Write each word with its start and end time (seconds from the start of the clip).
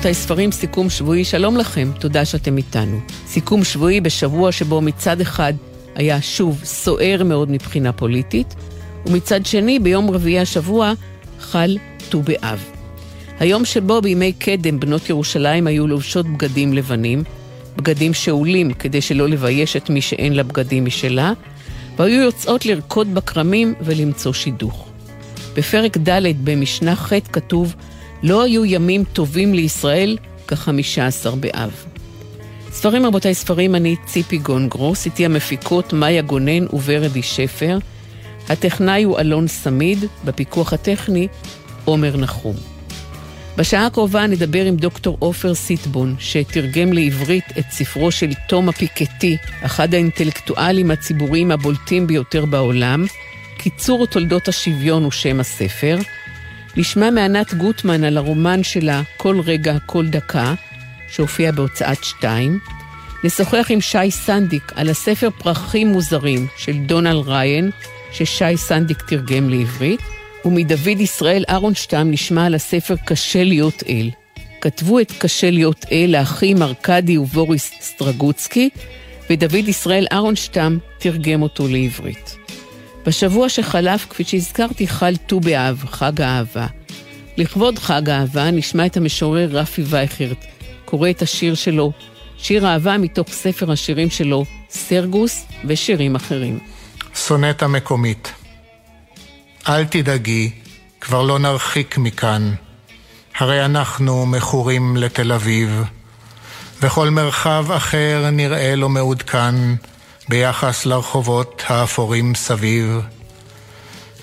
רבותיי, 0.00 0.14
ספרים, 0.14 0.52
סיכום 0.52 0.90
שבועי, 0.90 1.24
שלום 1.24 1.56
לכם, 1.56 1.90
תודה 1.98 2.24
שאתם 2.24 2.56
איתנו. 2.56 3.00
סיכום 3.26 3.64
שבועי 3.64 4.00
בשבוע 4.00 4.52
שבו 4.52 4.80
מצד 4.80 5.20
אחד 5.20 5.52
היה 5.94 6.22
שוב 6.22 6.60
סוער 6.64 7.22
מאוד 7.24 7.50
מבחינה 7.50 7.92
פוליטית, 7.92 8.54
ומצד 9.06 9.46
שני, 9.46 9.78
ביום 9.78 10.10
רביעי 10.10 10.40
השבוע 10.40 10.92
חל 11.40 11.78
ט"ו 12.10 12.22
באב. 12.22 12.64
היום 13.38 13.64
שבו 13.64 14.00
בימי 14.00 14.32
קדם 14.32 14.80
בנות 14.80 15.10
ירושלים 15.10 15.66
היו 15.66 15.86
לובשות 15.86 16.26
בגדים 16.26 16.72
לבנים, 16.72 17.24
בגדים 17.76 18.14
שאולים 18.14 18.72
כדי 18.72 19.00
שלא 19.00 19.28
לבייש 19.28 19.76
את 19.76 19.90
מי 19.90 20.00
שאין 20.00 20.32
לה 20.32 20.42
בגדים 20.42 20.84
משלה, 20.84 21.32
והיו 21.96 22.22
יוצאות 22.22 22.66
לרקוד 22.66 23.14
בכרמים 23.14 23.74
ולמצוא 23.80 24.32
שידוך. 24.32 24.88
בפרק 25.54 25.96
ד' 25.96 26.44
במשנה 26.44 26.96
ח' 26.96 27.12
כתוב, 27.32 27.74
לא 28.22 28.42
היו 28.42 28.64
ימים 28.64 29.04
טובים 29.04 29.54
לישראל 29.54 30.16
כחמישה 30.48 31.06
עשר 31.06 31.34
באב. 31.34 31.84
ספרים 32.72 33.06
רבותיי 33.06 33.34
ספרים, 33.34 33.74
אני 33.74 33.96
ציפי 34.06 34.38
גונגרוס, 34.38 35.06
איתי 35.06 35.24
המפיקות 35.24 35.92
מאיה 35.92 36.22
גונן 36.22 36.66
וורדי 36.72 37.22
שפר. 37.22 37.78
הטכנאי 38.48 39.02
הוא 39.02 39.18
אלון 39.18 39.48
סמיד, 39.48 40.04
בפיקוח 40.24 40.72
הטכני 40.72 41.28
עומר 41.84 42.16
נחום. 42.16 42.56
בשעה 43.56 43.86
הקרובה 43.86 44.26
נדבר 44.26 44.64
עם 44.64 44.76
דוקטור 44.76 45.16
עופר 45.18 45.54
סיטבון, 45.54 46.14
שתרגם 46.18 46.92
לעברית 46.92 47.44
את 47.58 47.64
ספרו 47.70 48.10
של 48.10 48.30
תומא 48.48 48.72
פיקטי, 48.72 49.36
אחד 49.62 49.94
האינטלקטואלים 49.94 50.90
הציבוריים 50.90 51.50
הבולטים 51.50 52.06
ביותר 52.06 52.44
בעולם. 52.44 53.04
קיצור 53.58 54.06
תולדות 54.06 54.48
השוויון 54.48 55.02
הוא 55.02 55.12
שם 55.12 55.40
הספר. 55.40 55.98
נשמע 56.76 57.10
מענת 57.10 57.54
גוטמן 57.54 58.04
על 58.04 58.16
הרומן 58.16 58.62
שלה 58.62 59.02
"כל 59.16 59.40
רגע, 59.44 59.76
כל 59.86 60.06
דקה", 60.06 60.54
שהופיע 61.08 61.52
בהוצאת 61.52 62.04
שתיים. 62.04 62.58
נשוחח 63.24 63.66
עם 63.70 63.80
שי 63.80 64.10
סנדיק 64.10 64.72
על 64.76 64.90
הספר 64.90 65.28
פרחים 65.38 65.88
מוזרים 65.88 66.46
של 66.56 66.78
דונל 66.86 67.28
ראיין, 67.28 67.70
ששי 68.12 68.56
סנדיק 68.56 69.02
תרגם 69.02 69.50
לעברית. 69.50 70.00
ומדוד 70.44 71.00
ישראל 71.00 71.44
אהרונשטם 71.48 72.10
נשמע 72.10 72.46
על 72.46 72.54
הספר 72.54 72.94
"קשה 73.06 73.44
להיות 73.44 73.82
אל". 73.88 74.10
כתבו 74.60 75.00
את 75.00 75.12
"קשה 75.18 75.50
להיות 75.50 75.86
אל" 75.92 76.06
האחים 76.18 76.62
ארקדי 76.62 77.18
ובוריס 77.18 77.70
סטרגוצקי, 77.80 78.70
ודוד 79.30 79.68
ישראל 79.68 80.06
אהרונשטם 80.12 80.78
תרגם 80.98 81.42
אותו 81.42 81.68
לעברית. 81.68 82.39
בשבוע 83.06 83.48
שחלף, 83.48 84.06
כפי 84.10 84.24
שהזכרתי, 84.24 84.88
חל 84.88 85.16
ט"ו 85.16 85.40
באב, 85.40 85.84
חג 85.90 86.20
האהבה. 86.20 86.66
לכבוד 87.36 87.78
חג 87.78 88.10
האהבה 88.10 88.50
נשמע 88.50 88.86
את 88.86 88.96
המשורר 88.96 89.48
רפי 89.50 89.82
וייכרט, 89.86 90.44
קורא 90.84 91.10
את 91.10 91.22
השיר 91.22 91.54
שלו, 91.54 91.92
שיר 92.38 92.66
אהבה 92.66 92.98
מתוך 92.98 93.28
ספר 93.28 93.72
השירים 93.72 94.10
שלו, 94.10 94.44
סרגוס 94.70 95.46
ושירים 95.64 96.14
אחרים. 96.14 96.58
סונטה 97.14 97.68
מקומית 97.68 98.32
אל 99.68 99.84
תדאגי, 99.84 100.50
כבר 101.00 101.22
לא 101.22 101.38
נרחיק 101.38 101.98
מכאן. 101.98 102.54
הרי 103.38 103.64
אנחנו 103.64 104.26
מכורים 104.26 104.96
לתל 104.96 105.32
אביב, 105.32 105.82
וכל 106.82 107.10
מרחב 107.10 107.72
אחר 107.76 108.28
נראה 108.32 108.76
לא 108.76 108.88
מעודכן 108.88 109.54
ביחס 110.30 110.86
לרחובות 110.86 111.62
האפורים 111.66 112.34
סביב. 112.34 113.00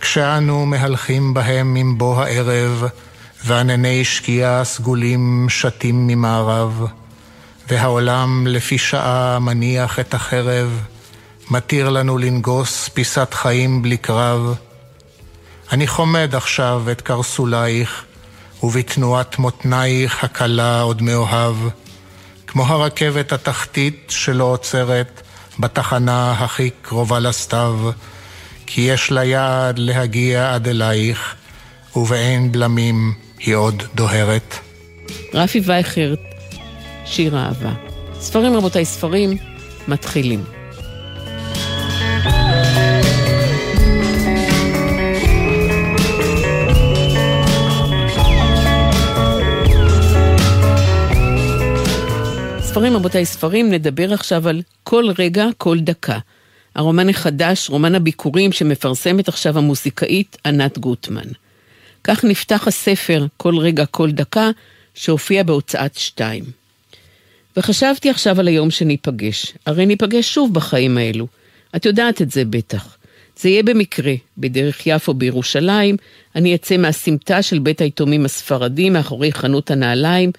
כשאנו 0.02 0.66
מהלכים 0.66 1.34
בהם 1.34 1.75
עם 1.75 1.97
בוא 1.97 2.23
הערב, 2.23 2.84
וענני 3.45 4.06
שקיעה 4.06 4.63
סגולים 4.63 5.47
שתים 5.50 6.07
ממערב, 6.07 6.85
והעולם 7.69 8.47
לפי 8.47 8.78
שעה 8.78 9.40
מניח 9.40 10.00
את 10.00 10.13
החרב, 10.13 10.81
מתיר 11.51 11.90
לנו 11.90 12.18
לנגוס 12.18 12.89
פיסת 12.89 13.34
חיים 13.34 13.81
בלי 13.81 13.97
קרב, 13.97 14.56
אני 15.72 15.88
חומד 15.88 16.35
עכשיו 16.35 16.84
את 16.91 17.01
קרסולייך, 17.01 18.03
ובתנועת 18.63 19.39
מותנייך 19.39 20.24
הקלה 20.24 20.81
עוד 20.81 21.01
מאוהב, 21.01 21.56
כמו 22.47 22.66
הרכבת 22.66 23.31
התחתית 23.31 24.06
שלא 24.09 24.44
עוצרת 24.44 25.22
בתחנה 25.59 26.31
הכי 26.31 26.69
קרובה 26.81 27.19
לסתיו, 27.19 27.79
כי 28.66 28.81
יש 28.81 29.12
לה 29.12 29.23
יעד 29.23 29.79
להגיע 29.79 30.53
עד 30.53 30.68
אלייך, 30.68 31.35
ובאין 31.95 32.51
בלמים 32.51 33.13
היא 33.40 33.56
עוד 33.56 33.84
דוהרת. 33.95 34.56
רפי 35.34 35.62
וייכרט, 35.63 36.19
שיר 37.06 37.38
אהבה. 37.38 37.73
ספרים 38.19 38.56
רבותיי, 38.56 38.85
ספרים, 38.85 39.38
מתחילים. 39.88 40.56
ספרים, 52.77 52.95
רבותיי, 52.95 53.25
ספרים, 53.25 53.71
נדבר 53.71 54.13
עכשיו 54.13 54.47
על 54.47 54.61
כל 54.83 55.05
רגע, 55.17 55.45
כל 55.57 55.79
דקה. 55.79 56.19
הרומן 56.75 57.09
החדש, 57.09 57.69
רומן 57.69 57.95
הביקורים 57.95 58.51
שמפרסמת 58.51 59.27
עכשיו 59.27 59.57
המוזיקאית 59.57 60.38
ענת 60.45 60.77
גוטמן. 60.77 61.27
כך 62.03 62.25
נפתח 62.25 62.67
הספר 62.67 63.25
כל 63.38 63.57
רגע, 63.57 63.85
כל 63.85 64.11
דקה, 64.11 64.49
שהופיע 64.93 65.43
בהוצאת 65.43 65.95
שתיים. 65.95 66.43
וחשבתי 67.57 68.09
עכשיו 68.09 68.39
על 68.39 68.47
היום 68.47 68.71
שניפגש. 68.71 69.53
הרי 69.65 69.85
ניפגש 69.85 70.33
שוב 70.33 70.53
בחיים 70.53 70.97
האלו. 70.97 71.27
את 71.75 71.85
יודעת 71.85 72.21
את 72.21 72.31
זה 72.31 72.45
בטח. 72.45 72.97
זה 73.39 73.49
יהיה 73.49 73.63
במקרה, 73.63 74.13
בדרך 74.38 74.81
יפו 74.88 75.13
בירושלים, 75.13 75.97
אני 76.35 76.55
אצא 76.55 76.77
מהסמטה 76.77 77.41
של 77.41 77.59
בית 77.59 77.81
היתומים 77.81 78.25
הספרדי 78.25 78.89
מאחורי 78.89 79.31
חנות 79.31 79.71
הנעליים, 79.71 80.31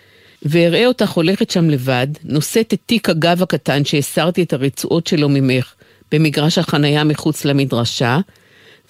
ואראה 0.43 0.87
אותך 0.87 1.11
הולכת 1.11 1.51
שם 1.51 1.71
לבד, 1.71 2.07
נושאת 2.25 2.75
את 2.75 2.81
תיק 2.87 3.09
הגב 3.09 3.43
הקטן 3.43 3.85
שהסרתי 3.85 4.43
את 4.43 4.53
הרצועות 4.53 5.07
שלו 5.07 5.29
ממך 5.29 5.75
במגרש 6.13 6.59
החנייה 6.59 7.05
מחוץ 7.05 7.45
למדרשה, 7.45 8.19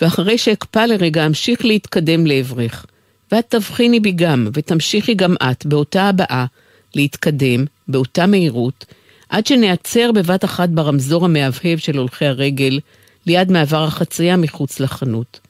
ואחרי 0.01 0.39
שאקפא 0.39 0.79
לרגע 0.79 1.27
אמשיך 1.27 1.65
להתקדם 1.65 2.27
לעברך. 2.27 2.87
ואת 3.33 3.45
תבחיני 3.49 4.01
בי 4.01 4.13
גם, 4.13 4.49
ותמשיכי 4.55 5.15
גם 5.15 5.35
את, 5.43 5.67
באותה 5.67 6.09
הבאה, 6.09 6.47
להתקדם, 6.95 7.65
באותה 7.89 8.27
מהירות, 8.27 8.85
עד 9.29 9.47
שנעצר 9.47 10.13
בבת 10.13 10.45
אחת 10.45 10.69
ברמזור 10.69 11.25
המהבהב 11.25 11.79
של 11.79 11.99
הולכי 11.99 12.27
הרגל, 12.27 12.81
ליד 13.27 13.53
מעבר 13.53 13.85
החצייה 13.85 14.37
מחוץ 14.37 14.81
לחנות. 14.81 15.41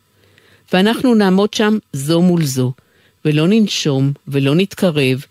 ואנחנו 0.72 1.15
נעמוד 1.15 1.54
שם 1.54 1.78
זו 1.92 2.22
מול 2.22 2.44
זו, 2.44 2.72
ולא 3.25 3.48
ננשום, 3.48 4.12
ולא 4.28 4.54
נתקרב, 4.54 5.25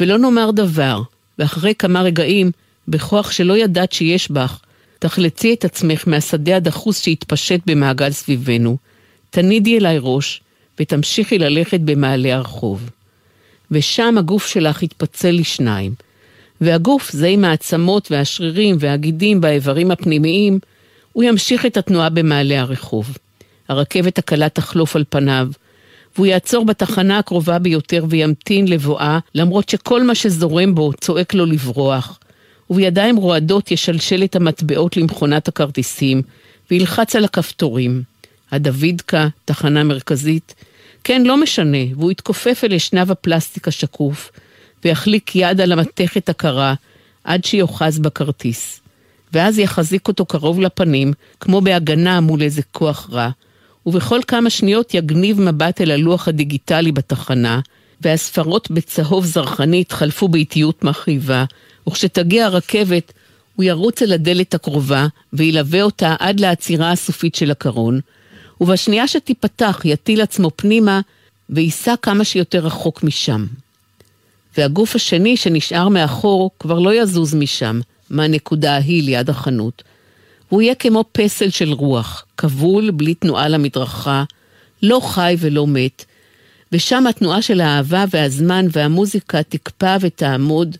ולא 0.00 0.18
נאמר 0.18 0.50
דבר, 0.50 1.02
ואחרי 1.38 1.74
כמה 1.74 2.02
רגעים, 2.02 2.50
בכוח 2.88 3.30
שלא 3.30 3.56
ידעת 3.56 3.92
שיש 3.92 4.30
בך, 4.30 4.60
תחלצי 4.98 5.54
את 5.54 5.64
עצמך 5.64 6.04
מהשדה 6.06 6.56
הדחוס 6.56 7.02
שהתפשט 7.02 7.60
במעגל 7.66 8.10
סביבנו, 8.10 8.76
תנידי 9.30 9.78
אליי 9.78 9.98
ראש, 10.00 10.40
ותמשיכי 10.80 11.38
ללכת 11.38 11.80
במעלה 11.80 12.34
הרחוב. 12.34 12.90
ושם 13.70 14.18
הגוף 14.18 14.46
שלך 14.46 14.82
יתפצל 14.82 15.30
לשניים. 15.30 15.94
והגוף, 16.60 17.10
זה 17.10 17.26
עם 17.26 17.44
העצמות 17.44 18.10
והשרירים 18.10 18.76
והגידים 18.80 19.40
והאיברים 19.42 19.90
הפנימיים, 19.90 20.58
הוא 21.12 21.24
ימשיך 21.24 21.66
את 21.66 21.76
התנועה 21.76 22.08
במעלה 22.08 22.60
הרחוב. 22.60 23.16
הרכבת 23.68 24.18
הקלה 24.18 24.48
תחלוף 24.48 24.96
על 24.96 25.04
פניו, 25.08 25.48
והוא 26.16 26.26
יעצור 26.26 26.64
בתחנה 26.64 27.18
הקרובה 27.18 27.58
ביותר 27.58 28.04
וימתין 28.08 28.68
לבואה, 28.68 29.18
למרות 29.34 29.68
שכל 29.68 30.02
מה 30.02 30.14
שזורם 30.14 30.74
בו 30.74 30.92
צועק 30.92 31.34
לו 31.34 31.46
לברוח. 31.46 32.18
ובידיים 32.70 33.16
רועדות 33.16 33.70
ישלשל 33.70 34.24
את 34.24 34.36
המטבעות 34.36 34.96
למכונת 34.96 35.48
הכרטיסים, 35.48 36.22
וילחץ 36.70 37.16
על 37.16 37.24
הכפתורים. 37.24 38.02
הדוידקה, 38.50 39.28
תחנה 39.44 39.84
מרכזית, 39.84 40.54
כן, 41.04 41.22
לא 41.22 41.36
משנה, 41.36 41.78
והוא 41.96 42.10
יתכופף 42.10 42.60
אל 42.64 42.74
אשנב 42.74 43.10
הפלסטיק 43.10 43.68
השקוף, 43.68 44.30
ויחליק 44.84 45.36
יד 45.36 45.60
על 45.60 45.72
המתכת 45.72 46.28
הקרה, 46.28 46.74
עד 47.24 47.44
שיאחז 47.44 47.98
בכרטיס. 47.98 48.80
ואז 49.32 49.58
יחזיק 49.58 50.08
אותו 50.08 50.26
קרוב 50.26 50.60
לפנים, 50.60 51.12
כמו 51.40 51.60
בהגנה 51.60 52.20
מול 52.20 52.42
איזה 52.42 52.62
כוח 52.72 53.08
רע, 53.12 53.30
ובכל 53.86 54.20
כמה 54.26 54.50
שניות 54.50 54.94
יגניב 54.94 55.40
מבט 55.40 55.80
אל 55.80 55.90
הלוח 55.90 56.28
הדיגיטלי 56.28 56.92
בתחנה, 56.92 57.60
והספרות 58.00 58.70
בצהוב 58.70 59.24
זרחני 59.24 59.80
יתחלפו 59.80 60.28
באיטיות 60.28 60.84
מכאיבה, 60.84 61.44
וכשתגיע 61.88 62.46
הרכבת, 62.46 63.12
הוא 63.56 63.64
ירוץ 63.64 64.02
אל 64.02 64.12
הדלת 64.12 64.54
הקרובה, 64.54 65.06
וילווה 65.32 65.82
אותה 65.82 66.14
עד 66.18 66.40
לעצירה 66.40 66.92
הסופית 66.92 67.34
של 67.34 67.50
הקרון, 67.50 68.00
ובשנייה 68.60 69.08
שתיפתח 69.08 69.80
יטיל 69.84 70.20
עצמו 70.20 70.50
פנימה, 70.56 71.00
וייסע 71.50 71.94
כמה 72.02 72.24
שיותר 72.24 72.58
רחוק 72.58 73.02
משם. 73.02 73.46
והגוף 74.56 74.96
השני 74.96 75.36
שנשאר 75.36 75.88
מאחור 75.88 76.50
כבר 76.58 76.78
לא 76.78 76.94
יזוז 76.94 77.34
משם, 77.34 77.80
מהנקודה 78.10 78.74
ההיא 78.74 79.02
ליד 79.02 79.30
החנות. 79.30 79.82
הוא 80.52 80.62
יהיה 80.62 80.74
כמו 80.74 81.04
פסל 81.12 81.50
של 81.50 81.72
רוח, 81.72 82.24
כבול 82.36 82.90
בלי 82.90 83.14
תנועה 83.14 83.48
למדרכה, 83.48 84.24
לא 84.82 85.00
חי 85.00 85.36
ולא 85.38 85.66
מת, 85.66 86.04
ושם 86.72 87.06
התנועה 87.06 87.42
של 87.42 87.60
האהבה 87.60 88.04
והזמן 88.10 88.66
והמוזיקה 88.72 89.42
תקפא 89.42 89.96
ותעמוד, 90.00 90.76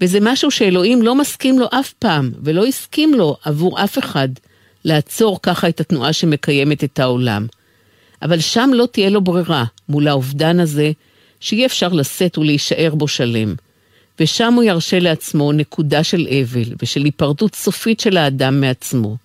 וזה 0.00 0.18
משהו 0.22 0.50
שאלוהים 0.50 1.02
לא 1.02 1.14
מסכים 1.14 1.58
לו 1.58 1.66
אף 1.70 1.92
פעם, 1.92 2.32
ולא 2.42 2.66
הסכים 2.66 3.14
לו 3.14 3.36
עבור 3.44 3.84
אף 3.84 3.98
אחד, 3.98 4.28
לעצור 4.84 5.38
ככה 5.42 5.68
את 5.68 5.80
התנועה 5.80 6.12
שמקיימת 6.12 6.84
את 6.84 6.98
העולם. 6.98 7.46
אבל 8.22 8.40
שם 8.40 8.70
לא 8.74 8.88
תהיה 8.92 9.10
לו 9.10 9.20
ברירה 9.20 9.64
מול 9.88 10.08
האובדן 10.08 10.60
הזה, 10.60 10.90
שאי 11.40 11.66
אפשר 11.66 11.88
לשאת 11.88 12.38
ולהישאר 12.38 12.94
בו 12.94 13.08
שלם. 13.08 13.54
ושם 14.20 14.54
הוא 14.54 14.62
ירשה 14.62 14.98
לעצמו 14.98 15.52
נקודה 15.52 16.04
של 16.04 16.26
אבל 16.30 16.74
ושל 16.82 17.04
היפרדות 17.04 17.54
סופית 17.54 18.00
של 18.00 18.16
האדם 18.16 18.60
מעצמו. 18.60 19.16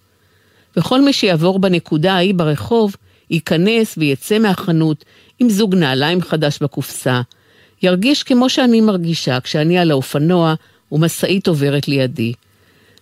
וכל 0.77 1.01
מי 1.01 1.13
שיעבור 1.13 1.59
בנקודה 1.59 2.13
ההיא 2.13 2.33
ברחוב, 2.33 2.95
ייכנס 3.29 3.95
ויצא 3.97 4.39
מהחנות 4.39 5.05
עם 5.39 5.49
זוג 5.49 5.75
נעליים 5.75 6.21
חדש 6.21 6.59
בקופסה, 6.61 7.21
ירגיש 7.83 8.23
כמו 8.23 8.49
שאני 8.49 8.81
מרגישה 8.81 9.39
כשאני 9.39 9.77
על 9.77 9.91
האופנוע 9.91 10.53
ומשאית 10.91 11.47
עוברת 11.47 11.87
לידי. 11.87 12.33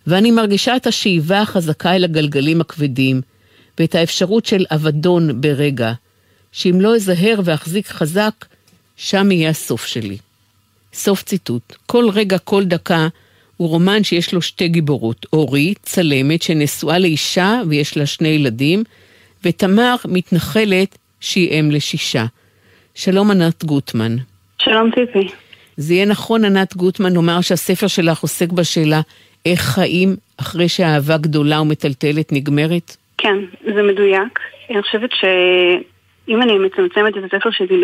ואני 0.07 0.31
מרגישה 0.31 0.75
את 0.75 0.88
השאיבה 0.88 1.42
החזקה 1.42 1.95
אל 1.95 2.04
הגלגלים 2.04 2.62
הכבדים, 2.62 3.22
ואת 3.80 3.95
האפשרות 3.95 4.45
של 4.45 4.66
אבדון 4.72 5.42
ברגע, 5.42 5.94
שאם 6.51 6.81
לא 6.81 6.95
אזהר 6.95 7.40
ואחזיק 7.44 7.88
חזק, 7.88 8.45
שם 8.98 9.31
יהיה 9.31 9.50
הסוף 9.50 9.86
שלי. 9.86 10.18
סוף 10.94 11.24
ציטוט. 11.24 11.75
כל 11.86 12.06
רגע, 12.13 12.38
כל 12.38 12.63
דקה, 12.63 13.07
הוא 13.57 13.69
רומן 13.69 14.04
שיש 14.04 14.34
לו 14.34 14.42
שתי 14.42 14.68
גיבורות. 14.68 15.25
אורי, 15.34 15.74
צלמת, 15.81 16.42
שנשואה 16.42 17.00
לאישה 17.00 17.62
ויש 17.69 17.98
לה 17.98 18.06
שני 18.06 18.28
ילדים, 18.28 18.84
ותמר, 19.44 19.95
מתנחלת, 20.06 20.98
שהיא 21.19 21.60
אם 21.60 21.72
לשישה. 21.72 22.25
שלום 22.95 23.31
ענת 23.31 23.63
גוטמן. 23.63 24.16
שלום 24.62 24.92
ציפי. 24.95 25.28
זה 25.78 25.94
יהיה 25.94 26.06
נכון, 26.06 26.45
ענת 26.45 26.78
גוטמן, 26.78 27.13
לומר 27.13 27.42
שהספר 27.42 27.88
שלך 27.88 28.19
עוסק 28.19 28.51
בשאלה 28.51 29.01
איך 29.45 29.62
חיים 29.62 30.16
אחרי 30.38 30.69
שהאהבה 30.69 31.18
גדולה 31.18 31.62
ומטלטלת 31.62 32.31
נגמרת? 32.31 32.98
כן, 33.18 33.36
זה 33.75 33.84
מדויק. 33.84 34.40
אני 34.69 34.81
חושבת 34.81 35.10
שאם 35.13 36.42
אני 36.42 36.57
מצמצמת 36.57 37.18
את 37.18 37.24
הספר 37.24 37.51
שלי 37.51 37.81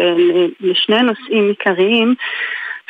לשני 0.61 1.01
נושאים 1.01 1.49
עיקריים, 1.49 2.15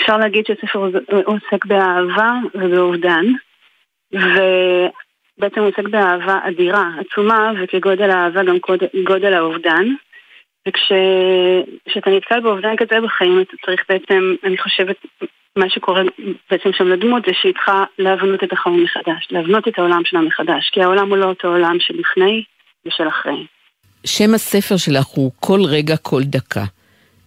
אפשר 0.02 0.18
להגיד 0.18 0.46
שהספר 0.46 0.90
עוסק 1.26 1.66
באהבה 1.66 2.32
ובאובדן, 2.56 3.26
ובעצם 4.14 5.62
עוסק 5.62 5.88
באהבה 5.92 6.40
אדירה, 6.48 6.90
עצומה, 7.00 7.52
וכגודל 7.64 8.10
האהבה 8.12 8.44
גם 8.44 8.58
גודל 9.04 9.34
האובדן. 9.34 9.88
וכשאתה 10.68 12.10
נתקל 12.10 12.40
באובדן 12.40 12.76
כזה 12.78 13.02
בחיים, 13.02 13.42
אתה 13.42 13.54
צריך 13.66 13.84
בעצם, 13.90 14.36
אני 14.44 14.58
חושבת, 14.58 14.96
מה 15.56 15.70
שקורה 15.70 16.02
בעצם 16.52 16.70
שם 16.74 16.88
לדמות 16.88 17.24
זה 17.26 17.32
צריכה 17.54 17.84
להבנות 18.00 18.44
את 18.44 18.54
החיים 18.54 18.84
מחדש, 18.84 19.28
להבנות 19.32 19.68
את 19.68 19.80
העולם 19.80 20.02
שלה 20.06 20.22
מחדש, 20.22 20.70
כי 20.70 20.82
העולם 20.82 21.10
הוא 21.10 21.18
לא 21.18 21.26
אותו 21.26 21.48
עולם 21.48 21.78
של 21.80 21.94
לפני 21.94 22.44
ושל 22.86 23.08
אחרי. 23.08 23.46
שם 24.06 24.34
הספר 24.34 24.78
שלך 24.78 25.06
הוא 25.06 25.32
כל 25.40 25.60
רגע, 25.70 25.98
כל 25.98 26.22
דקה. 26.24 26.64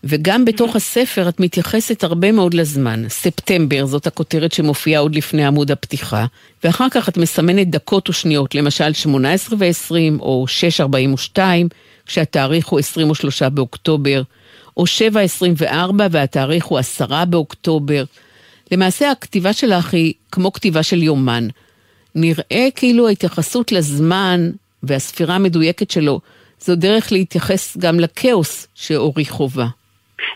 וגם 0.04 0.44
בתוך 0.44 0.76
הספר 0.76 1.28
את 1.28 1.40
מתייחסת 1.40 2.04
הרבה 2.04 2.32
מאוד 2.32 2.54
לזמן. 2.54 3.08
ספטמבר, 3.08 3.86
זאת 3.86 4.06
הכותרת 4.06 4.52
שמופיעה 4.52 5.00
עוד 5.00 5.14
לפני 5.14 5.44
עמוד 5.44 5.70
הפתיחה, 5.70 6.26
ואחר 6.64 6.86
כך 6.90 7.08
את 7.08 7.16
מסמנת 7.16 7.70
דקות 7.70 8.08
ושניות, 8.08 8.54
למשל 8.54 8.92
18 8.92 9.56
ו-20 9.58 10.20
או 10.20 10.46
6.42, 11.36 11.38
כשהתאריך 12.06 12.66
הוא 12.66 12.78
23 12.78 13.42
באוקטובר, 13.42 14.22
או 14.76 14.84
7.24 14.84 15.64
והתאריך 16.10 16.64
הוא 16.64 16.78
10 16.78 17.24
באוקטובר. 17.24 18.04
למעשה 18.72 19.10
הכתיבה 19.10 19.52
שלך 19.52 19.94
היא 19.94 20.12
כמו 20.32 20.52
כתיבה 20.52 20.82
של 20.82 21.02
יומן. 21.02 21.48
נראה 22.14 22.68
כאילו 22.74 23.08
ההתייחסות 23.08 23.72
לזמן 23.72 24.50
והספירה 24.82 25.34
המדויקת 25.34 25.90
שלו 25.90 26.20
זו 26.60 26.76
דרך 26.76 27.12
להתייחס 27.12 27.76
גם 27.76 28.00
לכאוס 28.00 28.66
שאורי 28.74 29.24
חובה. 29.24 29.66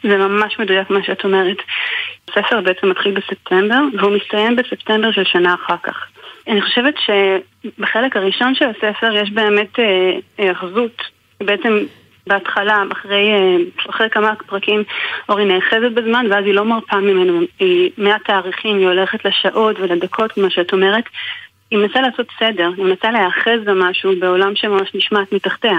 זה 0.03 0.17
ממש 0.17 0.59
מדויק 0.59 0.91
מה 0.91 1.03
שאת 1.03 1.25
אומרת. 1.25 1.57
הספר 2.29 2.61
בעצם 2.61 2.91
מתחיל 2.91 3.13
בספטמבר, 3.13 3.81
והוא 3.99 4.17
מסתיים 4.17 4.57
בספטמבר 4.57 5.13
של 5.13 5.25
שנה 5.25 5.55
אחר 5.55 5.77
כך. 5.83 6.07
אני 6.49 6.63
חושבת 6.63 6.95
שבחלק 6.99 8.17
הראשון 8.17 8.55
של 8.55 8.65
הספר 8.69 9.17
יש 9.17 9.31
באמת 9.31 9.79
היאחזות, 10.39 11.03
אה, 11.41 11.47
בעצם 11.47 11.79
בהתחלה, 12.27 12.83
אחרי, 12.93 13.31
אה, 13.33 13.57
אחרי 13.91 14.11
כמה 14.11 14.35
פרקים, 14.47 14.85
אורי 15.29 15.45
נאחזת 15.45 15.93
בזמן, 15.95 16.27
ואז 16.31 16.45
היא 16.45 16.55
לא 16.55 16.65
מרפה 16.65 16.97
ממנו, 16.97 17.41
היא 17.59 17.91
מהתאריכים, 17.99 18.79
היא 18.79 18.87
הולכת 18.87 19.25
לשעות 19.25 19.81
ולדקות, 19.81 20.33
כמו 20.33 20.51
שאת 20.51 20.73
אומרת. 20.73 21.05
היא 21.71 21.79
מנסה 21.79 22.01
לעשות 22.01 22.27
סדר, 22.39 22.71
היא 22.77 22.85
מנסה 22.85 23.11
להיאחז 23.11 23.65
במשהו 23.65 24.13
בעולם 24.19 24.57
שממש 24.57 24.91
נשמט 24.95 25.33
מתחתיה. 25.33 25.79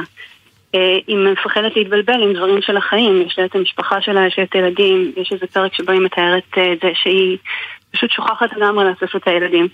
אה, 0.77 0.97
היא 1.07 1.17
מפחדת 1.17 1.75
להתבלבל 1.75 2.23
עם 2.23 2.33
דברים 2.33 2.61
של 2.61 2.77
החיים, 2.77 3.21
יש 3.21 3.39
לה 3.39 3.45
את 3.45 3.55
המשפחה 3.55 4.01
שלה, 4.01 4.27
יש 4.27 4.37
לה 4.37 4.43
את 4.43 4.55
הילדים, 4.55 5.11
יש 5.17 5.31
איזה 5.31 5.47
פרק 5.47 5.73
שבו 5.73 5.91
היא 5.91 6.01
מתארת 6.01 6.43
את 6.49 6.57
אה, 6.57 6.73
זה 6.81 6.91
שהיא 6.93 7.37
פשוט 7.91 8.11
שוכחת 8.11 8.53
לגמרי 8.53 8.85
לאסוף 8.85 9.15
את 9.15 9.27
הילדים. 9.27 9.67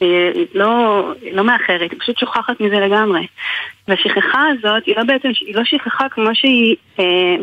היא 0.00 0.46
לא, 0.54 1.02
לא 1.32 1.44
מאחרת, 1.44 1.90
היא 1.90 2.00
פשוט 2.00 2.18
שוכחת 2.18 2.60
מזה 2.60 2.76
לגמרי. 2.76 3.26
והשכחה 3.88 4.44
הזאת 4.48 4.86
היא 4.86 4.96
לא 4.96 5.04
בעצם, 5.04 5.28
היא 5.40 5.54
לא 5.54 5.64
שכחה 5.64 6.08
כמו 6.08 6.34
שהיא, 6.34 6.76
אה, 6.98 7.36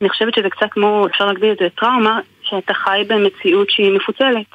אני 0.00 0.08
חושבת 0.08 0.34
שזה 0.34 0.50
קצת 0.50 0.70
כמו, 0.70 1.06
אפשר 1.06 1.26
להגדיר 1.26 1.52
את 1.52 1.58
זה 1.58 1.68
טראומה, 1.76 2.20
שאתה 2.42 2.74
חי 2.74 3.02
במציאות 3.08 3.70
שהיא 3.70 3.96
מפוצלת. 3.96 4.46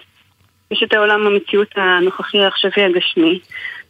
יש 0.72 0.84
את 0.84 0.94
העולם 0.94 1.28
המציאות 1.28 1.68
הנוכחי 1.76 2.40
העכשווי 2.44 2.84
הגשמי, 2.84 3.40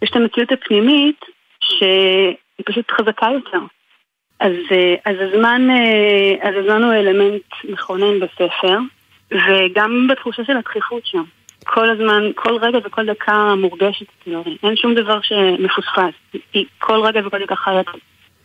יש 0.01 0.09
את 0.09 0.15
המציאות 0.15 0.51
הפנימית 0.51 1.25
שהיא 1.59 2.65
פשוט 2.65 2.91
חזקה 2.91 3.27
יותר. 3.33 3.59
אז, 4.39 4.51
אה, 4.71 4.95
אז, 5.05 5.15
הזמן, 5.19 5.67
אה, 5.69 6.49
אז 6.49 6.55
הזמן 6.57 6.83
הוא 6.83 6.93
אלמנט 6.93 7.41
מכונן 7.69 8.19
בספר, 8.19 8.77
וגם 9.31 10.07
בתחושה 10.11 10.43
של 10.45 10.57
הדחיפות 10.57 11.05
שם. 11.05 11.23
כל 11.65 11.89
הזמן, 11.89 12.31
כל 12.35 12.57
רגע 12.61 12.77
וכל 12.85 13.05
דקה 13.05 13.55
מורגשת 13.55 14.05
אצלורי. 14.21 14.57
אין 14.63 14.75
שום 14.75 14.93
דבר 14.95 15.19
שמפוספס. 15.21 16.39
היא 16.53 16.65
כל 16.79 17.01
רגע 17.03 17.21
וכל 17.27 17.37
דקה 17.43 17.55
חיה 17.55 17.79
את 17.79 17.85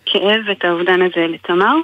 הכאב 0.06 0.40
ואת 0.46 0.64
האובדן 0.64 1.02
הזה 1.02 1.26
לתמר. 1.26 1.74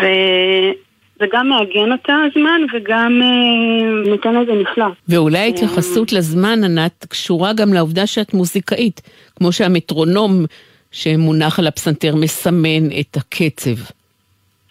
וזה 0.00 1.26
גם 1.32 1.48
מעגן 1.48 1.92
אותה 1.92 2.16
הזמן 2.26 2.60
וגם 2.72 3.20
אה, 3.22 4.10
נותן 4.10 4.34
לזה 4.34 4.52
נפלא. 4.52 4.86
ואולי 5.08 5.38
ההתייחסות 5.38 6.12
לזמן, 6.12 6.64
ענת, 6.64 7.06
קשורה 7.08 7.52
גם 7.52 7.72
לעובדה 7.72 8.06
שאת 8.06 8.34
מוזיקאית. 8.34 9.00
כמו 9.36 9.52
שהמטרונום 9.52 10.44
שמונח 10.94 11.58
על 11.58 11.66
הפסנתר 11.66 12.14
מסמן 12.16 13.00
את 13.00 13.16
הקצב. 13.16 13.94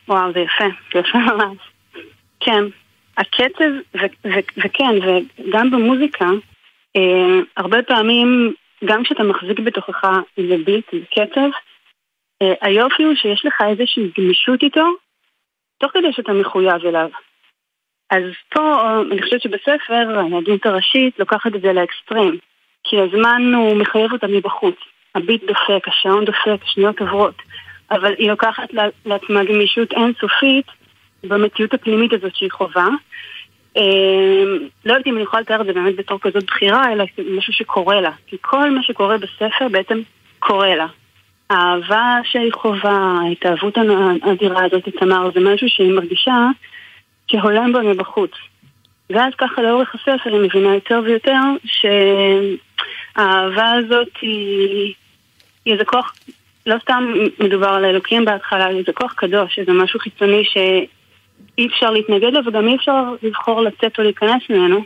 וואו, 0.07 0.33
זה 0.33 0.39
יפה, 0.39 0.63
זה 0.93 0.99
יפה 0.99 1.17
ממש. 1.17 1.57
כן, 2.39 2.63
הקצב, 3.17 3.99
וכן, 4.57 4.95
וגם 5.01 5.71
במוזיקה, 5.71 6.25
אה, 6.95 7.39
הרבה 7.57 7.83
פעמים, 7.83 8.53
גם 8.85 9.03
כשאתה 9.03 9.23
מחזיק 9.23 9.59
בתוכך 9.59 10.03
איזה 10.37 10.55
ביט, 10.65 10.93
איזה 10.93 11.05
קצב, 11.05 11.49
אה, 12.41 12.53
היופי 12.61 13.03
הוא 13.03 13.15
שיש 13.15 13.45
לך 13.45 13.63
איזושהי 13.69 14.11
גמישות 14.17 14.63
איתו, 14.63 14.85
תוך 15.77 15.91
כדי 15.91 16.13
שאתה 16.13 16.33
מחויב 16.33 16.85
אליו. 16.85 17.09
אז 18.09 18.23
פה, 18.49 18.91
אני 19.11 19.21
חושבת 19.21 19.41
שבספר, 19.41 20.19
היהדות 20.19 20.65
הראשית 20.65 21.19
לוקחת 21.19 21.55
את 21.55 21.61
זה 21.61 21.73
לאקסטרים, 21.73 22.37
כי 22.83 22.95
הזמן 22.99 23.53
הוא 23.55 23.75
מחייב 23.75 24.13
אותה 24.13 24.27
מבחוץ. 24.27 24.75
הביט 25.15 25.43
דופק, 25.43 25.87
השעון 25.87 26.25
דופק, 26.25 26.63
השניות 26.63 27.01
עוברות, 27.01 27.41
אבל 27.91 28.13
היא 28.17 28.29
לוקחת 28.29 28.69
לעצמה 29.05 29.43
גמישות 29.43 29.91
אינסופית 29.91 30.65
במציאות 31.23 31.73
הפנימית 31.73 32.13
הזאת 32.13 32.35
שהיא 32.35 32.51
חווה. 32.51 32.87
אמ, 33.75 34.57
לא 34.85 34.93
יודעת 34.93 35.07
אם 35.07 35.15
אני 35.15 35.23
יכולה 35.23 35.41
לתאר 35.41 35.61
את 35.61 35.65
זה 35.65 35.73
באמת 35.73 35.95
בתור 35.95 36.19
כזאת 36.19 36.43
בחירה, 36.43 36.91
אלא 36.91 37.05
משהו 37.37 37.53
שקורה 37.53 38.01
לה. 38.01 38.11
כי 38.27 38.37
כל 38.41 38.69
מה 38.69 38.83
שקורה 38.83 39.17
בספר 39.17 39.67
בעצם 39.71 40.01
קורה 40.39 40.75
לה. 40.75 40.87
האהבה 41.49 42.19
שהיא 42.23 42.53
חווה, 42.53 43.19
ההתאהבות 43.23 43.77
האדירה 44.23 44.65
הזאת 44.65 44.87
לתמר, 44.87 45.29
זה 45.33 45.39
משהו 45.39 45.69
שהיא 45.69 45.93
מרגישה 45.93 46.47
כהולם 47.27 47.73
בה 47.73 47.81
מבחוץ. 47.81 48.31
ואז 49.09 49.33
ככה 49.37 49.61
לאורך 49.61 49.95
הספר 49.95 50.33
היא 50.33 50.41
מבינה 50.41 50.73
יותר 50.73 51.01
ויותר 51.03 51.39
שהאהבה 53.15 53.71
הזאת 53.71 54.09
היא, 54.21 54.93
איזה 55.71 55.85
כוח, 55.85 56.15
לא 56.65 56.75
סתם 56.81 57.13
מדובר 57.39 57.69
על 57.69 57.85
אלוקים 57.85 58.25
בהתחלה, 58.25 58.67
זה 58.85 58.93
כוח 58.93 59.13
קדוש, 59.13 59.59
זה 59.65 59.73
משהו 59.73 59.99
חיצוני 59.99 60.43
ש... 60.45 60.57
אי 61.57 61.67
אפשר 61.67 61.91
להתנגד 61.91 62.33
לו 62.33 62.39
וגם 62.45 62.67
אי 62.67 62.75
אפשר 62.75 63.03
לבחור 63.23 63.61
לצאת 63.61 63.99
או 63.99 64.03
להיכנס 64.03 64.41
ממנו. 64.49 64.83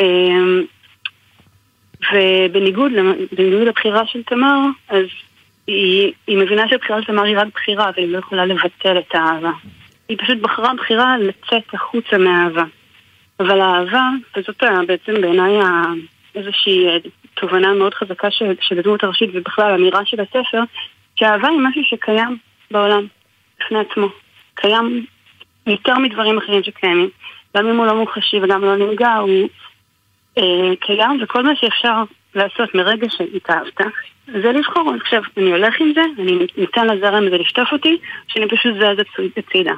אמ, 0.00 0.64
ובניגוד 2.12 2.92
בניגוד 3.32 3.68
לבחירה 3.68 4.06
של 4.06 4.22
תמר, 4.22 4.58
אז 4.88 5.04
היא, 5.66 6.12
היא 6.26 6.38
מבינה 6.38 6.68
שבחירה 6.68 7.02
של 7.02 7.06
תמר 7.06 7.22
היא 7.22 7.38
רק 7.38 7.46
בחירה, 7.54 7.88
אבל 7.88 8.02
היא 8.02 8.12
לא 8.12 8.18
יכולה 8.18 8.46
לבטל 8.46 8.98
את 8.98 9.14
האהבה. 9.14 9.52
היא 10.08 10.18
פשוט 10.18 10.38
בחרה 10.38 10.74
בחירה 10.74 11.18
לצאת 11.18 11.74
החוצה 11.74 12.18
מהאהבה. 12.18 12.64
אבל 13.40 13.60
האהבה, 13.60 14.08
וזאת 14.36 14.62
בעצם 14.86 15.20
בעיניי 15.20 15.60
איזושהי 16.34 16.86
אה, 16.86 16.96
תובנה 17.40 17.74
מאוד 17.74 17.94
חזקה 17.94 18.30
של, 18.30 18.54
של 18.60 18.78
הדמות 18.78 19.04
הראשית 19.04 19.30
ובכלל 19.34 19.74
אמירה 19.74 20.00
של 20.04 20.20
הספר, 20.20 20.62
שהאהבה 21.16 21.48
היא 21.48 21.58
משהו 21.58 21.82
שקיים 21.84 22.36
בעולם, 22.70 23.06
בפני 23.60 23.78
עצמו. 23.78 24.08
קיים 24.54 25.06
יותר 25.66 25.94
מדברים 25.94 26.38
אחרים 26.38 26.62
שקיימים. 26.62 27.08
גם 27.56 27.68
אם 27.68 27.76
הוא 27.76 27.86
לא 27.86 27.94
מוחשי 27.94 28.40
וגם 28.42 28.64
לא 28.64 28.76
נרגע, 28.76 29.14
הוא 29.14 29.48
אה, 30.38 30.76
קיים, 30.80 31.22
וכל 31.22 31.42
מה 31.42 31.56
שאפשר 31.56 32.02
לעשות 32.34 32.74
מרגע 32.74 33.06
שהתאהבת, 33.10 33.80
זה 34.26 34.52
לבחור. 34.52 34.92
עכשיו, 35.00 35.22
אני 35.36 35.50
הולך 35.50 35.80
עם 35.80 35.92
זה, 35.94 36.02
אני 36.18 36.46
ניתן 36.56 36.86
לזרם 36.86 37.26
הזה 37.26 37.38
לשטוף 37.38 37.72
אותי, 37.72 37.98
שאני 38.28 38.48
פשוט 38.48 38.74
זז 38.74 39.02
הצידה. 39.36 39.74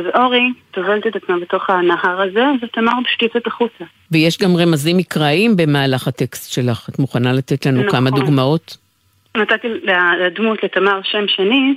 אז 0.00 0.22
אורי 0.22 0.52
טובלת 0.70 1.06
את 1.06 1.16
עצמה 1.16 1.38
בתוך 1.38 1.70
הנהר 1.70 2.20
הזה, 2.20 2.44
ותמר 2.62 2.92
פשוט 3.04 3.22
יוצאת 3.22 3.46
החוצה. 3.46 3.84
ויש 4.10 4.38
גם 4.38 4.56
רמזים 4.56 4.96
מקראיים 4.96 5.56
במהלך 5.56 6.08
הטקסט 6.08 6.52
שלך. 6.52 6.88
את 6.88 6.98
מוכנה 6.98 7.32
לתת 7.32 7.66
לנו 7.66 7.78
נכון. 7.78 7.90
כמה 7.90 8.10
דוגמאות? 8.10 8.76
נתתי 9.36 9.68
לדמות, 10.18 10.62
לתמר, 10.62 11.00
שם 11.02 11.28
שני, 11.28 11.74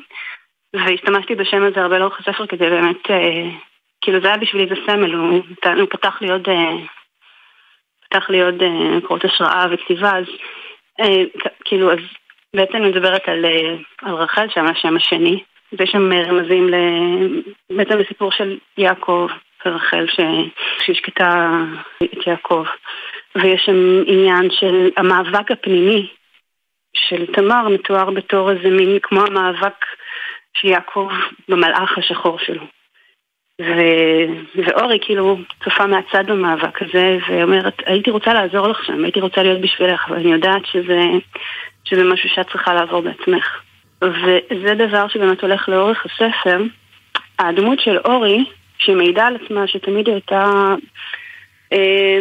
והשתמשתי 0.73 1.35
בשם 1.35 1.63
הזה 1.63 1.81
הרבה 1.81 1.99
לאורך 1.99 2.19
הספר 2.19 2.47
כדי 2.47 2.69
באמת, 2.69 3.09
אה, 3.09 3.49
כאילו 4.01 4.21
זה 4.21 4.27
היה 4.27 4.37
בשבילי 4.37 4.67
זה 4.69 4.75
סמל, 4.85 5.13
הוא, 5.13 5.41
הוא 5.77 5.87
פתח 5.89 6.17
לי 6.21 6.31
עוד, 6.31 6.49
אה, 6.49 6.75
פתח 8.09 8.29
לי 8.29 8.41
עוד 8.41 8.61
אה, 8.61 9.01
קורות 9.07 9.25
השראה 9.25 9.65
וכתיבה, 9.71 10.17
אז 10.17 10.25
אה, 10.99 11.23
כאילו, 11.65 11.91
אז 11.93 11.99
בעצם 12.55 12.75
אני 12.75 12.89
מדברת 12.89 13.21
על, 13.27 13.45
אה, 13.45 13.75
על 14.01 14.15
רחל, 14.15 14.47
שם 14.53 14.65
השם 14.65 14.97
השני, 14.97 15.43
ויש 15.77 15.89
שם 15.91 16.13
רמזים 16.13 16.69
ל... 16.69 16.75
בעצם 17.69 17.97
לסיפור 17.97 18.31
של 18.31 18.57
יעקב 18.77 19.27
ורחל 19.65 20.05
שהשקטה 20.07 21.49
את 22.03 22.27
יעקב. 22.27 22.65
ויש 23.35 23.61
שם 23.65 24.03
עניין 24.07 24.51
של 24.51 24.89
המאבק 24.97 25.51
הפנימי 25.51 26.07
של 26.97 27.25
תמר 27.25 27.69
מתואר 27.69 28.11
בתור 28.11 28.51
איזה 28.51 28.69
מין 28.69 28.99
כמו 29.01 29.21
המאבק 29.21 29.85
של 30.57 30.67
יעקב 30.67 31.09
במלאך 31.49 31.97
השחור 31.97 32.39
שלו. 32.39 32.63
ו... 33.61 33.65
ואורי 34.55 34.99
כאילו 35.01 35.37
צופה 35.63 35.87
מהצד 35.87 36.23
במאבק 36.27 36.81
הזה 36.81 37.17
ואומרת 37.29 37.73
הייתי 37.85 38.11
רוצה 38.11 38.33
לעזור 38.33 38.67
לך 38.67 38.85
שם, 38.85 39.03
הייתי 39.03 39.21
רוצה 39.21 39.43
להיות 39.43 39.61
בשבילך 39.61 40.05
אבל 40.07 40.17
אני 40.17 40.31
יודעת 40.31 40.65
שזה, 40.65 40.99
שזה 41.83 42.03
משהו 42.03 42.29
שאת 42.29 42.49
צריכה 42.51 42.73
לעבור 42.73 43.01
בעצמך. 43.01 43.62
וזה 44.03 44.73
דבר 44.75 45.07
שבאמת 45.07 45.41
הולך 45.41 45.69
לאורך 45.69 46.05
הספר. 46.05 46.61
הדמות 47.39 47.79
של 47.79 47.97
אורי, 47.97 48.45
שהיא 48.77 48.95
מעידה 48.95 49.27
על 49.27 49.35
עצמה 49.35 49.67
שתמיד 49.67 50.09
הייתה 50.09 50.75
אה, 51.73 52.19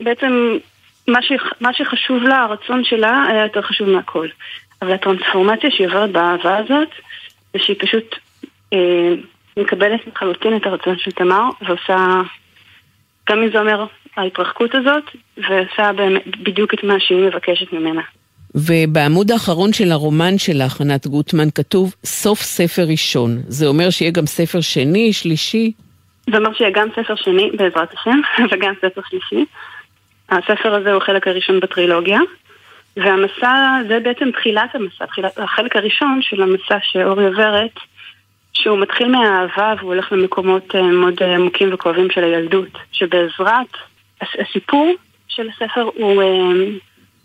בעצם 0.00 0.58
מה, 1.08 1.22
ש, 1.22 1.32
מה 1.60 1.72
שחשוב 1.72 2.22
לה, 2.22 2.42
הרצון 2.42 2.84
שלה, 2.84 3.24
היה 3.28 3.42
יותר 3.42 3.62
חשוב 3.62 3.88
מהכל. 3.88 4.28
אבל 4.82 4.92
הטרנספורמציה 4.92 5.70
שהיא 5.70 5.86
עוברת 5.86 6.10
באהבה 6.10 6.56
הזאת, 6.56 6.88
זה 7.52 7.58
שהיא 7.58 7.76
פשוט 7.78 8.14
אה, 8.72 9.14
מקבלת 9.56 10.00
לחלוטין 10.06 10.56
את 10.56 10.66
הרצון 10.66 10.98
של 10.98 11.10
תמר, 11.10 11.48
ועושה, 11.66 12.20
גם 13.28 13.42
אם 13.42 13.50
זה 13.52 13.60
אומר 13.60 13.86
ההתרחקות 14.16 14.74
הזאת, 14.74 15.04
ועושה 15.36 15.90
בדיוק 16.42 16.74
את 16.74 16.84
מה 16.84 16.94
שהיא 17.00 17.18
מבקשת 17.18 17.72
ממנה. 17.72 18.02
ובעמוד 18.54 19.30
האחרון 19.30 19.72
של 19.72 19.92
הרומן 19.92 20.38
שלך, 20.38 20.80
ענת 20.80 21.06
גוטמן, 21.06 21.50
כתוב 21.54 21.94
סוף 22.04 22.40
ספר 22.42 22.82
ראשון. 22.88 23.38
זה 23.48 23.66
אומר 23.66 23.90
שיהיה 23.90 24.10
גם 24.10 24.26
ספר 24.26 24.60
שני, 24.60 25.12
שלישי? 25.12 25.72
זה 26.30 26.36
אומר 26.36 26.54
שיהיה 26.54 26.70
גם 26.70 26.88
ספר 26.96 27.14
שני, 27.16 27.50
בעזרת 27.50 27.88
השם, 27.92 28.20
וגם 28.50 28.74
ספר 28.80 29.00
שלישי. 29.10 29.44
הספר 30.30 30.74
הזה 30.74 30.92
הוא 30.92 31.02
החלק 31.02 31.28
הראשון 31.28 31.60
בטרילוגיה, 31.60 32.20
והמסע, 32.96 33.78
זה 33.88 34.00
בעצם 34.00 34.30
תחילת 34.30 34.74
המסע, 34.74 35.06
תחילת, 35.06 35.38
החלק 35.38 35.76
הראשון 35.76 36.20
של 36.22 36.42
המסע 36.42 36.78
שאורי 36.82 37.26
עוברת, 37.26 37.78
שהוא 38.52 38.78
מתחיל 38.78 39.08
מהאהבה 39.08 39.74
והוא 39.78 39.94
הולך 39.94 40.12
למקומות 40.12 40.74
אה, 40.74 40.82
מאוד 40.82 41.14
אה, 41.22 41.34
עמוקים 41.34 41.74
וכואבים 41.74 42.10
של 42.10 42.24
הילדות, 42.24 42.78
שבעזרת 42.92 43.76
הסיפור 44.20 44.92
של 45.28 45.48
הספר 45.48 45.80
הוא, 45.94 46.22
אה, 46.22 46.28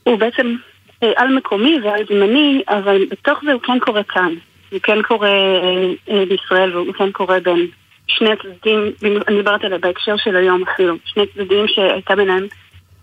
הוא 0.04 0.20
בעצם 0.20 0.56
על 1.02 1.36
מקומי 1.36 1.80
ועל 1.84 2.06
זמני, 2.10 2.64
אבל 2.68 3.06
בתוך 3.10 3.40
זה 3.46 3.54
הוא 3.54 3.62
כן 3.62 3.80
קורה 3.80 4.04
כאן. 4.04 4.34
הוא 4.72 4.80
כן 4.84 5.02
קורה 5.02 5.30
אה, 5.30 5.94
אה, 6.10 6.24
בישראל 6.26 6.76
והוא 6.76 6.94
כן 6.94 7.12
קורה 7.12 7.40
בין 7.40 7.68
שני 8.08 8.32
הצדדים, 8.32 8.92
אני 9.28 9.36
מדברת 9.36 9.64
עליה 9.64 9.78
בהקשר 9.78 10.18
של 10.18 10.36
היום 10.36 10.64
אפילו, 10.64 10.96
שני 11.06 11.24
צדדים 11.28 11.68
שהייתה 11.68 12.16
ביניהם 12.16 12.48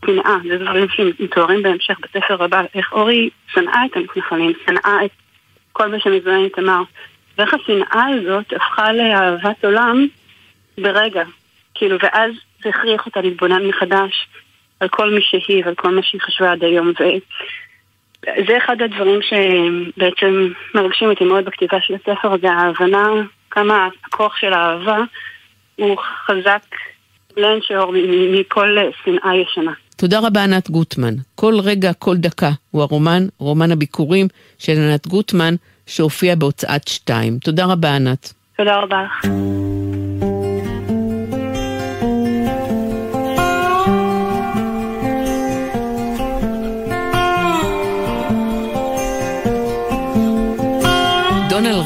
שנאה, 0.06 0.36
זה 0.48 0.58
דברים 0.58 0.86
שמתוארים 0.88 1.62
בהמשך 1.62 1.96
בספר 2.00 2.44
הבא, 2.44 2.62
איך 2.74 2.92
אורי 2.92 3.30
שנאה 3.52 3.84
את 3.90 3.96
המתנחלים, 3.96 4.52
שנאה 4.66 5.04
את 5.04 5.10
כל 5.72 5.88
מה 5.88 6.00
שמזוהה 6.00 6.38
עם 6.38 6.48
תמר. 6.48 6.82
ואיך 7.38 7.54
השנאה 7.54 8.06
הזאת 8.08 8.52
הפכה 8.52 8.92
לאהבת 8.92 9.64
עולם 9.64 10.06
ברגע, 10.78 11.22
כאילו, 11.74 11.96
ואז 12.02 12.32
זה 12.62 12.68
הכריח 12.68 13.06
אותה 13.06 13.20
להתבונן 13.20 13.66
מחדש 13.66 14.26
על 14.80 14.88
כל 14.88 15.10
מי 15.10 15.20
שהיא 15.22 15.64
ועל 15.64 15.74
כל 15.74 15.94
מה 15.94 16.02
שהיא 16.02 16.20
חשבה 16.20 16.52
עד 16.52 16.64
היום. 16.64 16.88
ו... 16.88 17.02
זה 18.48 18.56
אחד 18.64 18.76
הדברים 18.82 19.20
שבעצם 19.22 20.48
מרגשים 20.74 21.10
אותי 21.10 21.24
מאוד 21.24 21.44
בכתיבה 21.44 21.76
של 21.80 21.94
הספר, 21.94 22.34
זה 22.42 22.52
ההבנה 22.52 23.06
כמה 23.50 23.88
הכוח 24.04 24.36
של 24.36 24.52
האהבה 24.52 24.98
הוא 25.76 25.96
חזק 26.26 26.62
לאין 27.36 27.60
שיעור 27.62 27.92
מכל 28.32 28.76
שנאה 29.04 29.36
ישנה. 29.36 29.72
תודה 29.96 30.20
רבה 30.20 30.44
ענת 30.44 30.70
גוטמן. 30.70 31.14
כל 31.34 31.54
רגע, 31.64 31.92
כל 31.92 32.16
דקה 32.16 32.50
הוא 32.70 32.82
הרומן, 32.82 33.26
רומן 33.38 33.72
הביקורים 33.72 34.28
של 34.58 34.72
ענת 34.72 35.06
גוטמן, 35.06 35.54
שהופיע 35.86 36.34
בהוצאת 36.34 36.88
שתיים. 36.88 37.38
תודה 37.38 37.64
רבה 37.64 37.96
ענת. 37.96 38.32
תודה 38.56 38.76
רבה 38.76 39.02
לך. 39.02 39.30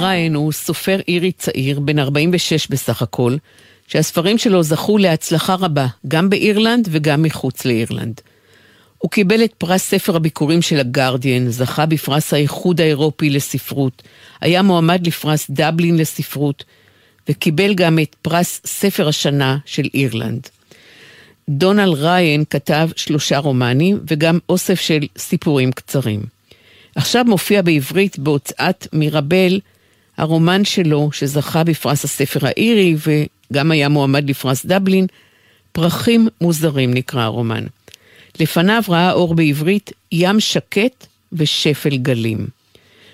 ריין 0.09 0.35
הוא 0.35 0.53
סופר 0.53 1.01
אירי 1.09 1.33
צעיר, 1.33 1.81
בן 1.81 1.99
46 1.99 2.67
בסך 2.67 3.03
הכל, 3.03 3.37
שהספרים 3.89 4.39
שלו 4.39 4.63
זכו 4.63 4.99
להצלחה 4.99 5.55
רבה, 5.55 5.87
גם 6.09 6.31
באירלנד 6.31 6.89
וגם 6.91 7.23
מחוץ 7.23 7.65
לאירלנד. 7.65 8.21
הוא 8.99 9.11
קיבל 9.11 9.45
את 9.45 9.53
פרס 9.59 9.83
ספר 9.83 10.17
הביקורים 10.17 10.63
של 10.63 10.81
הגרדיאן, 10.81 11.51
זכה 11.51 11.87
בפרס 11.87 12.35
האיחוד 12.35 12.81
האירופי 12.81 13.31
לספרות, 13.31 14.03
היה 14.41 14.63
מועמד 14.63 15.07
לפרס 15.07 15.47
דבלין 15.51 15.97
לספרות, 15.97 16.65
וקיבל 17.29 17.75
גם 17.75 17.99
את 17.99 18.17
פרס 18.23 18.61
ספר 18.67 19.09
השנה 19.09 19.59
של 19.65 19.89
אירלנד. 19.95 20.49
דונל 21.49 21.93
ריין 21.93 22.45
כתב 22.51 22.89
שלושה 22.97 23.39
רומנים 23.39 24.01
וגם 24.09 24.39
אוסף 24.49 24.81
של 24.81 25.07
סיפורים 25.19 25.73
קצרים. 25.73 26.23
עכשיו 26.95 27.25
מופיע 27.25 27.63
בעברית 27.63 28.19
בהוצאת 28.19 28.87
מירבל 28.93 29.61
הרומן 30.19 30.65
שלו 30.65 31.13
שזכה 31.13 31.65
בפרס 31.65 32.05
הספר 32.05 32.47
האירי 32.47 32.97
וגם 33.07 33.71
היה 33.71 33.89
מועמד 33.89 34.31
לפרס 34.31 34.67
דבלין, 34.67 35.07
פרחים 35.73 36.29
מוזרים 36.41 36.95
נקרא 36.95 37.23
הרומן. 37.23 37.65
לפניו 38.41 38.83
ראה 38.89 39.13
אור 39.13 39.35
בעברית 39.35 39.93
ים 40.13 40.41
שקט 40.41 41.07
ושפל 41.33 41.97
גלים. 41.97 42.47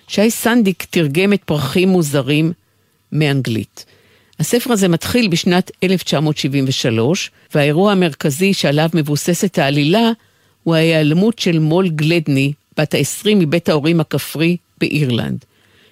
שי 0.09 0.31
סנדיק 0.31 0.85
תרגם 0.91 1.33
את 1.33 1.43
פרחים 1.45 1.89
מוזרים 1.89 2.53
מאנגלית. 3.13 3.85
הספר 4.41 4.73
הזה 4.73 4.89
מתחיל 4.89 5.29
בשנת 5.29 5.71
1973, 5.83 7.31
והאירוע 7.55 7.93
המרכזי 7.93 8.55
שעליו 8.55 8.89
מבוססת 8.95 9.59
העלילה 9.59 10.11
הוא 10.63 10.75
ההיעלמות 10.75 11.39
של 11.39 11.59
מול 11.59 11.89
גלדני 11.89 12.53
בת 12.79 12.95
ה-20 12.95 13.35
מבית 13.35 13.69
ההורים 13.69 14.01
הכפרי 14.01 14.57
באירלנד. 14.79 15.45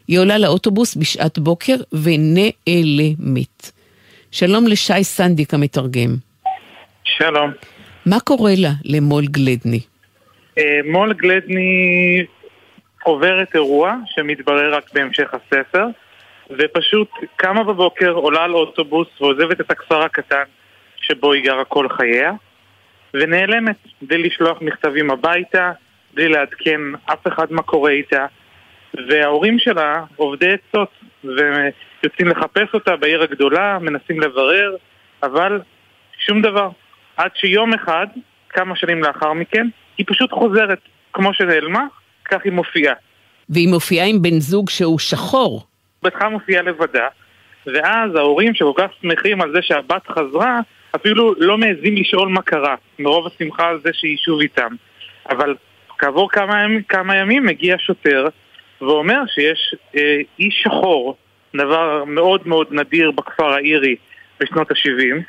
היא 0.09 0.18
עולה 0.18 0.38
לאוטובוס 0.38 0.97
בשעת 0.97 1.38
בוקר 1.38 1.76
ונעלמת. 1.92 3.71
שלום 4.30 4.66
לשי 4.66 5.04
סנדיק 5.04 5.54
המתרגם. 5.54 6.11
שלום. 7.04 7.50
מה 8.06 8.21
קורה 8.21 8.52
לה, 8.56 8.71
למול 8.85 9.25
גלדני? 9.25 9.80
אה, 10.59 10.80
מול 10.85 11.12
גלדני 11.12 12.25
עוברת 13.02 13.54
אירוע 13.54 13.94
שמתברר 14.06 14.75
רק 14.75 14.94
בהמשך 14.94 15.35
הספר, 15.35 15.87
ופשוט 16.50 17.09
קמה 17.37 17.64
בבוקר, 17.64 18.11
עולה 18.11 18.44
על 18.44 18.54
אוטובוס 18.54 19.09
ועוזבת 19.21 19.61
את 19.61 19.71
הכפר 19.71 20.02
הקטן 20.02 20.42
שבו 20.97 21.32
היא 21.32 21.44
גרה 21.44 21.64
כל 21.64 21.88
חייה, 21.88 22.32
ונעלמת, 23.14 23.76
בלי 24.02 24.18
לשלוח 24.18 24.59
מכתבים 24.61 25.11
הביתה, 25.11 25.73
בלי 26.14 26.28
לעדכן 26.28 26.80
אף 27.04 27.26
אחד 27.26 27.47
מה 27.52 27.62
קורה 27.62 27.90
איתה, 27.90 28.26
וההורים 29.08 29.58
שלה 29.58 30.04
עובדי 30.16 30.46
עצות, 30.52 30.88
ויוצאים 31.25 32.28
לחפש 32.28 32.75
אותה 32.75 32.96
בעיר 32.96 33.22
הגדולה, 33.22 33.78
מנסים 33.78 34.20
לברר, 34.20 34.76
אבל 35.22 35.61
שום 36.26 36.42
דבר. 36.42 36.68
עד 37.16 37.30
שיום 37.34 37.75
אחד, 37.75 38.06
כמה 38.49 38.76
שנים 38.76 39.02
לאחר 39.02 39.32
מכן, 39.32 39.66
היא 39.99 40.06
פשוט 40.08 40.32
חוזרת. 40.32 40.78
כמו 41.12 41.34
שנעלמה, 41.34 41.87
כך 42.25 42.40
היא 42.44 42.52
מופיעה. 42.52 42.94
והיא 43.49 43.68
מופיעה 43.68 44.06
עם 44.06 44.22
בן 44.22 44.38
זוג 44.40 44.70
שהוא 44.70 44.99
שחור. 44.99 45.66
בהתחלה 46.02 46.28
מופיעה 46.28 46.62
לבדה, 46.62 47.08
ואז 47.66 48.14
ההורים 48.14 48.54
שכל 48.54 48.72
כך 48.76 48.90
שמחים 49.02 49.40
על 49.40 49.52
זה 49.52 49.62
שהבת 49.62 50.06
חזרה, 50.06 50.61
אפילו 50.96 51.34
לא 51.38 51.58
מעזים 51.58 51.96
לשאול 51.96 52.28
מה 52.28 52.42
קרה, 52.42 52.75
מרוב 52.99 53.26
השמחה 53.26 53.68
על 53.68 53.80
זה 53.80 53.90
שהיא 53.92 54.16
שוב 54.16 54.40
איתם. 54.40 54.75
אבל 55.30 55.54
כעבור 55.99 56.30
כמה, 56.30 56.62
ימים, 56.62 56.82
כמה 56.82 57.16
ימים 57.16 57.46
מגיע 57.46 57.76
שוטר 57.78 58.28
ואומר 58.82 59.20
שיש 59.34 59.74
אה, 59.96 60.18
איש 60.38 60.62
שחור, 60.64 61.16
דבר 61.56 62.04
מאוד 62.04 62.48
מאוד 62.48 62.66
נדיר 62.70 63.10
בכפר 63.10 63.52
האירי 63.52 63.96
בשנות 64.40 64.70
ה-70, 64.70 65.22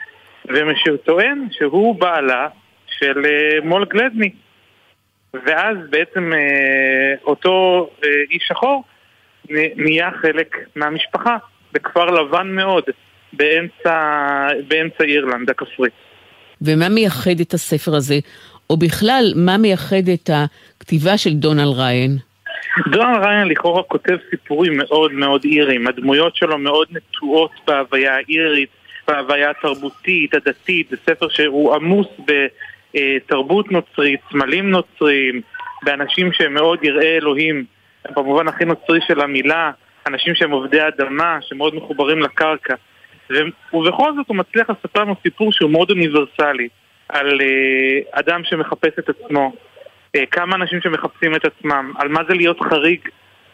וטוען 0.94 1.48
שהוא 1.52 1.96
בעלה 1.96 2.48
של 3.00 3.26
אה, 3.26 3.60
מול 3.64 3.86
גלדני. 3.86 4.30
ואז 5.34 5.78
בעצם 5.90 6.34
אה, 6.34 7.16
אותו 7.24 7.90
אה, 8.04 8.10
איש 8.32 8.44
שחור 8.48 8.84
נהיה 9.76 10.10
חלק 10.22 10.58
מהמשפחה 10.76 11.38
בכפר 11.72 12.06
לבן 12.06 12.48
מאוד, 12.48 12.84
באמצע, 13.34 13.98
באמצע 14.68 15.04
אירלנד 15.04 15.50
הכפרית. 15.50 15.94
ומה 16.62 16.90
מייחד 16.90 17.40
את 17.42 17.54
הספר 17.54 17.96
הזה? 17.96 18.16
או 18.70 18.78
בכלל, 18.78 19.34
מה 19.36 19.58
מייחד 19.58 20.10
את 20.14 20.30
הכתיבה 20.34 21.18
של 21.18 21.34
דונלד 21.34 21.78
ריין? 21.78 22.18
דונלד 22.88 23.24
ריין 23.26 23.48
לכאורה 23.48 23.84
כותב 23.84 24.18
סיפורים 24.30 24.78
מאוד 24.78 25.14
מאוד 25.14 25.44
איריים. 25.44 25.88
הדמויות 25.88 26.36
שלו 26.36 26.58
מאוד 26.58 26.88
נטועות 26.92 27.52
בהוויה 27.68 28.16
האירית, 28.16 28.70
בהוויה 29.08 29.50
התרבותית, 29.50 30.34
הדתית. 30.34 30.90
זה 30.90 30.98
ספר 31.06 31.30
שהוא 31.30 31.76
עמוס 31.76 32.08
בתרבות 32.96 33.72
נוצרית, 33.72 34.20
סמלים 34.32 34.70
נוצריים, 34.70 35.42
באנשים 35.84 36.34
שהם 36.34 36.54
מאוד 36.54 36.84
יראי 36.84 37.18
אלוהים, 37.18 37.66
במובן 38.16 38.48
הכי 38.48 38.66
נוצרי 38.66 39.00
של 39.08 39.22
המילה, 39.22 39.72
אנשים 40.08 40.36
שהם 40.36 40.52
עובדי 40.52 40.88
אדמה, 40.88 41.38
שמאוד 41.42 41.76
מחוברים 41.76 42.20
לקרקע. 42.20 42.76
ובכל 43.74 44.12
זאת 44.16 44.28
הוא 44.28 44.38
מצליח 44.38 44.70
לספר 44.70 45.02
לנו 45.02 45.16
סיפור 45.24 45.52
שהוא 45.52 45.72
מאוד 45.72 45.90
אוניברסלי. 45.90 46.68
על 47.10 47.42
uh, 47.42 48.20
אדם 48.20 48.42
שמחפש 48.44 48.92
את 49.00 49.10
עצמו, 49.10 49.54
כמה 50.32 50.56
אנשים 50.56 50.82
שמחפשים 50.82 51.36
את 51.36 51.46
עצמם, 51.46 51.94
על 51.98 52.08
מה 52.08 52.22
זה 52.28 52.34
להיות 52.34 52.60
חריג, 52.60 53.00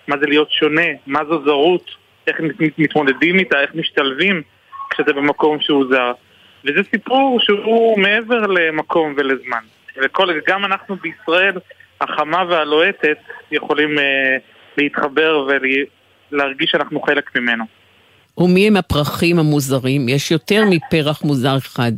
מה 0.08 0.16
זה 0.18 0.26
להיות 0.26 0.52
שונה, 0.52 0.88
מה 1.08 1.20
זו 1.26 1.44
זרות, 1.46 1.86
איך 2.28 2.36
מתמודדים 2.78 3.40
איתה, 3.40 3.62
איך 3.62 3.76
משתלבים 3.76 4.42
כשזה 4.90 5.14
במקום 5.14 5.60
שהוא 5.60 5.86
זר. 5.90 6.12
וזה 6.66 6.80
סיפור 6.92 7.40
שהוא 7.40 8.00
מעבר 8.00 8.48
למקום 8.48 9.14
ולזמן. 9.18 9.64
וגם 10.28 10.66
אנחנו 10.66 10.96
בישראל, 10.96 11.58
החמה 12.02 12.44
והלוהטת, 12.50 13.18
יכולים 13.52 13.98
uh, 13.98 14.02
להתחבר 14.78 15.48
ולהרגיש 16.32 16.72
שאנחנו 16.72 17.02
חלק 17.02 17.36
ממנו. 17.36 17.64
ומי 18.38 18.68
הם 18.68 18.78
הפרחים 18.78 19.40
המוזרים? 19.40 20.10
יש 20.10 20.32
יותר 20.32 20.64
מפרח 20.70 21.24
מוזר 21.24 21.58
אחד. 21.58 21.92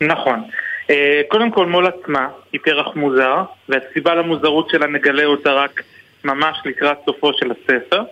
נכון. 0.00 0.44
אה, 0.90 1.22
קודם 1.28 1.50
כל 1.50 1.66
מול 1.66 1.86
עצמה 1.86 2.28
היא 2.52 2.60
פרח 2.64 2.96
מוזר, 2.96 3.42
והסיבה 3.68 4.14
למוזרות 4.14 4.70
שלה 4.70 4.86
נגלה 4.86 5.24
אותה 5.24 5.52
רק 5.52 5.82
ממש 6.24 6.58
לקראת 6.64 6.98
סופו 7.04 7.30
של 7.32 7.50
הספר. 7.50 8.02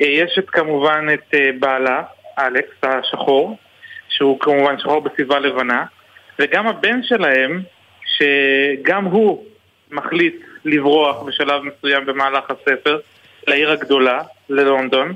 אה, 0.00 0.06
יש 0.06 0.38
את 0.38 0.50
כמובן 0.50 1.06
את 1.14 1.34
אה, 1.34 1.50
בעלה, 1.58 2.02
אלכס 2.38 2.76
השחור, 2.82 3.56
שהוא 4.08 4.40
כמובן 4.40 4.78
שחור 4.78 5.00
בסביבה 5.00 5.38
לבנה, 5.38 5.84
וגם 6.38 6.66
הבן 6.66 7.02
שלהם, 7.02 7.62
שגם 8.06 9.04
הוא 9.04 9.44
מחליט 9.90 10.36
לברוח 10.64 11.22
בשלב 11.22 11.62
מסוים 11.62 12.06
במהלך 12.06 12.44
הספר 12.50 12.98
לעיר 13.46 13.70
הגדולה, 13.70 14.22
ללונדון. 14.48 15.14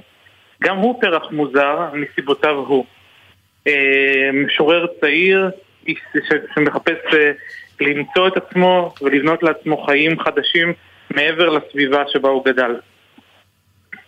גם 0.62 0.76
הוא 0.76 1.00
פרח 1.00 1.30
מוזר 1.30 1.78
מסיבותיו 1.92 2.54
הוא. 2.54 2.84
משורר 4.32 4.86
צעיר 5.00 5.50
שמחפש 6.54 7.14
אה, 7.14 7.30
למצוא 7.80 8.28
את 8.28 8.32
עצמו 8.36 8.94
ולבנות 9.02 9.42
לעצמו 9.42 9.84
חיים 9.86 10.20
חדשים 10.20 10.72
מעבר 11.10 11.48
לסביבה 11.48 12.02
שבה 12.12 12.28
הוא 12.28 12.44
גדל. 12.44 12.74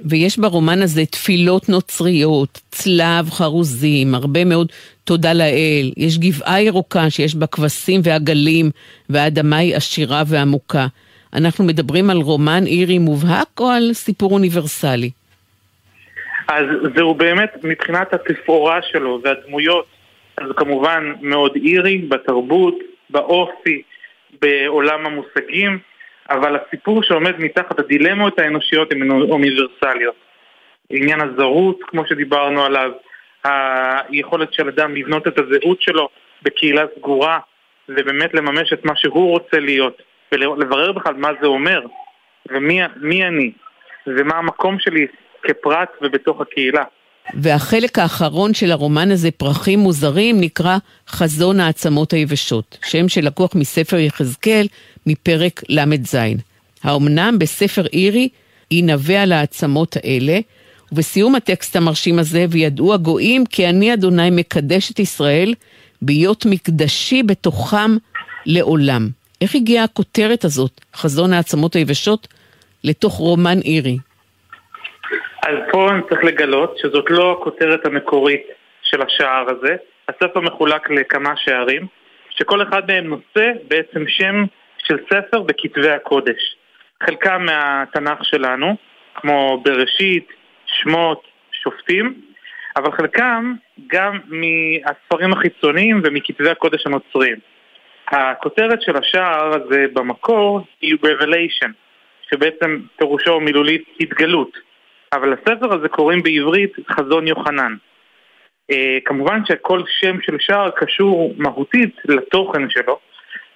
ויש 0.00 0.38
ברומן 0.38 0.82
הזה 0.82 1.06
תפילות 1.06 1.68
נוצריות, 1.68 2.60
צלב 2.70 3.30
חרוזים, 3.30 4.14
הרבה 4.14 4.44
מאוד 4.44 4.72
תודה 5.04 5.32
לאל. 5.32 5.92
יש 5.96 6.18
גבעה 6.18 6.62
ירוקה 6.62 7.10
שיש 7.10 7.34
בה 7.34 7.46
כבשים 7.46 8.00
ועגלים, 8.04 8.70
והאדמה 9.10 9.56
היא 9.56 9.76
עשירה 9.76 10.22
ועמוקה. 10.26 10.86
אנחנו 11.34 11.64
מדברים 11.64 12.10
על 12.10 12.16
רומן 12.16 12.66
אירי 12.66 12.98
מובהק 12.98 13.60
או 13.60 13.70
על 13.70 13.92
סיפור 13.92 14.32
אוניברסלי? 14.32 15.10
אז 16.48 16.64
זהו 16.96 17.14
באמת, 17.14 17.50
מבחינת 17.62 18.14
התפאורה 18.14 18.78
שלו 18.82 19.20
והדמויות 19.24 19.86
אז 20.36 20.46
כמובן 20.56 21.12
מאוד 21.20 21.56
אירי 21.56 21.98
בתרבות, 21.98 22.74
באופי, 23.10 23.82
בעולם 24.42 25.06
המושגים, 25.06 25.78
אבל 26.30 26.56
הסיפור 26.56 27.02
שעומד 27.02 27.34
מתחת 27.38 27.78
הדילמות 27.78 28.38
האנושיות 28.38 28.92
הן 28.92 29.10
אוניברסליות. 29.10 30.14
עניין 30.90 31.20
הזרות, 31.20 31.78
כמו 31.82 32.06
שדיברנו 32.06 32.64
עליו, 32.64 32.90
היכולת 33.44 34.52
של 34.52 34.68
אדם 34.68 34.96
לבנות 34.96 35.26
את 35.26 35.38
הזהות 35.38 35.82
שלו 35.82 36.08
בקהילה 36.42 36.84
סגורה 36.98 37.38
ובאמת 37.88 38.34
לממש 38.34 38.72
את 38.72 38.84
מה 38.84 38.96
שהוא 38.96 39.30
רוצה 39.30 39.58
להיות 39.58 40.02
ולברר 40.32 40.92
בכלל 40.92 41.14
מה 41.14 41.30
זה 41.40 41.46
אומר 41.46 41.82
ומי 42.48 43.24
אני 43.24 43.52
ומה 44.06 44.34
המקום 44.34 44.78
שלי 44.78 45.06
כפרט 45.42 45.88
ובתוך 46.02 46.40
הקהילה. 46.40 46.84
והחלק 47.34 47.98
האחרון 47.98 48.54
של 48.54 48.72
הרומן 48.72 49.10
הזה, 49.10 49.30
פרחים 49.30 49.78
מוזרים, 49.78 50.40
נקרא 50.40 50.78
חזון 51.08 51.60
העצמות 51.60 52.12
היבשות, 52.12 52.78
שם 52.86 53.08
שלקוח 53.08 53.54
מספר 53.54 53.98
יחזקאל 53.98 54.66
מפרק 55.06 55.62
ל"ז. 55.68 56.14
האומנם 56.82 57.36
בספר 57.38 57.86
אירי 57.86 58.28
ינבא 58.70 59.14
על 59.14 59.32
העצמות 59.32 59.96
האלה, 59.96 60.38
ובסיום 60.92 61.34
הטקסט 61.34 61.76
המרשים 61.76 62.18
הזה, 62.18 62.46
וידעו 62.50 62.94
הגויים 62.94 63.46
כי 63.46 63.68
אני 63.68 63.94
אדוני 63.94 64.30
מקדש 64.30 64.90
את 64.90 64.98
ישראל 64.98 65.54
בהיות 66.02 66.46
מקדשי 66.46 67.22
בתוכם 67.22 67.96
לעולם. 68.46 69.08
איך 69.40 69.54
הגיעה 69.54 69.84
הכותרת 69.84 70.44
הזאת, 70.44 70.80
חזון 70.96 71.32
העצמות 71.32 71.76
היבשות, 71.76 72.28
לתוך 72.84 73.14
רומן 73.14 73.58
אירי? 73.60 73.98
אז 75.42 75.54
פה 75.70 75.90
אני 75.90 76.02
צריך 76.08 76.24
לגלות 76.24 76.78
שזאת 76.78 77.10
לא 77.10 77.32
הכותרת 77.32 77.86
המקורית 77.86 78.46
של 78.82 79.02
השער 79.02 79.46
הזה. 79.50 79.76
הספר 80.08 80.40
מחולק 80.40 80.90
לכמה 80.90 81.36
שערים, 81.36 81.86
שכל 82.30 82.62
אחד 82.62 82.82
מהם 82.88 83.06
נושא 83.06 83.52
בעצם 83.68 84.08
שם 84.08 84.44
של 84.78 84.96
ספר 85.12 85.42
בכתבי 85.42 85.90
הקודש. 85.90 86.56
חלקם 87.02 87.44
מהתנ"ך 87.44 88.24
שלנו, 88.24 88.76
כמו 89.14 89.62
בראשית, 89.64 90.28
שמות, 90.66 91.22
שופטים, 91.52 92.14
אבל 92.76 92.92
חלקם 92.92 93.54
גם 93.86 94.18
מהספרים 94.26 95.32
החיצוניים 95.32 96.00
ומכתבי 96.04 96.50
הקודש 96.50 96.86
הנוצריים. 96.86 97.36
הכותרת 98.08 98.82
של 98.82 98.96
השער 98.96 99.50
הזה 99.56 99.86
במקור 99.92 100.60
היא 100.80 100.94
Revelation, 100.94 101.70
שבעצם 102.30 102.80
פירושו 102.96 103.40
מילולית 103.40 103.84
התגלות. 104.00 104.69
אבל 105.14 105.32
לספר 105.32 105.74
הזה 105.74 105.88
קוראים 105.88 106.22
בעברית 106.22 106.72
חזון 106.90 107.28
יוחנן. 107.28 107.76
אה, 108.70 108.98
כמובן 109.04 109.40
שכל 109.46 109.82
שם 110.00 110.20
של 110.22 110.36
שער 110.40 110.70
קשור 110.70 111.34
מהותית 111.36 111.96
לתוכן 112.04 112.70
שלו, 112.70 112.98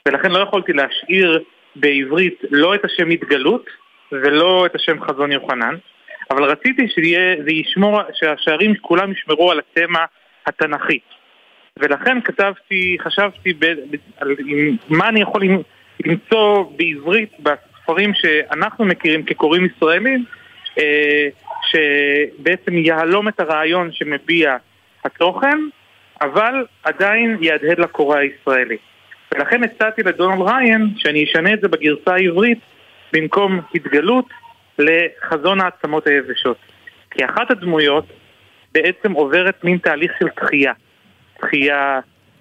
ולכן 0.08 0.30
לא 0.30 0.38
יכולתי 0.38 0.72
להשאיר 0.72 1.42
בעברית 1.76 2.42
לא 2.50 2.74
את 2.74 2.84
השם 2.84 3.10
התגלות 3.10 3.66
ולא 4.12 4.66
את 4.66 4.74
השם 4.74 5.04
חזון 5.04 5.32
יוחנן, 5.32 5.74
אבל 6.30 6.44
רציתי 6.44 6.88
שיהיה, 6.88 7.36
זה 7.44 7.50
ישמור, 7.52 8.00
שהשערים 8.14 8.74
כולם 8.80 9.12
ישמרו 9.12 9.50
על 9.50 9.58
התמה 9.58 10.04
התנ"כית. 10.46 11.02
ולכן 11.78 12.20
כתבתי, 12.20 12.96
חשבתי 13.00 13.52
ב, 13.52 13.66
ב, 13.66 13.96
על 14.16 14.36
עם, 14.46 14.76
מה 14.88 15.08
אני 15.08 15.20
יכול 15.20 15.42
למצוא 16.06 16.64
בעברית 16.76 17.30
בספרים 17.40 18.14
שאנחנו 18.14 18.84
מכירים 18.84 19.22
כקוראים 19.22 19.64
ישראלים, 19.64 20.24
אה, 20.78 21.28
שבעצם 21.74 22.78
יהלום 22.78 23.28
את 23.28 23.40
הרעיון 23.40 23.92
שמביע 23.92 24.56
התוכן, 25.04 25.58
אבל 26.20 26.66
עדיין 26.82 27.36
יהדהד 27.40 27.78
לקורא 27.78 28.18
הישראלי. 28.18 28.76
ולכן 29.34 29.64
הצעתי 29.64 30.02
לדונלד 30.02 30.48
ריין 30.48 30.88
שאני 30.96 31.24
אשנה 31.24 31.52
את 31.52 31.60
זה 31.60 31.68
בגרסה 31.68 32.14
העברית 32.14 32.58
במקום 33.12 33.60
התגלות 33.74 34.24
לחזון 34.78 35.60
העצמות 35.60 36.06
היבשות. 36.06 36.56
כי 37.10 37.24
אחת 37.24 37.50
הדמויות 37.50 38.04
בעצם 38.72 39.12
עוברת 39.12 39.64
מין 39.64 39.78
תהליך 39.78 40.12
של 40.18 40.28
תחייה. 40.28 40.72
תחייה 41.40 42.00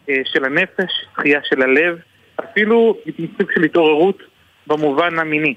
אה, 0.10 0.16
של 0.26 0.46
הנפש, 0.46 1.06
תחייה 1.16 1.40
של 1.44 1.62
הלב, 1.62 1.98
אפילו 2.40 2.98
סוג 3.38 3.52
של 3.56 3.64
התעוררות 3.64 4.24
במובן 4.68 5.20
המיני. 5.20 5.56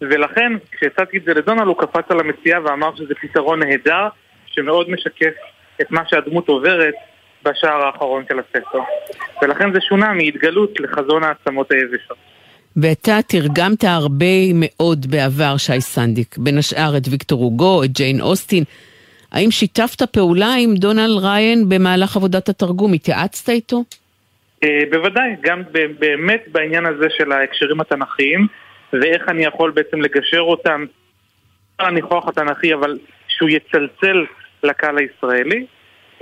ולכן, 0.00 0.52
כשהצעתי 0.72 1.18
את 1.18 1.24
זה 1.24 1.34
לדונלד, 1.34 1.66
הוא 1.66 1.76
קפץ 1.78 2.04
על 2.08 2.20
המציאה 2.20 2.64
ואמר 2.64 2.96
שזה 2.96 3.14
פתרון 3.20 3.62
נהדר, 3.62 4.08
שמאוד 4.46 4.90
משקף 4.90 5.34
את 5.80 5.90
מה 5.90 6.02
שהדמות 6.08 6.48
עוברת 6.48 6.94
בשער 7.44 7.82
האחרון 7.86 8.24
של 8.28 8.38
הספר. 8.38 8.78
ולכן 9.42 9.72
זה 9.72 9.78
שונה 9.88 10.12
מהתגלות 10.12 10.80
לחזון 10.80 11.24
העצמות 11.24 11.72
היבשות. 11.72 12.16
ואתה 12.76 13.18
תרגמת 13.28 13.84
הרבה 13.84 14.34
מאוד 14.54 15.06
בעבר, 15.10 15.56
שי 15.56 15.80
סנדיק, 15.80 16.38
בין 16.38 16.58
השאר 16.58 16.96
את 16.96 17.02
ויקטור 17.10 17.42
הוגו, 17.42 17.84
את 17.84 17.90
ג'יין 17.90 18.20
אוסטין. 18.20 18.64
האם 19.32 19.50
שיתפת 19.50 20.02
פעולה 20.02 20.54
עם 20.58 20.74
דונלד 20.74 21.24
ריין 21.24 21.68
במהלך 21.68 22.16
עבודת 22.16 22.48
התרגום? 22.48 22.92
התייעצת 22.92 23.48
איתו? 23.48 23.84
אה, 24.64 24.68
בוודאי, 24.90 25.36
גם 25.40 25.62
באמת 25.98 26.44
בעניין 26.52 26.86
הזה 26.86 27.06
של 27.18 27.32
ההקשרים 27.32 27.80
התנ"כיים, 27.80 28.46
ואיך 28.92 29.28
אני 29.28 29.44
יכול 29.44 29.70
בעצם 29.70 30.00
לגשר 30.00 30.40
אותם 30.40 30.84
על 31.78 31.86
הניחוח 31.86 32.28
התנ"כי, 32.28 32.74
אבל 32.74 32.98
שהוא 33.28 33.48
יצלצל 33.48 34.24
לקהל 34.62 34.98
הישראלי, 34.98 35.66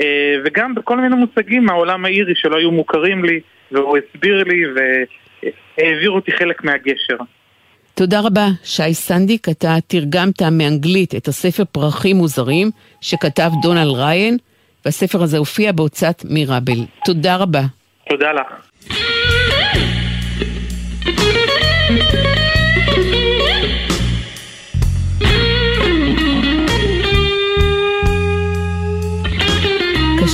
אה, 0.01 0.35
וגם 0.45 0.75
בכל 0.75 0.97
מיני 0.97 1.17
מושגים 1.17 1.65
מהעולם 1.65 2.05
האירי 2.05 2.33
שלא 2.37 2.57
היו 2.57 2.71
מוכרים 2.71 3.25
לי, 3.25 3.41
והוא 3.73 3.99
הסביר 3.99 4.45
לי 4.45 4.63
והעביר 4.75 6.11
אותי 6.11 6.33
חלק 6.33 6.65
מהגשר. 6.65 7.17
תודה 7.95 8.21
רבה, 8.21 8.47
שי 8.65 8.95
סנדיק. 8.95 9.49
אתה 9.49 9.75
תרגמת 9.87 10.43
מאנגלית 10.43 11.15
את 11.15 11.29
הספר 11.29 11.65
פרחים 11.73 12.17
מוזרים 12.17 12.71
שכתב 13.01 13.51
דונלד 13.63 13.97
ריין, 13.97 14.37
והספר 14.85 15.23
הזה 15.23 15.39
הופיע 15.39 15.73
בהוצאת 15.73 16.25
מיראבל. 16.25 16.79
תודה 17.05 17.37
רבה. 17.37 17.63
תודה 18.09 18.33
לך. 18.33 18.47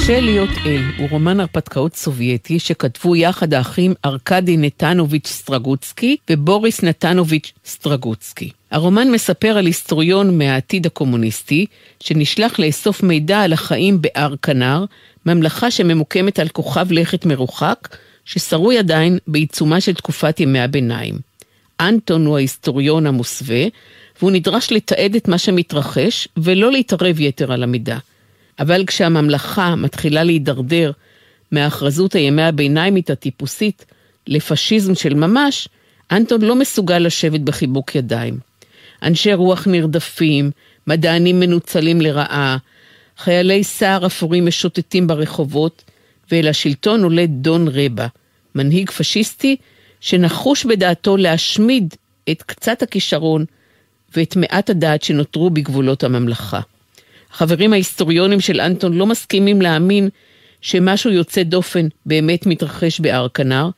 קשה 0.05 0.21
להיות 0.21 0.51
אל 0.67 0.83
הוא 0.99 1.09
רומן 1.11 1.41
הרפתקאות 1.41 1.97
סובייטי 1.97 2.59
שכתבו 2.59 3.17
יחד 3.17 3.55
האחים 3.55 3.95
ארכדי 4.05 4.57
נתנוביץ' 4.57 5.27
סטרגוצקי 5.29 6.17
ובוריס 6.31 6.83
נתנוביץ' 6.83 7.53
סטרגוצקי. 7.67 8.51
הרומן 8.71 9.11
מספר 9.11 9.59
על 9.59 9.67
היסטוריון 9.67 10.39
מהעתיד 10.39 10.87
הקומוניסטי 10.87 11.67
שנשלח 12.01 12.59
לאסוף 12.59 13.03
מידע 13.03 13.41
על 13.41 13.53
החיים 13.53 14.03
בהר 14.03 14.35
כנר, 14.43 14.85
ממלכה 15.27 15.71
שממוקמת 15.71 16.39
על 16.39 16.49
כוכב 16.49 16.93
לכת 16.93 17.27
מרוחק, 17.27 17.97
ששרוי 18.25 18.79
עדיין 18.79 19.19
בעיצומה 19.27 19.81
של 19.81 19.95
תקופת 19.95 20.41
ימי 20.41 20.61
הביניים. 20.61 21.19
אנטון 21.81 22.27
הוא 22.27 22.37
ההיסטוריון 22.37 23.07
המוסווה, 23.07 23.65
והוא 24.19 24.31
נדרש 24.31 24.73
לתעד 24.73 25.15
את 25.15 25.29
מה 25.29 25.39
שמתרחש 25.39 26.29
ולא 26.37 26.73
להתערב 26.73 27.21
יתר 27.21 27.53
על 27.53 27.63
המידה. 27.63 27.99
אבל 28.59 28.85
כשהממלכה 28.87 29.75
מתחילה 29.75 30.23
להידרדר 30.23 30.93
מההכרזות 31.53 32.15
הימי 32.15 32.43
הביניימית 32.43 33.11
הטיפוסית 33.11 33.85
לפשיזם 34.27 34.95
של 34.95 35.15
ממש, 35.15 35.69
אנטון 36.13 36.43
לא 36.43 36.55
מסוגל 36.55 36.99
לשבת 36.99 37.41
בחיבוק 37.41 37.95
ידיים. 37.95 38.39
אנשי 39.03 39.35
רוח 39.35 39.67
נרדפים, 39.67 40.51
מדענים 40.87 41.41
מנוצלים 41.41 42.01
לרעה, 42.01 42.57
חיילי 43.19 43.65
סער 43.65 44.07
אפורים 44.07 44.47
משוטטים 44.47 45.07
ברחובות, 45.07 45.85
ואל 46.31 46.49
השלטון 46.49 47.05
עולה 47.05 47.27
דון 47.27 47.69
רבה, 47.69 48.07
מנהיג 48.55 48.91
פשיסטי 48.91 49.57
שנחוש 50.01 50.65
בדעתו 50.65 51.17
להשמיד 51.17 51.95
את 52.31 52.43
קצת 52.43 52.83
הכישרון 52.83 53.45
ואת 54.17 54.37
מעט 54.37 54.71
הדעת 54.71 55.03
שנותרו 55.03 55.51
בגבולות 55.51 56.05
הממלכה. 56.05 56.61
החברים 57.35 57.73
ההיסטוריונים 57.73 58.41
של 58.41 58.61
אנטון 58.61 58.93
לא 58.93 59.07
מסכימים 59.07 59.63
להאמין 59.63 60.09
שמשהו 60.61 61.11
יוצא 61.11 61.43
דופן 61.43 61.89
באמת 62.07 62.47
מתרחש 62.47 63.01
בהר 63.01 63.29
כנר, 63.29 63.69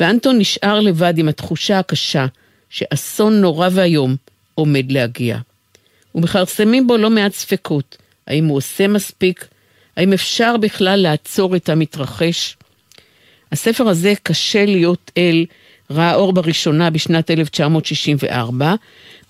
ואנטון 0.00 0.38
נשאר 0.38 0.80
לבד 0.80 1.18
עם 1.18 1.28
התחושה 1.28 1.78
הקשה 1.78 2.26
שאסון 2.70 3.40
נורא 3.40 3.68
ואיום 3.72 4.16
עומד 4.54 4.92
להגיע. 4.92 5.38
ומכרסמים 6.14 6.86
בו 6.86 6.96
לא 6.96 7.10
מעט 7.10 7.32
ספקות, 7.32 7.96
האם 8.26 8.46
הוא 8.46 8.56
עושה 8.56 8.88
מספיק, 8.88 9.48
האם 9.96 10.12
אפשר 10.12 10.56
בכלל 10.56 11.00
לעצור 11.00 11.56
את 11.56 11.68
המתרחש. 11.68 12.56
הספר 13.52 13.88
הזה, 13.88 14.12
קשה 14.22 14.64
להיות 14.64 15.10
אל, 15.16 15.44
ראה 15.90 16.14
אור 16.14 16.32
בראשונה 16.32 16.90
בשנת 16.90 17.30
1964, 17.30 18.74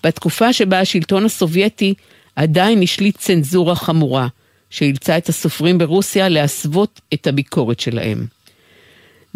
בתקופה 0.03 0.53
שבה 0.53 0.79
השלטון 0.79 1.25
הסובייטי 1.25 1.93
עדיין 2.35 2.81
השליט 2.81 3.17
צנזורה 3.17 3.75
חמורה, 3.75 4.27
שאילצה 4.69 5.17
את 5.17 5.29
הסופרים 5.29 5.77
ברוסיה 5.77 6.29
להסוות 6.29 7.01
את 7.13 7.27
הביקורת 7.27 7.79
שלהם. 7.79 8.17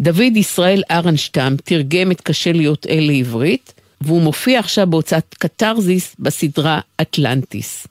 דוד 0.00 0.36
ישראל 0.36 0.82
ארנשטם 0.90 1.52
תרגם 1.64 2.10
את 2.10 2.20
קשה 2.20 2.52
להיות 2.52 2.86
אל 2.86 3.04
לעברית, 3.06 3.74
והוא 4.00 4.22
מופיע 4.22 4.58
עכשיו 4.58 4.86
בהוצאת 4.86 5.34
קתרזיס 5.34 6.16
בסדרה 6.18 6.80
אטלנטיס. 7.00 7.86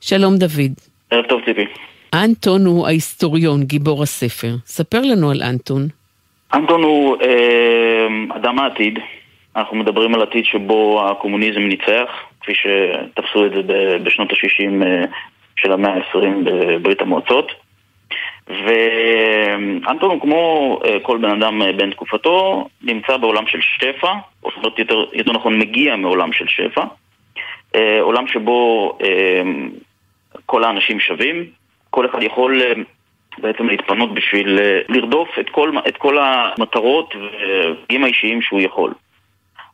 שלום 0.00 0.36
דוד. 0.36 0.72
ערב 1.10 1.24
טוב 1.28 1.40
ציפי. 1.44 1.64
אנטון 2.14 2.66
הוא 2.66 2.86
ההיסטוריון, 2.86 3.64
גיבור 3.64 4.02
הספר. 4.02 4.54
ספר 4.66 5.00
לנו 5.00 5.30
על 5.30 5.42
אנטון. 5.42 5.88
אנטון 6.54 6.82
הוא 6.82 7.16
אה, 7.22 8.36
אדם 8.36 8.58
העתיד. 8.58 8.98
אנחנו 9.56 9.76
מדברים 9.76 10.14
על 10.14 10.22
עתיד 10.22 10.44
שבו 10.44 11.06
הקומוניזם 11.10 11.60
ניצח, 11.60 12.10
כפי 12.40 12.52
שתפסו 12.54 13.46
את 13.46 13.52
זה 13.52 13.62
בשנות 14.02 14.30
ה-60 14.30 14.86
אה, 14.86 15.04
של 15.56 15.72
המאה 15.72 15.94
ה-20 15.94 16.26
בברית 16.44 17.00
המועצות. 17.00 17.52
ואנטון 18.48 20.20
כמו 20.20 20.78
אה, 20.84 21.00
כל 21.02 21.18
בן 21.18 21.30
אדם 21.30 21.62
אה, 21.62 21.72
בן 21.72 21.90
תקופתו, 21.90 22.68
נמצא 22.82 23.16
בעולם 23.16 23.46
של 23.46 23.58
שפע, 23.60 24.12
או 24.44 24.50
זאת 24.50 24.56
אומרת 24.56 24.78
יותר, 24.78 25.04
יותר 25.12 25.32
נכון 25.32 25.58
מגיע 25.58 25.96
מעולם 25.96 26.32
של 26.32 26.44
שפע. 26.48 26.84
עולם 28.00 28.26
שבו 28.26 28.98
כל 30.46 30.64
האנשים 30.64 31.00
שווים, 31.00 31.44
כל 31.90 32.06
אחד 32.06 32.22
יכול 32.22 32.62
בעצם 33.38 33.66
להתפנות 33.66 34.14
בשביל 34.14 34.58
לרדוף 34.88 35.28
את 35.40 35.48
כל, 35.50 35.72
את 35.88 35.96
כל 35.96 36.18
המטרות 36.18 37.14
והדברים 37.14 38.04
האישיים 38.04 38.42
שהוא 38.42 38.60
יכול. 38.60 38.92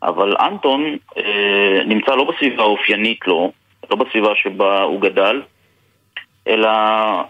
אבל 0.02 0.37
אנטון 0.40 0.96
אה, 1.16 1.80
נמצא 1.87 2.14
לא 2.14 2.24
בסביבה 2.24 2.62
האופיינית 2.62 3.26
לו, 3.26 3.52
לא 3.90 3.96
בסביבה 3.96 4.32
שבה 4.34 4.82
הוא 4.82 5.00
גדל, 5.00 5.42
אלא 6.48 6.70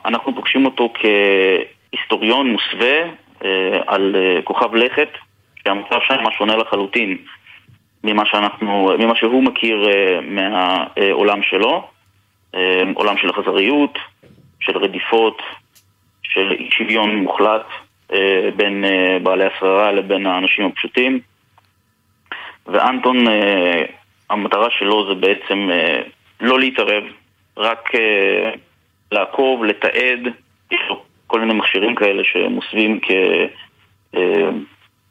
אנחנו 0.04 0.34
פוגשים 0.34 0.64
אותו 0.64 0.92
כהיסטוריון 0.94 2.50
מוסווה 2.50 3.02
אה, 3.44 3.80
על 3.86 4.16
אה, 4.16 4.42
כוכב 4.42 4.74
לכת, 4.74 5.08
שהמצב 5.64 5.98
שם 6.06 6.30
שונה 6.38 6.56
לחלוטין 6.56 7.18
ממה, 8.04 8.26
שאנחנו, 8.26 8.90
ממה 8.98 9.16
שהוא 9.16 9.42
מכיר 9.42 9.88
אה, 9.88 10.20
מהעולם 10.20 11.42
שלו, 11.42 11.88
אה, 12.54 12.82
עולם 12.94 13.16
של 13.16 13.30
אכזריות, 13.30 13.98
של 14.60 14.78
רדיפות, 14.78 15.42
של 16.22 16.56
שוויון 16.70 17.16
מוחלט 17.16 17.66
אה, 18.12 18.48
בין 18.56 18.84
אה, 18.84 19.18
בעלי 19.22 19.44
השררה 19.44 19.92
לבין 19.92 20.26
האנשים 20.26 20.66
הפשוטים. 20.66 21.20
ואנטון, 22.68 23.28
אה, 23.28 23.82
המטרה 24.30 24.70
שלו 24.70 25.08
זה 25.08 25.14
בעצם 25.14 25.68
אה, 25.70 26.00
לא 26.40 26.58
להתערב, 26.58 27.04
רק 27.56 27.94
אה, 27.94 28.50
לעקוב, 29.12 29.64
לתעד, 29.64 30.20
יש 30.70 30.80
לו 30.88 31.02
כל 31.26 31.40
מיני 31.40 31.54
מכשירים 31.54 31.94
כאלה 31.94 32.22
שמוסווים 32.24 33.00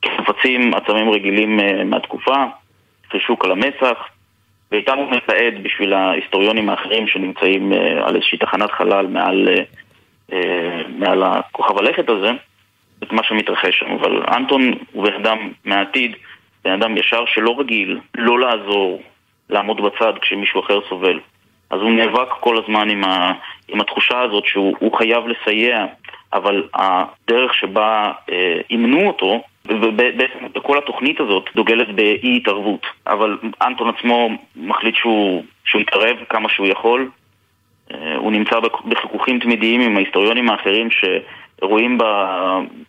כחפצים, 0.01 0.73
עצמים 0.73 1.09
רגילים 1.09 1.59
מהתקופה, 1.85 2.43
חישוק 3.11 3.45
על 3.45 3.51
המצח, 3.51 3.97
ואיתם 4.71 4.97
הוא 4.97 5.11
מתעד 5.11 5.53
בשביל 5.63 5.93
ההיסטוריונים 5.93 6.69
האחרים 6.69 7.07
שנמצאים 7.07 7.71
על 8.03 8.15
איזושהי 8.15 8.37
תחנת 8.37 8.71
חלל 8.71 9.07
מעל, 9.07 9.47
מעל 10.89 11.23
הכוכב 11.23 11.77
הלכת 11.77 12.09
הזה, 12.09 12.31
את 13.03 13.11
מה 13.11 13.23
שמתרחש 13.23 13.79
שם. 13.79 13.91
אבל 13.91 14.23
אנטון 14.27 14.73
הוא 14.91 15.03
בן 15.03 15.13
אדם 15.13 15.51
מהעתיד 15.65 16.15
בן 16.67 16.73
אדם 16.73 16.97
ישר 16.97 17.25
שלא 17.25 17.55
רגיל 17.59 17.99
לא 18.15 18.39
לעזור, 18.39 19.01
לעמוד 19.49 19.81
בצד 19.81 20.13
כשמישהו 20.21 20.59
אחר 20.59 20.79
סובל. 20.89 21.19
אז 21.69 21.81
הוא 21.81 21.91
נאבק 21.91 22.29
כל 22.39 22.57
הזמן 22.57 22.89
עם, 22.89 23.03
ה, 23.03 23.31
עם 23.67 23.81
התחושה 23.81 24.21
הזאת 24.21 24.45
שהוא 24.45 24.97
חייב 24.97 25.23
לסייע, 25.27 25.85
אבל 26.33 26.63
הדרך 26.73 27.53
שבה 27.53 28.11
אה, 28.31 28.59
אימנו 28.69 29.07
אותו, 29.07 29.41
ובעצם 29.65 30.59
כל 30.61 30.77
התוכנית 30.77 31.19
הזאת 31.19 31.49
דוגלת 31.55 31.95
באי 31.95 32.37
התערבות. 32.37 32.85
אבל 33.07 33.37
אנטון 33.61 33.89
עצמו 33.89 34.29
מחליט 34.55 34.95
שהוא, 34.95 35.43
שהוא 35.65 35.81
יתערב 35.81 36.17
כמה 36.29 36.49
שהוא 36.49 36.67
יכול. 36.67 37.09
אה, 37.93 38.15
הוא 38.15 38.31
נמצא 38.31 38.59
בחיכוכים 38.89 39.39
תמידיים 39.39 39.81
עם 39.81 39.97
ההיסטוריונים 39.97 40.49
האחרים 40.49 40.87
שרואים 41.59 41.97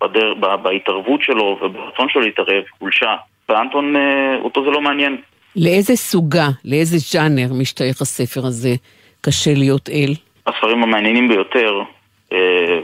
בדר, 0.00 0.34
בהתערבות 0.62 1.22
שלו 1.22 1.58
וברצון 1.62 2.08
שלו 2.08 2.20
להתערב 2.20 2.62
חולשה. 2.78 3.16
ואנטון, 3.48 3.96
אה, 3.96 4.36
אותו 4.42 4.64
זה 4.64 4.70
לא 4.70 4.80
מעניין. 4.80 5.16
לאיזה 5.56 5.96
סוגה, 5.96 6.48
לאיזה 6.64 6.98
ז'אנר 6.98 7.52
משתייך 7.60 8.00
הספר 8.00 8.46
הזה 8.46 8.74
קשה 9.20 9.50
להיות 9.54 9.88
אל? 9.88 10.14
הספרים 10.46 10.82
המעניינים 10.82 11.28
ביותר 11.28 11.80
אה, 12.32 12.78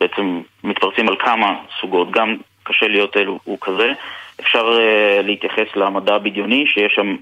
בעצם 0.00 0.40
מתפרצים 0.64 1.08
על 1.08 1.16
כמה 1.18 1.54
סוגות, 1.80 2.10
גם 2.10 2.36
קשה 2.62 2.88
להיות 2.88 3.16
אל 3.16 3.26
הוא 3.44 3.58
כזה. 3.60 3.92
אפשר 4.40 4.78
uh, 4.78 5.22
להתייחס 5.22 5.76
למדע 5.76 6.14
הבדיוני 6.14 6.66
שיש 6.66 6.92
שם 6.94 7.16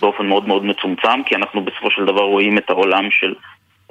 באופן 0.00 0.26
מאוד 0.26 0.48
מאוד 0.48 0.64
מצומצם, 0.64 1.22
כי 1.26 1.34
אנחנו 1.34 1.64
בסופו 1.64 1.90
של 1.90 2.04
דבר 2.04 2.22
רואים 2.22 2.58
את 2.58 2.70
העולם 2.70 3.10
של 3.10 3.34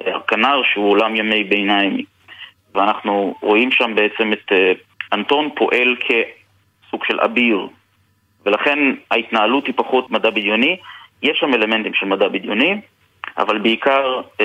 הכנר 0.06 0.62
שהוא 0.72 0.90
עולם 0.90 1.16
ימי 1.16 1.44
ביניים. 1.44 2.04
ואנחנו 2.74 3.34
רואים 3.42 3.72
שם 3.72 3.94
בעצם 3.94 4.32
את 4.32 4.52
uh, 4.52 4.54
אנטון 5.12 5.48
פועל 5.56 5.96
כסוג 6.00 7.04
של 7.04 7.20
אביר, 7.20 7.68
ולכן 8.46 8.78
ההתנהלות 9.10 9.66
היא 9.66 9.74
פחות 9.76 10.10
מדע 10.10 10.30
בדיוני. 10.30 10.76
יש 11.22 11.38
שם 11.38 11.54
אלמנטים 11.54 11.94
של 11.94 12.06
מדע 12.06 12.28
בדיוני, 12.28 12.80
אבל 13.38 13.58
בעיקר 13.58 14.20
uh, 14.20 14.42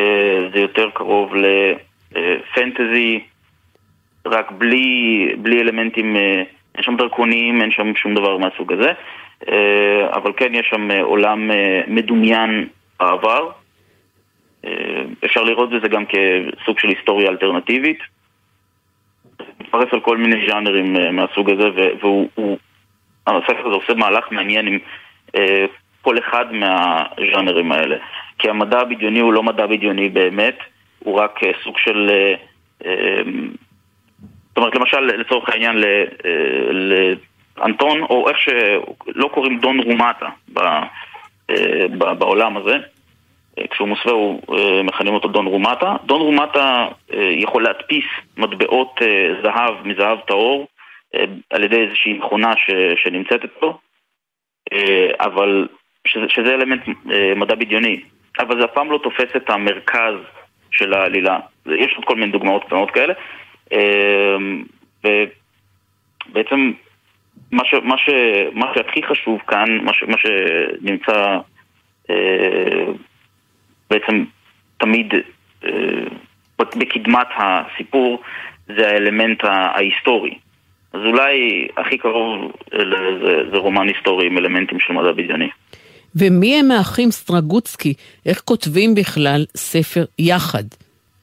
זה 0.53 0.59
יותר 0.59 0.89
קרוב 0.93 1.33
לפנטזי, 2.11 3.19
רק 4.25 4.51
בלי, 4.51 5.27
בלי 5.37 5.61
אלמנטים, 5.61 6.15
אה, 6.15 6.43
אין 6.75 6.83
שם 6.83 6.95
דרקונים, 6.97 7.61
אין 7.61 7.71
שם 7.71 7.95
שום 7.95 8.15
דבר 8.15 8.37
מהסוג 8.37 8.73
הזה, 8.73 8.91
אה, 9.51 10.07
אבל 10.15 10.31
כן 10.37 10.55
יש 10.55 10.67
שם 10.69 10.91
אה, 10.91 11.01
עולם 11.01 11.51
מדומיין 11.87 12.67
בעבר. 12.99 13.49
אפשר 15.25 15.43
לראות 15.43 15.69
בזה 15.69 15.87
גם 15.87 16.03
כסוג 16.05 16.79
של 16.79 16.87
היסטוריה 16.87 17.29
אלטרנטיבית. 17.29 17.99
מתפרס 19.73 19.93
על 19.93 19.99
כל 19.99 20.17
מיני 20.17 20.47
ז'אנרים 20.47 21.15
מהסוג 21.15 21.49
הזה, 21.49 21.69
והוא, 22.01 22.29
הוא, 22.35 22.57
הספר 23.27 23.67
הזה 23.67 23.75
עושה 23.75 23.93
מהלך 23.93 24.31
מעניין 24.31 24.67
עם 24.67 24.79
כל 26.01 26.17
אחד 26.17 26.45
מהז'אנרים 26.53 27.71
האלה. 27.71 27.95
כי 28.39 28.49
המדע 28.49 28.79
הבדיוני 28.79 29.19
הוא 29.19 29.33
לא 29.33 29.43
מדע 29.43 29.65
בדיוני 29.65 30.09
באמת, 30.09 30.57
הוא 30.99 31.19
רק 31.19 31.39
סוג 31.63 31.77
של 31.77 32.11
זאת 34.53 34.57
אומרת, 34.57 34.75
למשל, 34.75 34.99
לצורך 34.99 35.49
העניין, 35.49 35.83
אה, 35.83 36.03
לאנטון, 37.57 38.01
או 38.01 38.29
איך 38.29 38.37
שלא 38.39 39.27
קוראים 39.33 39.59
דון 39.59 39.79
רומטה 39.79 40.29
אה, 41.49 41.87
בעולם 42.17 42.57
הזה, 42.57 42.73
אה, 42.73 42.79
כשהוא 43.71 43.87
מוסווה 43.87 44.13
הוא 44.13 44.41
מכנים 44.83 45.13
אותו 45.13 45.27
דון 45.27 45.45
רומטה. 45.45 45.95
דון 46.05 46.21
רומטה 46.21 46.87
יכול 47.13 47.63
להדפיס 47.63 48.05
מטבעות 48.37 49.01
זהב 49.43 49.87
מזהב 49.87 50.19
טהור 50.19 50.67
על 51.49 51.63
ידי 51.63 51.81
איזושהי 51.81 52.13
מכונה 52.13 52.53
ש, 52.57 52.71
שנמצאת 53.03 53.41
אצלו, 53.43 53.77
אבל 55.19 55.67
שזה, 56.07 56.25
שזה 56.29 56.53
אלמנט 56.53 56.81
מדע 57.35 57.55
בדיוני, 57.55 58.01
אבל 58.39 58.59
זה 58.59 58.65
אף 58.65 58.71
פעם 58.73 58.91
לא 58.91 58.99
תופס 59.03 59.35
את 59.35 59.49
המרכז 59.49 60.15
של 60.71 60.93
העלילה. 60.93 61.39
יש 61.65 61.93
עוד 61.95 62.05
כל 62.05 62.15
מיני 62.15 62.31
דוגמאות 62.31 62.63
קטנות 62.63 62.91
כאלה. 62.91 63.13
ובעצם 66.29 66.71
מה, 67.51 67.65
ש, 67.65 67.73
מה, 67.73 67.97
ש, 67.97 68.09
מה 68.53 68.73
שהכי 68.75 69.03
חשוב 69.03 69.41
כאן, 69.47 69.77
מה, 69.81 69.93
ש, 69.93 70.03
מה 70.03 70.17
שנמצא 70.17 71.37
אה, 72.09 72.85
בעצם 73.93 74.23
תמיד 74.77 75.13
אה, 75.65 75.69
בקדמת 76.59 77.27
הסיפור 77.37 78.21
זה 78.67 78.87
האלמנט 78.87 79.43
ההיסטורי. 79.43 80.37
אז 80.93 81.01
אולי 81.05 81.67
הכי 81.77 81.97
קרוב 81.97 82.51
זה, 82.71 83.49
זה 83.51 83.57
רומן 83.57 83.87
היסטורי 83.87 84.27
עם 84.27 84.37
אלמנטים 84.37 84.79
של 84.79 84.93
מדע 84.93 85.11
בדיוני. 85.11 85.49
ומי 86.15 86.59
הם 86.59 86.71
האחים 86.71 87.11
סטרגוצקי? 87.11 87.93
איך 88.25 88.39
כותבים 88.39 88.95
בכלל 88.95 89.45
ספר 89.57 90.05
יחד? 90.19 90.63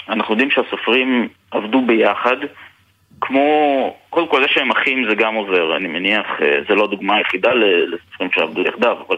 אנחנו 0.08 0.34
יודעים 0.34 0.50
שהסופרים 0.50 1.28
עבדו 1.50 1.86
ביחד, 1.86 2.36
כמו, 3.20 3.96
קודם 4.10 4.28
כל 4.28 4.42
זה 4.42 4.48
שהם 4.48 4.70
אחים 4.70 5.08
זה 5.08 5.14
גם 5.14 5.34
עוזר, 5.34 5.76
אני 5.76 5.88
מניח, 5.88 6.26
אה, 6.42 6.60
זה 6.68 6.74
לא 6.74 6.84
הדוגמה 6.84 7.16
היחידה 7.16 7.50
לסופרים 7.54 8.30
שעבדו 8.34 8.62
יחדיו, 8.62 8.96
אבל 9.08 9.16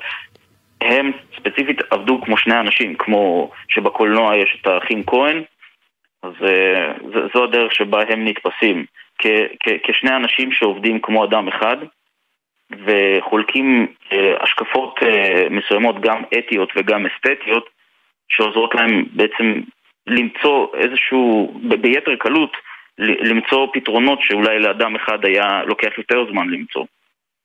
הם 0.84 1.12
ספציפית 1.36 1.80
עבדו 1.90 2.20
כמו 2.24 2.36
שני 2.36 2.60
אנשים, 2.60 2.94
כמו 2.94 3.50
שבקולנוע 3.68 4.36
יש 4.36 4.58
את 4.60 4.66
האחים 4.66 5.02
כהן, 5.06 5.42
אז 6.22 6.32
אה, 6.44 6.92
זו 7.34 7.44
הדרך 7.44 7.74
שבה 7.74 8.02
הם 8.08 8.24
נתפסים, 8.24 8.84
כ- 9.18 9.48
כ- 9.60 9.80
כשני 9.82 10.16
אנשים 10.16 10.52
שעובדים 10.52 11.00
כמו 11.00 11.24
אדם 11.24 11.48
אחד, 11.48 11.76
וחולקים 12.86 13.86
אה, 14.12 14.34
השקפות 14.40 15.00
מסוימות, 15.50 16.00
גם 16.00 16.22
אתיות 16.38 16.72
וגם 16.76 17.06
אסתטיות, 17.06 17.68
שעוזרות 18.28 18.74
להם 18.74 19.04
בעצם 19.12 19.60
למצוא 20.06 20.66
איזשהו, 20.74 21.54
ביתר 21.80 22.16
קלות, 22.16 22.56
למצוא 22.98 23.66
פתרונות 23.72 24.18
שאולי 24.22 24.58
לאדם 24.58 24.96
אחד 24.96 25.24
היה 25.24 25.62
לוקח 25.66 25.98
יותר 25.98 26.24
זמן 26.30 26.48
למצוא. 26.50 26.84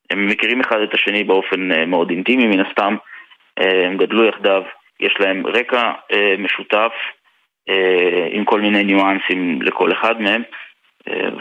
הם 0.09 0.27
מכירים 0.27 0.61
אחד 0.61 0.79
את 0.81 0.93
השני 0.93 1.23
באופן 1.23 1.71
אה, 1.71 1.85
מאוד 1.85 2.09
אינטימי 2.09 2.47
מן 2.47 2.59
הסתם, 2.59 2.93
אה, 2.93 3.16
הם 3.57 3.97
גדלו 3.97 4.25
יחדיו, 4.25 4.63
יש 4.99 5.13
להם 5.19 5.47
רקע 5.47 5.91
אה, 6.11 6.35
משותף 6.37 6.91
עם 8.31 8.45
כל 8.45 8.61
מיני 8.61 8.83
ניואנסים 8.83 9.61
לכל 9.61 9.91
אחד 9.91 10.21
מהם, 10.21 10.43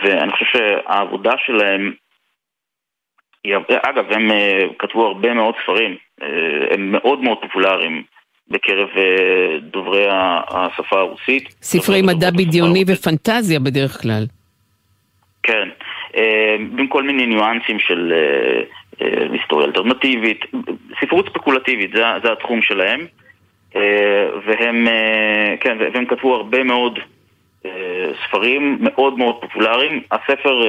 ואני 0.02 0.32
חושב 0.32 0.44
שהעבודה 0.44 1.32
שלהם, 1.46 1.92
אגב, 3.68 4.12
הם 4.12 4.30
כתבו 4.78 5.06
הרבה 5.06 5.34
מאוד 5.34 5.54
ספרים, 5.62 5.96
הם 6.70 6.92
מאוד 6.92 7.20
מאוד 7.20 7.38
פופולריים. 7.42 8.02
בקרב 8.48 8.88
אה, 8.96 9.58
דוברי 9.60 10.06
השפה 10.48 10.98
הרוסית. 10.98 11.48
ספרי 11.62 12.02
מדע 12.02 12.30
בדיוני 12.30 12.84
ופנטזיה 12.86 13.60
בדרך 13.60 14.02
כלל. 14.02 14.26
כן, 15.42 15.68
אה, 16.16 16.56
עם 16.78 16.86
כל 16.86 17.02
מיני 17.02 17.26
ניואנסים 17.26 17.78
של 17.78 18.12
אה, 18.12 18.60
היסטוריה 19.32 19.66
אלטרנטיבית, 19.66 20.44
ספרות 21.00 21.28
ספקולטיבית, 21.28 21.90
זה, 21.92 22.04
זה 22.22 22.32
התחום 22.32 22.62
שלהם. 22.62 23.06
והם, 24.46 24.88
כן, 25.60 25.76
והם 25.80 26.06
כתבו 26.06 26.34
הרבה 26.34 26.64
מאוד 26.64 26.98
ספרים 28.26 28.78
מאוד 28.80 29.18
מאוד 29.18 29.40
פופולריים. 29.40 30.02
הספר, 30.10 30.60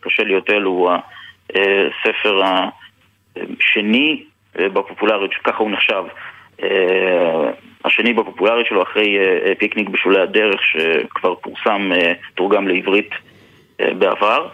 קשה 0.00 0.22
להיות 0.22 0.50
אלו, 0.50 0.70
הוא 0.70 0.90
הספר 1.50 2.40
השני 3.36 4.22
בפופולריות, 4.56 5.32
שככה 5.32 5.58
הוא 5.58 5.70
נחשב. 5.70 6.04
אה, 6.62 7.50
השני 7.84 8.12
בפופולרי 8.12 8.64
שלו 8.68 8.82
אחרי 8.82 9.18
אה, 9.18 9.38
אה, 9.46 9.54
פיקניק 9.58 9.88
בשולי 9.88 10.20
הדרך 10.20 10.60
שכבר 10.62 11.34
פורסם, 11.34 11.90
תורגם 12.34 12.68
לעברית 12.68 13.10
בעבר 13.78 14.48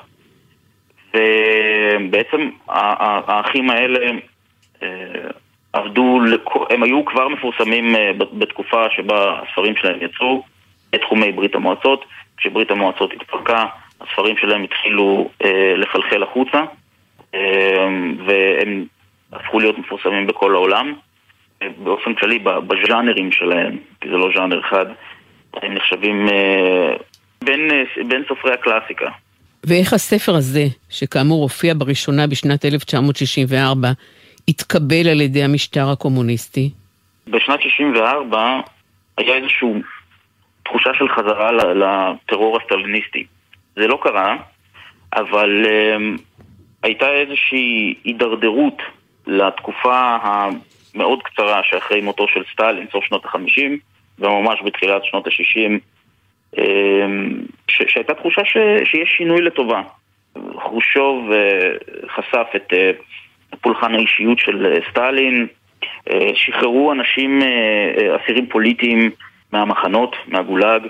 ובעצם 1.15 2.51
האחים 2.69 3.71
האלה 3.71 4.11
עבדו, 5.73 6.21
הם 6.71 6.83
היו 6.83 7.05
כבר 7.05 7.29
מפורסמים 7.29 7.95
בתקופה 8.19 8.85
שבה 8.91 9.41
הספרים 9.41 9.77
שלהם 9.77 9.99
יצאו 10.03 10.43
בתחומי 10.93 11.33
ברית 11.33 11.55
המועצות 11.55 12.05
כשברית 12.37 12.71
המועצות 12.71 13.13
התפרקה 13.13 13.65
הספרים 14.01 14.37
שלהם 14.37 14.63
התחילו 14.63 15.31
לחלחל 15.77 16.23
החוצה 16.23 16.63
והם 18.27 18.87
הפכו 19.33 19.61
להיות 19.61 19.79
מפורסמים 19.79 20.27
בכל 20.27 20.55
העולם 20.55 20.95
באופן 21.79 22.15
כללי 22.15 22.39
בז'אנרים 22.39 23.33
שלהם, 23.33 23.77
כי 24.01 24.09
זה 24.09 24.17
לא 24.17 24.29
ז'אנר 24.35 24.61
אחד, 24.61 24.87
הם 25.63 25.75
נחשבים 25.75 26.29
אה, 26.29 26.97
בין, 27.45 27.71
אה, 27.71 28.05
בין 28.09 28.23
סופרי 28.29 28.53
הקלאסיקה. 28.53 29.11
ואיך 29.65 29.93
הספר 29.93 30.35
הזה, 30.35 30.65
שכאמור 30.91 31.43
הופיע 31.43 31.75
בראשונה 31.77 32.27
בשנת 32.27 32.65
1964, 32.65 33.89
התקבל 34.49 35.09
על 35.09 35.21
ידי 35.21 35.43
המשטר 35.43 35.89
הקומוניסטי? 35.91 36.71
בשנת 37.27 37.63
64 37.63 38.61
היה 39.19 39.35
איזושהי 39.35 39.69
תחושה 40.65 40.91
של 40.95 41.09
חזרה 41.09 41.53
לטרור 41.53 42.59
הסטליניסטי. 42.61 43.25
זה 43.77 43.87
לא 43.87 43.99
קרה, 44.03 44.37
אבל 45.13 45.65
um, 45.65 46.21
הייתה 46.83 47.07
איזושהי 47.09 47.95
הידרדרות 48.05 48.83
לתקופה 49.27 50.17
מאוד 50.95 51.23
קצרה 51.23 51.61
שאחרי 51.65 52.01
מותו 52.01 52.27
של 52.29 52.43
סטלין, 52.53 52.87
סוף 52.93 53.05
שנות 53.05 53.25
החמישים, 53.25 53.79
וממש 54.19 54.59
בתחילת 54.65 55.05
שנות 55.05 55.27
ה-60, 56.59 56.63
שהייתה 57.69 58.15
תחושה 58.15 58.45
ש, 58.45 58.57
שיש 58.85 59.09
שינוי 59.17 59.43
לטובה. 59.43 59.83
חרושוב 60.63 61.31
חשף 62.09 62.47
את 62.57 62.73
פולחן 63.61 63.95
האישיות 63.95 64.39
של 64.39 64.75
סטלין, 64.91 65.47
שחררו 66.35 66.93
אנשים, 66.93 67.39
אסירים 68.17 68.47
פוליטיים 68.47 69.11
מהמחנות, 69.53 70.17
מהגולאג. 70.27 70.83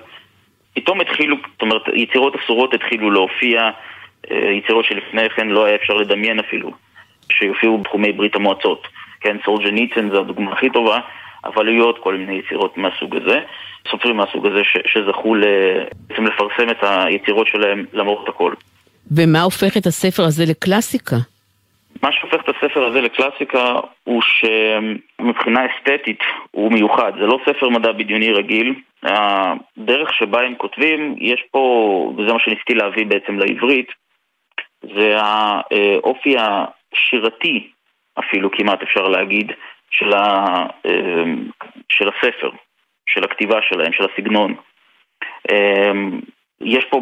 פתאום 0.74 1.00
התחילו, 1.00 1.36
זאת 1.52 1.62
אומרת, 1.62 1.82
יצירות 1.94 2.36
אסורות 2.36 2.74
התחילו 2.74 3.10
להופיע, 3.10 3.70
יצירות 4.30 4.84
שלפני 4.84 5.30
כן 5.30 5.48
לא 5.48 5.64
היה 5.64 5.74
אפשר 5.76 5.94
לדמיין 5.94 6.38
אפילו, 6.38 6.70
שיופיעו 7.32 7.78
בתחומי 7.78 8.12
ברית 8.12 8.36
המועצות. 8.36 8.86
כן, 9.20 9.36
סולג'ניצן 9.44 10.10
זו 10.10 10.20
הדוגמה 10.20 10.52
הכי 10.52 10.70
טובה, 10.70 10.98
אבל 11.44 11.68
היו 11.68 11.84
עוד 11.84 11.98
כל 11.98 12.14
מיני 12.14 12.38
יצירות 12.38 12.76
מהסוג 12.76 13.16
הזה, 13.16 13.40
סופרים 13.90 14.16
מהסוג 14.16 14.46
הזה 14.46 14.64
ש, 14.64 14.76
שזכו 14.86 15.34
בעצם 16.08 16.24
לפרסם 16.24 16.70
את 16.70 16.76
היצירות 16.82 17.46
שלהם 17.46 17.84
למרות 17.92 18.28
הכל. 18.28 18.52
ומה 19.16 19.42
הופך 19.42 19.76
את 19.76 19.86
הספר 19.86 20.22
הזה 20.22 20.44
לקלאסיקה? 20.50 21.16
מה 22.02 22.12
שהופך 22.12 22.40
את 22.44 22.48
הספר 22.48 22.84
הזה 22.84 23.00
לקלאסיקה 23.00 23.74
הוא 24.04 24.22
שמבחינה 24.22 25.60
אסתטית 25.66 26.20
הוא 26.50 26.72
מיוחד. 26.72 27.12
זה 27.20 27.26
לא 27.26 27.38
ספר 27.46 27.68
מדע 27.68 27.92
בדיוני 27.92 28.32
רגיל. 28.32 28.74
הדרך 29.02 30.14
שבה 30.14 30.40
הם 30.40 30.54
כותבים, 30.54 31.14
יש 31.18 31.44
פה, 31.50 31.60
וזה 32.16 32.32
מה 32.32 32.38
שניסיתי 32.40 32.74
להביא 32.74 33.06
בעצם 33.06 33.38
לעברית, 33.38 33.92
זה 34.82 35.16
האופי 35.18 36.36
השירתי 36.38 37.70
אפילו 38.18 38.50
כמעט 38.50 38.82
אפשר 38.82 39.08
להגיד, 39.08 39.52
של, 39.90 40.12
ה, 40.12 40.44
אמ, 40.84 41.50
של 41.88 42.08
הספר, 42.08 42.50
של 43.06 43.24
הכתיבה 43.24 43.58
שלהם, 43.68 43.92
של 43.92 44.04
הסגנון. 44.04 44.54
אמ, 45.50 46.20
יש 46.60 46.84
פה, 46.90 47.00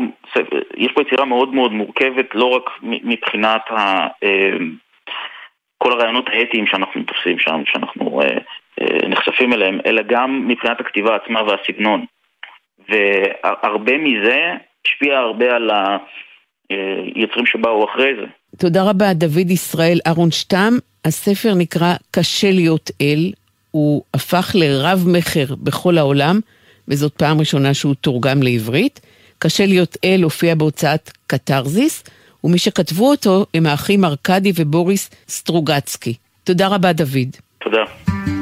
יש 0.76 0.92
פה 0.92 1.02
יצירה 1.02 1.24
מאוד 1.24 1.54
מאוד 1.54 1.72
מורכבת, 1.72 2.34
לא 2.34 2.44
רק 2.44 2.70
מבחינת 2.82 3.62
ה, 3.70 4.06
אמ, 4.22 4.76
כל 5.78 5.92
הרעיונות 5.92 6.24
האתיים 6.28 6.66
שאנחנו 6.66 7.02
תופסים 7.02 7.38
שם, 7.38 7.62
שאנחנו 7.66 8.20
אה, 8.22 8.38
אה, 8.80 9.08
נחשפים 9.08 9.52
אליהם, 9.52 9.78
אלא 9.86 10.02
גם 10.02 10.48
מבחינת 10.48 10.80
הכתיבה 10.80 11.16
עצמה 11.16 11.42
והסגנון. 11.42 12.04
והרבה 12.88 13.98
מזה 13.98 14.54
השפיע 14.86 15.18
הרבה 15.18 15.56
על 15.56 15.70
היוצרים 16.70 17.46
שבאו 17.46 17.84
אחרי 17.90 18.12
זה. 18.20 18.26
תודה 18.58 18.80
רבה, 18.90 19.14
דוד 19.14 19.50
ישראל 19.50 19.98
אהרונשטם. 20.06 20.72
הספר 21.04 21.54
נקרא 21.54 21.94
קשה 22.10 22.50
להיות 22.50 22.90
אל, 23.00 23.32
הוא 23.70 24.02
הפך 24.14 24.50
לרב-מכר 24.54 25.54
בכל 25.54 25.98
העולם, 25.98 26.40
וזאת 26.88 27.12
פעם 27.12 27.40
ראשונה 27.40 27.74
שהוא 27.74 27.94
תורגם 27.94 28.42
לעברית. 28.42 29.00
קשה 29.38 29.66
להיות 29.66 29.96
אל 30.04 30.22
הופיע 30.22 30.54
בהוצאת 30.54 31.10
קתרזיס, 31.26 32.04
ומי 32.44 32.58
שכתבו 32.58 33.10
אותו 33.10 33.46
הם 33.54 33.66
האחים 33.66 34.04
ארכדי 34.04 34.52
ובוריס 34.54 35.10
סטרוגצקי. 35.28 36.14
תודה 36.44 36.68
רבה, 36.68 36.92
דוד. 36.92 37.36
תודה. 37.58 38.37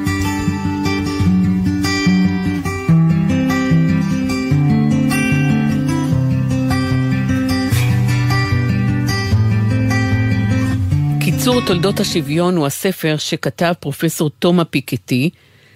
קיצור 11.47 11.65
תולדות 11.65 11.99
השוויון 11.99 12.55
הוא 12.57 12.65
הספר 12.65 13.15
שכתב 13.17 13.73
פרופסור 13.79 14.29
תומה 14.29 14.65
פיקטי, 14.65 15.29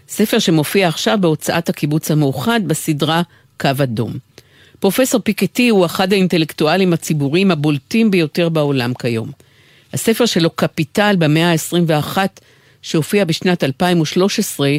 ספר 0.08 0.40
שמופיע 0.40 0.88
עכשיו 0.88 1.18
בהוצאת 1.22 1.70
הקיבוץ 1.70 2.12
המאוחד 2.12 2.60
בסדרה 2.68 3.22
קו 3.60 3.70
אדום. 3.84 4.14
פרופסור 4.80 5.22
פיקטי 5.22 5.70
הוא 5.70 5.86
אחד 5.86 6.14
האינטלקטואלים 6.14 6.94
הציבוריים 6.94 7.52
הבולטים 7.52 8.12
ביותר 8.12 8.50
בעולם 8.50 8.94
כיום. 8.94 9.32
הספר 9.94 10.26
שלו, 10.26 10.50
קפיטל 10.50 11.16
במאה 11.20 11.52
ה-21, 11.52 12.18
שהופיע 12.82 13.26
בשנת 13.26 13.64
2013, 13.64 14.70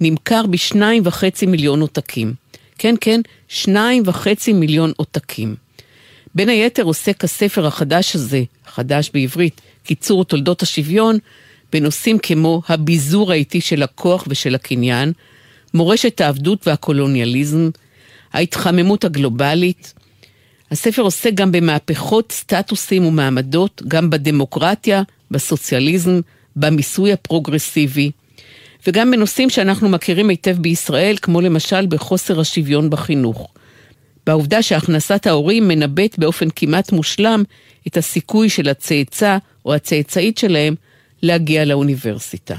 נמכר 0.00 0.46
בשניים 0.46 1.02
וחצי 1.06 1.46
מיליון 1.46 1.80
עותקים. 1.80 2.34
כן, 2.78 2.94
כן, 3.00 3.20
שניים 3.48 4.02
וחצי 4.06 4.52
מיליון 4.52 4.92
עותקים. 4.96 5.54
בין 6.34 6.48
היתר 6.48 6.82
עוסק 6.82 7.24
הספר 7.24 7.66
החדש 7.66 8.14
הזה, 8.14 8.42
החדש 8.66 9.10
בעברית, 9.14 9.60
קיצור 9.88 10.24
תולדות 10.24 10.62
השוויון, 10.62 11.18
בנושאים 11.72 12.18
כמו 12.18 12.62
הביזור 12.68 13.32
האיטי 13.32 13.60
של 13.60 13.82
הכוח 13.82 14.24
ושל 14.28 14.54
הקניין, 14.54 15.12
מורשת 15.74 16.20
העבדות 16.20 16.66
והקולוניאליזם, 16.66 17.70
ההתחממות 18.32 19.04
הגלובלית. 19.04 19.94
הספר 20.70 21.02
עוסק 21.02 21.34
גם 21.34 21.52
במהפכות, 21.52 22.32
סטטוסים 22.32 23.06
ומעמדות, 23.06 23.82
גם 23.88 24.10
בדמוקרטיה, 24.10 25.02
בסוציאליזם, 25.30 26.20
במיסוי 26.56 27.12
הפרוגרסיבי, 27.12 28.10
וגם 28.86 29.10
בנושאים 29.10 29.50
שאנחנו 29.50 29.88
מכירים 29.88 30.28
היטב 30.28 30.56
בישראל, 30.58 31.16
כמו 31.22 31.40
למשל 31.40 31.86
בחוסר 31.86 32.40
השוויון 32.40 32.90
בחינוך. 32.90 33.48
בעובדה 34.28 34.62
שהכנסת 34.62 35.26
ההורים 35.26 35.68
מנבאת 35.68 36.18
באופן 36.18 36.48
כמעט 36.56 36.92
מושלם 36.92 37.42
את 37.86 37.96
הסיכוי 37.96 38.48
של 38.48 38.68
הצאצא 38.68 39.38
או 39.64 39.74
הצאצאית 39.74 40.38
שלהם 40.38 40.74
להגיע 41.22 41.64
לאוניברסיטה. 41.64 42.54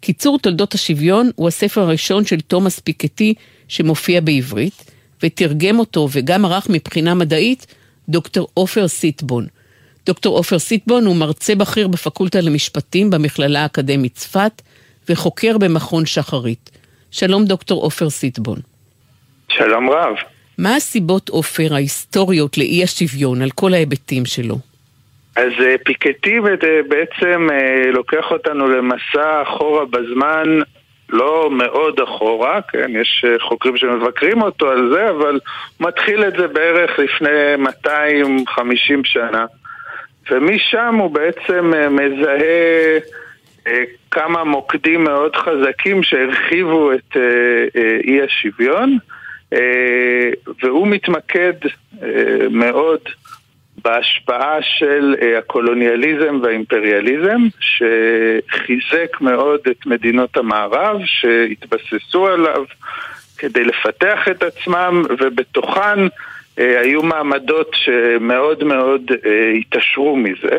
קיצור 0.00 0.38
תולדות 0.38 0.74
השוויון 0.74 1.30
הוא 1.36 1.48
הספר 1.48 1.80
הראשון 1.80 2.24
של 2.24 2.40
תומאס 2.40 2.80
פיקטי 2.80 3.34
שמופיע 3.68 4.20
בעברית, 4.20 4.90
ותרגם 5.22 5.78
אותו 5.78 6.08
וגם 6.12 6.44
ערך 6.44 6.66
מבחינה 6.70 7.14
מדעית 7.14 7.66
דוקטור 8.08 8.48
עופר 8.54 8.88
סיטבון. 8.88 9.46
דוקטור 10.06 10.36
עופר 10.36 10.58
סיטבון 10.58 11.06
הוא 11.06 11.16
מרצה 11.16 11.54
בכיר 11.54 11.88
בפקולטה 11.88 12.40
למשפטים 12.40 13.10
במכללה 13.10 13.62
האקדמית 13.62 14.14
צפת 14.14 14.62
וחוקר 15.08 15.58
במכון 15.58 16.06
שחרית. 16.06 16.70
שלום 17.10 17.44
דוקטור 17.44 17.82
עופר 17.82 18.10
סיטבון. 18.10 18.58
שלום 19.48 19.90
רב. 19.90 20.33
מה 20.58 20.76
הסיבות, 20.76 21.28
עופר, 21.28 21.74
ההיסטוריות 21.74 22.58
לאי 22.58 22.82
השוויון 22.82 23.42
על 23.42 23.50
כל 23.50 23.74
ההיבטים 23.74 24.26
שלו? 24.26 24.56
אז 25.36 25.52
אה, 25.60 25.74
פיקטי 25.84 26.38
אה, 26.38 26.80
בעצם 26.88 27.48
אה, 27.52 27.90
לוקח 27.90 28.30
אותנו 28.30 28.68
למסע 28.68 29.42
אחורה 29.42 29.84
בזמן, 29.84 30.60
לא 31.08 31.50
מאוד 31.50 32.00
אחורה, 32.00 32.60
כן, 32.62 32.90
יש 33.00 33.24
חוקרים 33.40 33.76
שמבקרים 33.76 34.42
אותו 34.42 34.70
על 34.70 34.90
זה, 34.92 35.10
אבל 35.10 35.40
מתחיל 35.80 36.24
את 36.24 36.32
זה 36.38 36.46
בערך 36.46 36.98
לפני 36.98 37.56
250 37.58 39.04
שנה. 39.04 39.46
ומשם 40.30 40.94
הוא 40.94 41.10
בעצם 41.10 41.72
מזהה 41.90 42.98
כמה 44.10 44.44
מוקדים 44.44 45.04
מאוד 45.04 45.36
חזקים 45.36 46.02
שהרחיבו 46.02 46.92
את 46.92 47.16
אי 48.04 48.22
השוויון. 48.22 48.98
אה, 49.54 50.30
והוא 50.62 50.88
מתמקד 50.88 51.52
אה, 52.02 52.08
מאוד 52.50 53.00
בהשפעה 53.84 54.62
של 54.62 55.14
אה, 55.22 55.38
הקולוניאליזם 55.38 56.40
והאימפריאליזם, 56.42 57.40
שחיזק 57.60 59.20
מאוד 59.20 59.60
את 59.70 59.86
מדינות 59.86 60.36
המערב, 60.36 61.00
שהתבססו 61.04 62.26
עליו 62.26 62.64
כדי 63.38 63.64
לפתח 63.64 64.28
את 64.30 64.42
עצמם, 64.42 65.02
ובתוכן 65.20 65.98
היו 66.56 67.02
מעמדות 67.02 67.70
שמאוד 67.74 68.64
מאוד 68.64 69.10
התעשרו 69.60 70.16
מזה. 70.16 70.58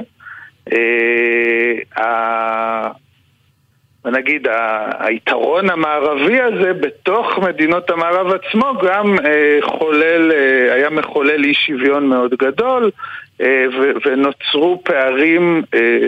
ונגיד 4.06 4.48
היתרון 5.00 5.70
המערבי 5.70 6.42
הזה 6.42 6.74
בתוך 6.74 7.40
מדינות 7.40 7.90
המערב 7.90 8.34
עצמו 8.34 8.74
גם 8.84 9.16
אה, 9.26 9.58
חולל, 9.62 10.32
אה, 10.32 10.74
היה 10.74 10.90
מחולל 10.90 11.44
אי 11.44 11.54
שוויון 11.54 12.08
מאוד 12.08 12.34
גדול 12.40 12.92
אה, 13.42 13.66
ונוצרו 14.06 14.82
פערים 14.84 15.62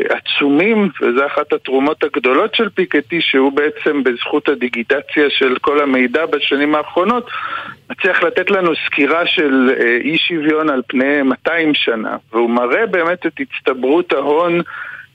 עצומים 0.10 0.90
וזה 1.02 1.26
אחת 1.26 1.54
התרומות 1.54 2.04
הגדולות 2.04 2.56
של 2.56 2.70
פיקטי 2.70 3.22
שהוא 3.22 3.52
בעצם 3.52 4.04
בזכות 4.04 4.50
הדיגיטציה 4.50 5.30
של 5.30 5.58
כל 5.62 5.82
המידע 5.82 6.26
בשנים 6.26 6.76
האחרונות 6.76 7.30
מצליח 7.90 8.24
לתת 8.24 8.52
לנו 8.52 8.72
סקירה 8.86 9.26
של 9.26 9.72
אי 10.04 10.18
שוויון 10.18 10.70
על 10.70 10.82
פני 10.88 11.22
200 11.22 11.74
שנה 11.74 12.18
והוא 12.34 12.50
מראה 12.50 12.86
באמת 12.86 13.26
את 13.26 13.34
הצטברות 13.40 14.14
ההון 14.14 14.62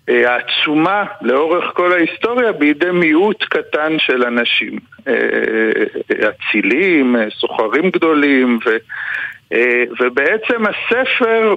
העצומה 0.09 1.05
לאורך 1.21 1.65
כל 1.75 1.93
ההיסטוריה 1.93 2.53
בידי 2.53 2.91
מיעוט 2.91 3.45
קטן 3.45 3.99
של 3.99 4.25
אנשים. 4.25 4.79
אה, 5.09 5.15
אצילים, 6.29 7.17
אה, 7.17 7.27
סוחרים 7.31 7.91
גדולים, 7.91 8.59
ו, 8.67 8.71
ובעצם 10.01 10.63
הספר 10.67 11.55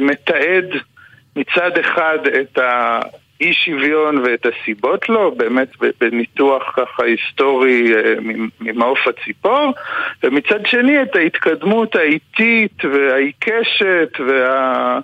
מתעד 0.00 0.64
מצד 1.36 1.78
אחד 1.78 2.18
את 2.26 2.58
אי 3.40 3.52
שוויון 3.52 4.18
ואת 4.18 4.46
הסיבות 4.46 5.08
לו, 5.08 5.34
באמת 5.36 5.68
בניתוח 6.00 6.72
ככה 6.76 7.04
היסטורי 7.04 7.94
אה, 7.94 8.14
ממעוף 8.60 8.98
הציפור, 9.06 9.72
ומצד 10.22 10.66
שני 10.66 11.02
את 11.02 11.16
ההתקדמות 11.16 11.96
האיטית 11.96 12.84
והעיקשת 12.84 14.20
וה... 14.28 14.98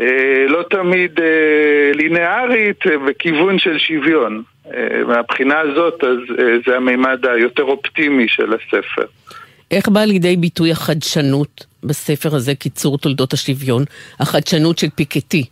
אה, 0.00 0.46
לא 0.48 0.62
תמיד 0.70 1.20
אה, 1.20 1.92
לינארית 1.94 2.80
בכיוון 3.06 3.58
של 3.58 3.78
שוויון. 3.78 4.42
מהבחינה 5.06 5.60
הזאת, 5.60 6.04
אז 6.04 6.18
זה 6.66 6.76
המימד 6.76 7.26
היותר 7.26 7.62
אופטימי 7.62 8.28
של 8.28 8.52
הספר. 8.52 9.04
איך 9.70 9.88
בא 9.88 10.04
לידי 10.04 10.36
ביטוי 10.36 10.72
החדשנות 10.72 11.66
בספר 11.84 12.34
הזה, 12.34 12.54
קיצור 12.54 12.98
תולדות 12.98 13.32
השוויון, 13.32 13.84
החדשנות 14.20 14.78
של 14.78 14.90
פיקטי? 14.90 15.44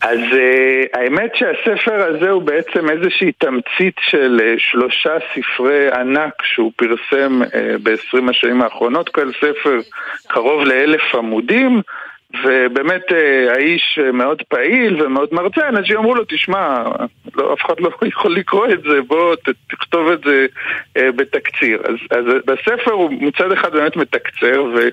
אז 0.00 0.18
uh, 0.18 0.98
האמת 0.98 1.30
שהספר 1.34 2.02
הזה 2.02 2.30
הוא 2.30 2.42
בעצם 2.42 2.90
איזושהי 2.90 3.32
תמצית 3.32 3.94
של 4.10 4.40
uh, 4.40 4.60
שלושה 4.70 5.10
ספרי 5.34 5.90
ענק 5.90 6.32
שהוא 6.42 6.72
פרסם 6.76 7.42
uh, 7.42 7.48
ב-20 7.82 8.30
השנים 8.30 8.62
האחרונות, 8.62 9.08
כל 9.08 9.32
ספר 9.32 9.78
קרוב 10.28 10.62
לאלף 10.64 11.14
עמודים 11.14 11.82
ובאמת 12.44 13.12
אה, 13.12 13.52
האיש 13.52 13.98
מאוד 14.12 14.42
פעיל 14.48 15.02
ומאוד 15.02 15.28
מרצה, 15.32 15.68
אנשים 15.68 15.96
אמרו 15.96 16.14
לו, 16.14 16.24
תשמע, 16.28 16.84
לא, 17.36 17.54
אף 17.54 17.64
אחד 17.64 17.80
לא 17.80 17.90
יכול 18.12 18.34
לקרוא 18.34 18.66
את 18.66 18.82
זה, 18.82 19.02
בוא 19.06 19.34
תכתוב 19.70 20.08
את 20.08 20.20
זה 20.24 20.46
אה, 20.96 21.12
בתקציר. 21.12 21.82
אז, 21.84 21.94
אז 22.10 22.24
בספר 22.46 22.92
הוא 22.92 23.10
מצד 23.20 23.52
אחד 23.52 23.72
באמת 23.72 23.96
מתקצר, 23.96 24.64
ו, 24.74 24.88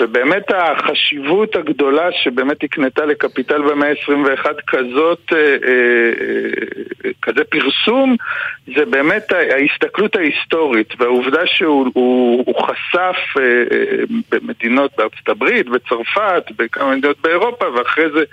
ובאמת 0.00 0.44
החשיבות 0.54 1.56
הגדולה 1.56 2.12
שבאמת 2.12 2.64
הקנתה 2.64 3.04
לקפיטל 3.04 3.62
במאה 3.62 3.88
ה-21 3.88 4.46
כזאת, 4.66 5.32
אה, 5.32 5.38
אה, 5.38 5.56
אה, 7.04 7.10
כזה 7.22 7.44
פרסום, 7.44 8.16
זה 8.76 8.84
באמת 8.84 9.32
ההסתכלות 9.32 10.16
ההיסטורית, 10.16 10.94
והעובדה 10.98 11.46
שהוא 11.46 11.90
הוא, 11.94 12.44
הוא 12.46 12.54
חשף 12.62 13.16
אה, 13.38 13.42
אה, 13.42 14.04
במדינות 14.30 14.90
בארצות 14.98 15.28
הברית, 15.28 15.68
בצרפת, 15.68 16.44
כמה 16.76 16.96
מדינות 16.96 17.16
באירופה, 17.20 17.64
ואחרי 17.74 18.10
זה 18.10 18.24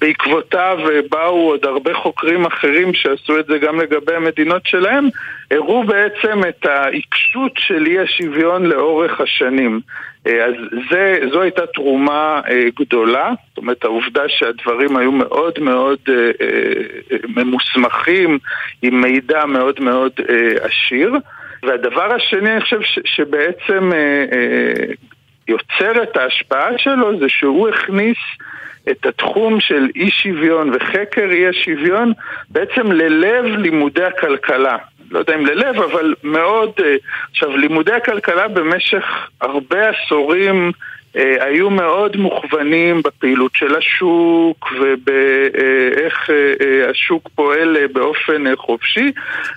בעקבותיו 0.00 0.78
אה, 0.90 1.00
באו 1.10 1.48
עוד 1.50 1.64
הרבה 1.64 1.94
חוקרים 1.94 2.46
אחרים 2.46 2.94
שעשו 2.94 3.38
את 3.38 3.46
זה 3.46 3.58
גם 3.58 3.80
לגבי 3.80 4.14
המדינות 4.14 4.66
שלהם, 4.66 5.08
הראו 5.50 5.84
בעצם 5.84 6.40
את 6.48 6.66
העיקשות 6.66 7.52
של 7.58 7.86
אי 7.86 7.98
השוויון 7.98 8.66
לאורך 8.66 9.20
השנים. 9.20 9.80
אה, 10.26 10.44
אז 10.44 10.54
זה, 10.90 11.18
זו 11.32 11.42
הייתה 11.42 11.66
תרומה 11.66 12.40
אה, 12.48 12.64
גדולה, 12.76 13.32
זאת 13.48 13.58
אומרת 13.58 13.84
העובדה 13.84 14.22
שהדברים 14.28 14.96
היו 14.96 15.12
מאוד 15.12 15.58
מאוד 15.60 15.98
ממוסמכים, 17.36 18.38
עם 18.82 19.00
מידע 19.00 19.44
מאוד 19.44 19.80
מאוד 19.80 20.12
עשיר. 20.60 21.14
והדבר 21.62 22.14
השני, 22.14 22.52
אני 22.52 22.60
חושב 22.60 22.80
שבעצם 23.04 23.90
יוצר 23.90 25.15
את 26.02 26.16
ההשפעה 26.16 26.78
שלו 26.78 27.18
זה 27.18 27.28
שהוא 27.28 27.68
הכניס 27.68 28.18
את 28.90 29.06
התחום 29.06 29.60
של 29.60 29.88
אי 29.96 30.10
שוויון 30.10 30.70
וחקר 30.74 31.30
אי 31.30 31.48
השוויון 31.48 32.12
בעצם 32.50 32.92
ללב 32.92 33.44
לימודי 33.44 34.04
הכלכלה. 34.04 34.76
לא 35.10 35.18
יודע 35.18 35.34
אם 35.34 35.46
ללב, 35.46 35.80
אבל 35.80 36.14
מאוד... 36.22 36.72
אה, 36.84 36.96
עכשיו, 37.30 37.56
לימודי 37.56 37.92
הכלכלה 37.92 38.48
במשך 38.48 39.04
הרבה 39.40 39.88
עשורים 39.88 40.72
היו 41.16 41.70
מאוד 41.70 42.16
מוכוונים 42.16 43.02
בפעילות 43.02 43.52
של 43.54 43.74
השוק 43.76 44.72
ובאיך 44.80 46.30
אה, 46.30 46.52
אה, 46.60 46.90
השוק 46.90 47.28
פועל 47.34 47.86
באופן 47.86 48.56
חופשי 48.56 49.12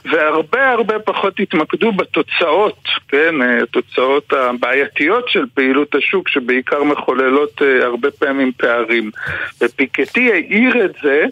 והרבה 0.05 0.69
הרבה 0.69 0.99
פחות 0.99 1.39
התמקדו 1.39 1.91
בתוצאות, 1.91 2.83
כן, 3.07 3.35
התוצאות 3.63 4.33
הבעייתיות 4.33 5.29
של 5.29 5.45
פעילות 5.53 5.95
השוק 5.95 6.29
שבעיקר 6.29 6.83
מחוללות 6.83 7.61
הרבה 7.81 8.11
פעמים 8.11 8.51
פערים. 8.57 9.11
ופיקטי 9.61 10.31
העיר 10.31 10.85
את 10.85 10.93
זה 11.03 11.23
אה, 11.23 11.27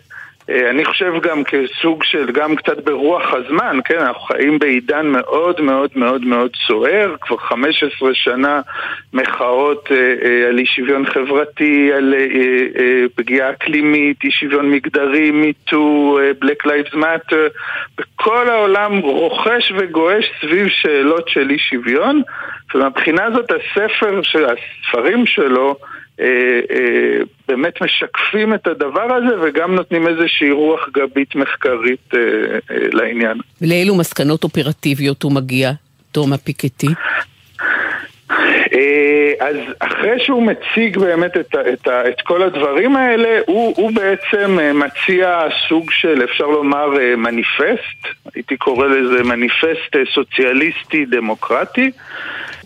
אני 0.50 0.86
חושב 0.86 1.14
גם 1.22 1.44
כסוג 1.44 2.04
של, 2.04 2.32
גם 2.32 2.56
קצת 2.56 2.84
ברוח 2.84 3.34
הזמן, 3.34 3.80
כן, 3.86 4.00
אנחנו 4.00 4.22
חיים 4.22 4.60
בעידן 4.60 5.08
מאוד 5.08 5.62
מאוד 5.62 5.90
מאוד 5.96 6.26
מאוד 6.26 6.52
סוער, 6.68 7.16
כבר 7.22 7.38
15 7.38 8.14
שנה 8.14 8.62
מחאות 9.14 9.88
אה, 9.92 9.98
אה, 9.98 10.48
על 10.48 10.60
אי 10.60 10.66
שוויון 10.66 11.06
חברתי, 11.06 11.94
על 11.94 12.14
פגיעה 13.16 13.50
אקלימית, 13.50 14.24
אי 14.24 14.32
שוויון 14.32 14.72
מגדרי, 14.72 15.32
מיטו, 15.32 16.20
Black 16.44 16.68
Lives 16.68 16.94
Matter, 16.94 17.50
בכל 17.98 18.50
העולם 18.50 18.98
רוכש 18.98 19.74
וגועש 19.78 20.32
סביב 20.42 20.68
שאלות 20.68 21.30
של 21.30 21.50
אי 21.50 21.60
שוויון, 21.60 22.22
ומבחינה 22.76 23.26
הזאת 23.26 23.52
הספר, 23.52 24.20
הספרים 24.20 25.26
שלו, 25.26 25.68
אה, 25.70 25.72
אה, 25.72 25.97
באמת 27.48 27.82
משקפים 27.82 28.54
את 28.54 28.68
הדבר 28.68 29.14
הזה 29.14 29.42
וגם 29.42 29.76
נותנים 29.76 30.08
איזושהי 30.08 30.52
רוח 30.52 30.90
גבית 30.94 31.36
מחקרית 31.36 32.14
אה, 32.14 32.20
לעניין. 32.70 33.38
ולאילו 33.62 33.96
מסקנות 33.96 34.44
אופרטיביות 34.44 35.24
הוא 35.24 35.32
מגיע, 35.32 35.72
תומא 36.12 36.38
פיקטי? 36.38 36.88
אז 39.40 39.56
אחרי 39.80 40.20
שהוא 40.20 40.44
מציג 40.44 40.98
באמת 40.98 41.38
את, 41.38 41.56
את, 41.74 41.88
את 41.88 42.22
כל 42.22 42.44
הדברים 42.44 42.96
האלה, 42.96 43.40
הוא, 43.48 43.74
הוא 43.78 43.92
בעצם 43.92 44.58
מציע 44.74 45.40
סוג 45.70 45.92
של, 45.92 46.24
אפשר 46.24 46.46
לומר, 46.46 46.88
מניפסט, 47.18 48.08
הייתי 48.36 48.58
קורא 48.58 48.88
לזה 48.88 49.24
מניפסט 49.24 49.96
סוציאליסטי 50.14 51.06
דמוקרטי, 51.06 51.92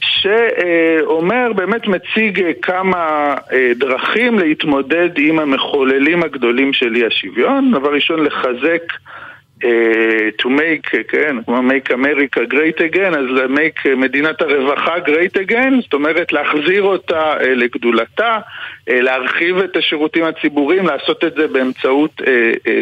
שאומר, 0.05 1.53
באמת 1.55 1.87
מציג 1.87 2.43
כמה 2.61 3.35
אה, 3.53 3.71
דרכים 3.75 4.39
להתמודד 4.39 5.09
עם 5.17 5.39
המחוללים 5.39 6.23
הגדולים 6.23 6.73
של 6.73 6.95
אי 6.95 7.05
השוויון. 7.05 7.71
דבר 7.71 7.93
ראשון, 7.93 8.23
לחזק 8.23 8.83
Uh, 9.63 10.31
to 10.41 10.49
make, 10.49 10.95
כן, 11.07 11.35
כמו 11.45 11.57
make 11.57 11.91
America 11.91 12.39
great 12.53 12.79
again, 12.79 13.17
אז 13.17 13.49
make 13.49 13.89
מדינת 13.97 14.41
הרווחה 14.41 14.95
great 14.97 15.47
again, 15.47 15.81
זאת 15.81 15.93
אומרת 15.93 16.33
להחזיר 16.33 16.83
אותה 16.83 17.33
לגדולתה, 17.55 18.39
להרחיב 18.87 19.57
את 19.57 19.77
השירותים 19.77 20.23
הציבוריים, 20.23 20.85
לעשות 20.87 21.23
את 21.23 21.33
זה 21.33 21.47
באמצעות 21.47 22.21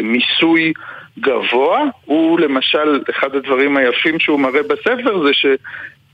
מיסוי 0.02 0.72
גבוה. 1.18 1.84
הוא 2.04 2.40
למשל, 2.40 3.00
אחד 3.10 3.34
הדברים 3.34 3.76
היפים 3.76 4.18
שהוא 4.18 4.40
מראה 4.40 4.62
בספר 4.62 5.26
זה 5.26 5.32
ש... 5.32 5.46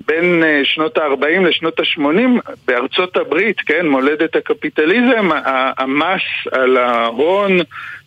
בין 0.06 0.42
אה, 0.42 0.60
שנות 0.64 0.98
ה-40 0.98 1.46
לשנות 1.48 1.80
ה-80 1.80 2.52
בארצות 2.66 3.16
הברית, 3.16 3.60
כן, 3.60 3.86
מולדת 3.86 4.36
הקפיטליזם, 4.36 5.28
המס 5.78 6.22
על 6.52 6.76
ההון 6.76 7.58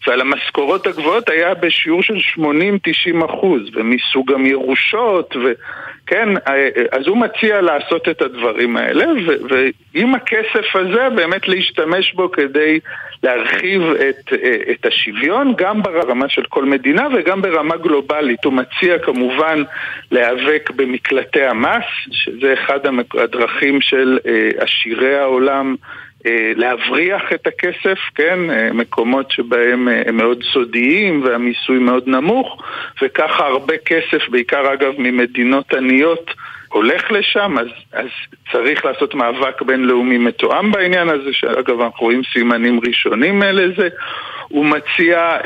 ועל 0.07 0.21
המשכורות 0.21 0.87
הגבוהות 0.87 1.29
היה 1.29 1.53
בשיעור 1.53 2.03
של 2.03 2.17
80-90 2.37 3.25
אחוז, 3.25 3.61
ומסוג 3.73 4.31
גם 4.31 4.45
ירושות, 4.45 5.35
וכן, 5.35 6.29
אה, 6.47 6.69
אז 6.91 7.07
הוא 7.07 7.17
מציע 7.17 7.61
לעשות 7.61 8.09
את 8.09 8.21
הדברים 8.21 8.77
האלה, 8.77 9.05
ועם 9.93 10.15
הכסף 10.15 10.75
הזה 10.75 11.07
באמת 11.15 11.47
להשתמש 11.47 12.13
בו 12.13 12.31
כדי 12.31 12.79
להרחיב 13.23 13.81
את, 13.81 14.33
אה, 14.33 14.71
את 14.71 14.85
השוויון, 14.85 15.53
גם 15.57 15.83
ברמה 15.83 16.29
של 16.29 16.43
כל 16.49 16.65
מדינה 16.65 17.07
וגם 17.13 17.41
ברמה 17.41 17.77
גלובלית. 17.77 18.45
הוא 18.45 18.53
מציע 18.53 18.99
כמובן 18.99 19.63
להיאבק 20.11 20.69
במקלטי 20.75 21.43
המס, 21.43 21.85
שזה 22.11 22.53
אחד 22.53 22.79
הדרכים 23.13 23.81
של 23.81 24.19
אה, 24.27 24.49
עשירי 24.57 25.15
העולם. 25.15 25.75
אה, 26.25 26.51
להבריח 26.55 27.21
את 27.33 27.47
הכסף, 27.47 27.99
כן, 28.15 28.39
מקומות 28.73 29.31
שבהם 29.31 29.87
הם 29.87 30.17
מאוד 30.17 30.43
סודיים 30.53 31.23
והמיסוי 31.23 31.79
מאוד 31.79 32.03
נמוך 32.07 32.63
וככה 33.01 33.45
הרבה 33.45 33.77
כסף, 33.77 34.29
בעיקר 34.29 34.73
אגב 34.73 34.93
ממדינות 34.97 35.73
עניות, 35.73 36.31
הולך 36.69 37.11
לשם, 37.11 37.57
אז, 37.59 37.67
אז 37.93 38.07
צריך 38.51 38.85
לעשות 38.85 39.15
מאבק 39.15 39.61
בינלאומי 39.61 40.17
מתואם 40.17 40.71
בעניין 40.71 41.09
הזה, 41.09 41.29
שאגב 41.31 41.81
אנחנו 41.81 42.05
רואים 42.05 42.21
סימנים 42.33 42.79
ראשונים 42.87 43.41
לזה. 43.41 43.87
הוא 44.47 44.65
מציע 44.65 45.17
אה, 45.17 45.37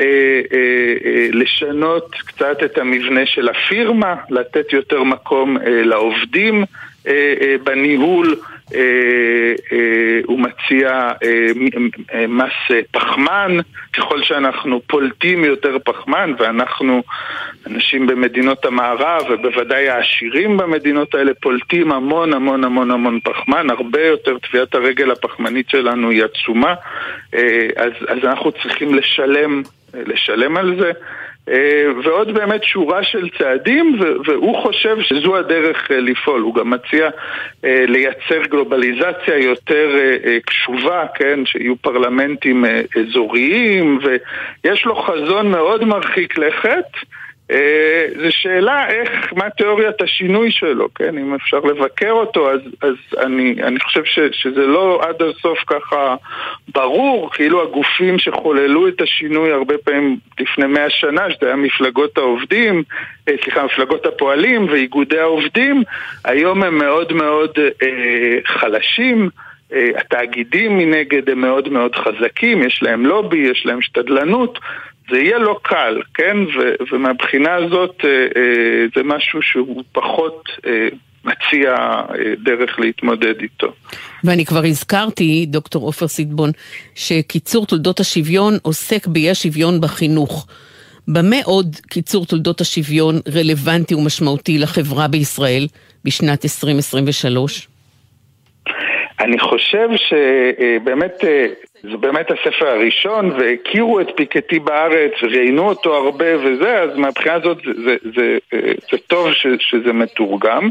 אה, 1.04 1.28
לשנות 1.32 2.14
קצת 2.26 2.62
את 2.64 2.78
המבנה 2.78 3.26
של 3.26 3.48
הפירמה, 3.48 4.14
לתת 4.30 4.72
יותר 4.72 5.02
מקום 5.02 5.58
אה, 5.58 5.82
לעובדים 5.82 6.64
אה, 7.06 7.34
אה, 7.40 7.54
בניהול, 7.64 8.36
הוא 10.26 10.40
מציע 10.40 11.12
מס 12.28 12.76
פחמן, 12.90 13.56
ככל 13.92 14.22
שאנחנו 14.22 14.80
פולטים 14.86 15.44
יותר 15.44 15.76
פחמן, 15.84 16.32
ואנחנו, 16.38 17.02
אנשים 17.66 18.06
במדינות 18.06 18.64
המערב, 18.64 19.22
ובוודאי 19.30 19.88
העשירים 19.88 20.56
במדינות 20.56 21.14
האלה, 21.14 21.32
פולטים 21.42 21.92
המון 21.92 22.32
המון 22.32 22.64
המון 22.64 22.90
המון 22.90 23.20
פחמן, 23.24 23.70
הרבה 23.70 24.02
יותר, 24.06 24.38
טביעת 24.38 24.74
הרגל 24.74 25.10
הפחמנית 25.10 25.70
שלנו 25.70 26.10
היא 26.10 26.24
עצומה, 26.24 26.74
אז, 27.76 27.92
אז 28.08 28.18
אנחנו 28.24 28.52
צריכים 28.52 28.94
לשלם, 28.94 29.62
לשלם 29.94 30.56
על 30.56 30.76
זה. 30.80 30.90
אה, 31.48 31.86
ועוד 32.04 32.34
באמת 32.34 32.64
שורה 32.64 33.02
של 33.02 33.28
צעדים, 33.38 33.98
והוא 34.26 34.62
חושב 34.62 34.96
שזו 35.00 35.36
הדרך 35.36 35.90
אה, 35.90 36.00
לפעול. 36.00 36.40
הוא 36.40 36.54
גם 36.54 36.70
מציע 36.70 37.08
אה, 37.64 37.84
לייצר 37.88 38.42
גלובליזציה 38.50 39.38
יותר 39.38 39.90
קשובה, 40.46 41.06
כן, 41.14 41.46
שיהיו 41.46 41.76
פרלמנטים 41.76 42.64
אזוריים, 43.00 43.98
ויש 44.02 44.84
לו 44.84 44.94
חזון 44.96 45.50
מאוד 45.50 45.84
מרחיק 45.84 46.38
לכת. 46.38 46.86
אה, 47.50 48.06
זו 48.16 48.26
שאלה 48.30 48.88
איך, 48.88 49.32
מה 49.36 49.50
תיאוריית 49.50 50.02
השינוי 50.02 50.50
שלו, 50.50 50.88
כן? 50.94 51.18
אם 51.18 51.34
אפשר 51.34 51.58
לבקר 51.58 52.10
אותו, 52.10 52.50
אז, 52.50 52.60
אז 52.82 52.94
אני, 53.18 53.62
אני 53.62 53.80
חושב 53.80 54.04
ש, 54.04 54.18
שזה 54.32 54.66
לא 54.66 55.00
עד 55.02 55.22
הסוף 55.22 55.58
ככה 55.66 56.16
ברור, 56.68 57.30
כאילו 57.32 57.62
הגופים 57.62 58.18
שחוללו 58.18 58.88
את 58.88 59.00
השינוי 59.00 59.52
הרבה 59.52 59.74
פעמים 59.78 60.16
לפני 60.40 60.66
מאה 60.66 60.90
שנה, 60.90 61.30
שזה 61.30 61.46
היה 61.46 61.56
מפלגות 61.56 62.18
העובדים, 62.18 62.82
אה, 63.28 63.34
סליחה, 63.44 63.64
מפלגות 63.64 64.06
הפועלים 64.06 64.66
ואיגודי 64.70 65.18
העובדים, 65.18 65.82
היום 66.24 66.62
הם 66.62 66.78
מאוד 66.78 67.12
מאוד 67.12 67.50
אה, 67.82 68.38
חלשים. 68.46 69.28
אה, 69.72 69.88
התאגידים 69.96 70.78
מנגד 70.78 71.30
הם 71.30 71.40
מאוד 71.40 71.68
מאוד 71.68 71.94
חזקים, 71.94 72.62
יש 72.62 72.82
להם 72.82 73.06
לובי, 73.06 73.38
יש 73.38 73.66
להם 73.66 73.82
שתדלנות, 73.82 74.58
זה 75.10 75.18
יהיה 75.18 75.38
לא 75.38 75.58
קל, 75.62 76.02
כן? 76.14 76.36
ו- 76.58 76.74
ומהבחינה 76.92 77.54
הזאת 77.54 77.94
אה, 78.04 78.10
אה, 78.10 78.86
זה 78.96 79.02
משהו 79.04 79.42
שהוא 79.42 79.84
פחות 79.92 80.48
אה, 80.66 80.88
מציע 81.24 81.74
אה, 81.74 82.34
דרך 82.44 82.78
להתמודד 82.78 83.40
איתו. 83.40 83.72
ואני 84.24 84.44
כבר 84.44 84.64
הזכרתי, 84.64 85.46
דוקטור 85.48 85.86
עופר 85.86 86.08
סיטבון, 86.08 86.50
שקיצור 86.94 87.66
תולדות 87.66 88.00
השוויון 88.00 88.54
עוסק 88.62 89.06
באי 89.06 89.30
השוויון 89.30 89.80
בחינוך. 89.80 90.46
במה 91.08 91.36
עוד 91.44 91.76
קיצור 91.90 92.26
תולדות 92.26 92.60
השוויון 92.60 93.14
רלוונטי 93.34 93.94
ומשמעותי 93.94 94.58
לחברה 94.58 95.08
בישראל 95.08 95.66
בשנת 96.04 96.44
2023? 96.44 97.68
אני 99.20 99.38
חושב 99.38 99.88
שבאמת, 99.96 101.24
אה, 101.24 101.46
זה 101.90 101.96
באמת 101.96 102.30
הספר 102.30 102.66
הראשון, 102.66 103.30
והכירו 103.30 104.00
את 104.00 104.06
פיקטי 104.16 104.58
בארץ, 104.58 105.12
ראיינו 105.22 105.68
אותו 105.68 105.96
הרבה 105.96 106.38
וזה, 106.38 106.82
אז 106.82 106.96
מהבחינה 106.96 107.34
הזאת 107.34 107.58
זה, 107.64 107.72
זה, 107.84 107.96
זה, 108.16 108.38
אה, 108.54 108.72
זה 108.92 108.98
טוב 109.06 109.32
ש, 109.32 109.46
שזה 109.58 109.92
מתורגם. 109.92 110.68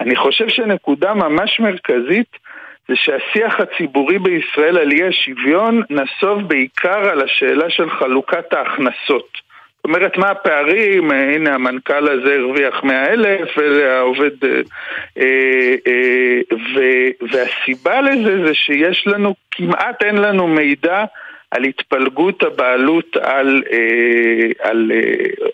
אני 0.00 0.16
חושב 0.16 0.48
שנקודה 0.48 1.14
ממש 1.14 1.60
מרכזית 1.60 2.36
זה 2.88 2.94
שהשיח 2.96 3.60
הציבורי 3.60 4.18
בישראל 4.18 4.78
על 4.78 4.92
אי 4.92 5.08
השוויון 5.08 5.82
נסוב 5.90 6.48
בעיקר 6.48 7.08
על 7.10 7.22
השאלה 7.22 7.70
של 7.70 7.90
חלוקת 7.90 8.52
ההכנסות. 8.52 9.39
זאת 9.80 9.84
אומרת, 9.84 10.16
מה 10.16 10.30
הפערים? 10.30 11.12
אה, 11.12 11.34
הנה 11.34 11.54
המנכ"ל 11.54 12.08
הזה 12.08 12.34
הרוויח 12.34 12.84
מאה 12.84 13.06
אלף, 13.06 13.58
והעובד... 13.58 14.44
אה, 14.44 15.74
אה, 15.86 16.36
והסיבה 17.32 18.00
לזה 18.00 18.46
זה 18.46 18.54
שיש 18.54 19.06
לנו, 19.06 19.34
כמעט 19.50 20.02
אין 20.02 20.16
לנו 20.16 20.48
מידע 20.48 21.04
על 21.50 21.64
התפלגות 21.64 22.42
הבעלות 22.42 23.16
על, 23.16 23.62
על, 24.58 24.92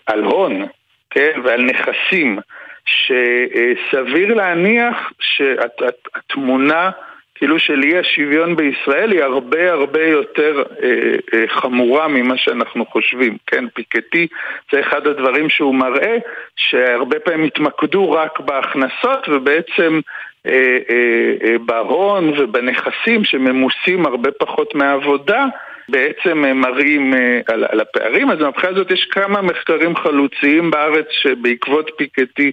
על 0.05 0.23
הון, 0.23 0.65
כן? 1.09 1.31
ועל 1.43 1.61
נכסים, 1.61 2.39
שסביר 2.85 4.33
להניח 4.33 5.11
שהתמונה... 5.19 6.89
שאת, 6.89 7.06
כאילו 7.37 7.59
של 7.59 7.83
אי 7.83 7.97
השוויון 7.97 8.55
בישראל 8.55 9.11
היא 9.11 9.23
הרבה 9.23 9.71
הרבה 9.71 10.03
יותר 10.03 10.63
אה, 10.83 10.89
אה, 11.33 11.43
חמורה 11.47 12.07
ממה 12.07 12.37
שאנחנו 12.37 12.85
חושבים. 12.85 13.37
כן, 13.47 13.65
פיקטי 13.73 14.27
זה 14.71 14.79
אחד 14.79 15.07
הדברים 15.07 15.49
שהוא 15.49 15.75
מראה, 15.75 16.17
שהרבה 16.55 17.19
פעמים 17.19 17.43
התמקדו 17.43 18.11
רק 18.11 18.39
בהכנסות 18.39 19.29
ובעצם 19.29 19.99
אה, 20.45 20.77
אה, 20.89 21.33
אה, 21.43 21.57
בהון 21.65 22.33
ובנכסים 22.37 23.23
שממוסים 23.23 24.05
הרבה 24.05 24.29
פחות 24.31 24.75
מהעבודה. 24.75 25.45
בעצם 25.89 26.37
מראים 26.55 27.13
אה, 27.13 27.39
על, 27.47 27.65
על 27.69 27.79
הפערים. 27.79 28.29
אז 28.29 28.39
מבחינה 28.41 28.71
הזאת 28.73 28.91
יש 28.91 29.07
כמה 29.11 29.41
מחקרים 29.41 29.95
חלוציים 29.95 30.71
בארץ 30.71 31.05
שבעקבות 31.09 31.91
פיקטי 31.97 32.51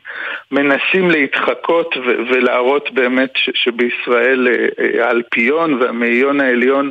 מנסים 0.52 1.10
להתחקות 1.10 1.96
ו- 1.96 2.16
ולהראות 2.30 2.90
באמת 2.90 3.30
ש- 3.36 3.50
שבישראל 3.54 4.48
אה, 4.48 4.66
אה, 4.84 5.06
האלפיון 5.06 5.82
והמאיון 5.82 6.40
העליון 6.40 6.90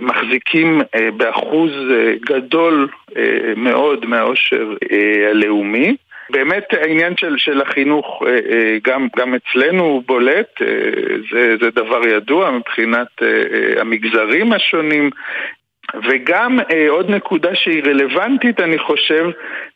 מחזיקים 0.00 0.80
באחוז 1.16 1.70
גדול 2.26 2.88
מאוד 3.56 4.06
מהעושר 4.06 4.74
הלאומי. 5.30 5.96
באמת 6.30 6.64
העניין 6.72 7.16
של, 7.16 7.38
של 7.38 7.60
החינוך 7.60 8.22
גם, 8.84 9.08
גם 9.16 9.34
אצלנו 9.34 9.84
הוא 9.84 10.02
בולט, 10.06 10.62
זה, 11.32 11.56
זה 11.60 11.70
דבר 11.70 12.06
ידוע 12.08 12.50
מבחינת 12.50 13.08
המגזרים 13.80 14.52
השונים, 14.52 15.10
וגם 16.08 16.60
אה, 16.60 16.90
עוד 16.90 17.10
נקודה 17.10 17.54
שהיא 17.54 17.82
רלוונטית, 17.84 18.60
אני 18.60 18.78
חושב, 18.78 19.24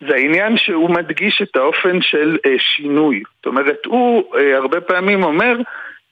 זה 0.01 0.15
העניין 0.15 0.57
שהוא 0.57 0.91
מדגיש 0.91 1.43
את 1.43 1.57
האופן 1.57 2.03
של 2.03 2.39
אה, 2.47 2.55
שינוי. 2.59 3.23
זאת 3.37 3.47
אומרת, 3.47 3.87
הוא 3.87 4.37
אה, 4.37 4.57
הרבה 4.57 4.81
פעמים 4.81 5.23
אומר, 5.23 5.57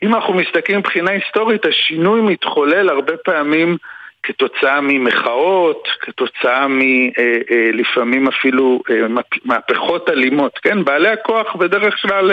אם 0.03 0.15
אנחנו 0.15 0.35
מסתכלים 0.35 0.79
מבחינה 0.79 1.11
היסטורית, 1.11 1.67
השינוי 1.67 2.21
מתחולל 2.21 2.89
הרבה 2.89 3.17
פעמים 3.17 3.77
כתוצאה 4.23 4.81
ממחאות, 4.81 5.89
כתוצאה 6.01 6.67
מלפעמים 6.69 8.27
אה, 8.27 8.33
אה, 8.33 8.39
אפילו 8.39 8.83
אה, 8.91 9.23
מהפכות 9.45 10.09
אלימות, 10.11 10.59
כן? 10.59 10.85
בעלי 10.85 11.09
הכוח 11.09 11.57
בדרך 11.57 12.03
כלל 12.03 12.31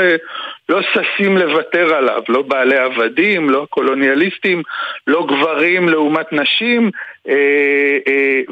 לא 0.70 0.82
ששים 0.82 1.38
לוותר 1.38 1.96
עליו, 1.96 2.22
לא 2.30 2.42
בעלי 2.42 2.78
עבדים, 2.78 3.50
לא 3.50 3.68
קולוניאליסטים, 3.70 4.64
לא 5.08 5.28
גברים 5.28 5.90
לעומת 5.90 6.34
נשים, 6.34 6.92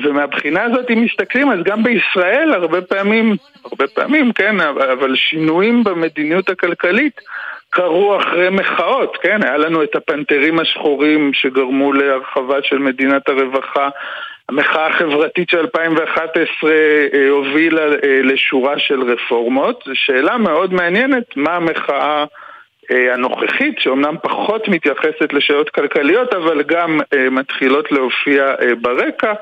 ומהבחינה 0.04 0.64
הזאת 0.64 0.92
אם 0.92 1.04
מסתכלים 1.04 1.52
אז 1.52 1.60
גם 1.64 1.84
בישראל 1.84 2.54
הרבה 2.54 2.82
פעמים, 2.82 3.36
הרבה 3.66 3.88
פעמים, 3.88 4.34
כן, 4.34 4.60
אבל 4.60 5.16
שינויים 5.16 5.84
במדיניות 5.84 6.50
הכלכלית 6.50 7.22
קרו 7.70 8.18
אחרי 8.18 8.50
מחאות, 8.50 9.18
כן? 9.22 9.44
היה 9.44 9.58
לנו 9.58 9.84
את 9.84 9.96
הפנתרים 9.96 10.60
השחורים 10.60 11.34
שגרמו 11.34 11.94
להרחבה 11.94 12.58
של 12.64 12.78
מדינת 12.78 13.30
הרווחה. 13.30 13.90
המחאה 14.50 14.88
החברתית 14.88 15.50
של 15.50 15.60
2011 15.60 16.72
אה, 16.72 17.30
הובילה 17.30 17.82
אה, 17.82 18.22
לשורה 18.24 18.80
של 18.80 19.02
רפורמות. 19.02 19.84
זו 19.86 19.92
שאלה 19.96 20.38
מאוד 20.38 20.74
מעניינת, 20.74 21.38
מה 21.38 21.56
המחאה 21.56 22.20
אה, 22.20 22.26
הנוכחית, 22.90 23.76
שאומנם 23.80 24.16
פחות 24.24 24.68
מתייחסת 24.68 25.34
לשאלות 25.34 25.70
כלכליות, 25.70 26.34
אבל 26.34 26.64
גם 26.64 27.00
מתחילות 27.32 27.92
להופיע 27.92 28.46
ברקע, 28.82 29.34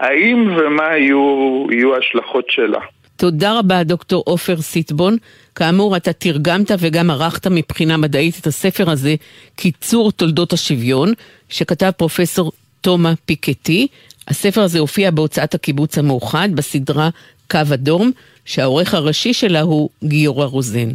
האם 0.00 0.56
ומה 0.56 0.96
יהיו, 0.96 1.66
יהיו 1.70 1.94
ההשלכות 1.94 2.44
שלה. 2.48 2.80
תודה 3.16 3.58
רבה, 3.58 3.84
דוקטור 3.84 4.22
עופר 4.26 4.56
סיטבון. 4.56 5.16
כאמור, 5.54 5.96
אתה 5.96 6.12
תרגמת 6.12 6.70
וגם 6.78 7.10
ערכת 7.10 7.46
מבחינה 7.46 7.96
מדעית 7.96 8.34
את 8.40 8.46
הספר 8.46 8.90
הזה, 8.90 9.14
קיצור 9.56 10.12
תולדות 10.12 10.52
השוויון, 10.52 11.12
שכתב 11.48 11.90
פרופסור 11.90 12.52
תומה 12.80 13.12
פיקטי. 13.26 13.86
הספר 14.28 14.60
הזה 14.60 14.78
הופיע 14.78 15.10
בהוצאת 15.10 15.54
הקיבוץ 15.54 15.98
המאוחד 15.98 16.48
בסדרה 16.54 17.08
קו 17.50 17.58
אדום, 17.74 18.10
שהעורך 18.44 18.94
הראשי 18.94 19.32
שלה 19.32 19.60
הוא 19.60 19.88
גיורא 20.04 20.46
רוזן. 20.46 20.88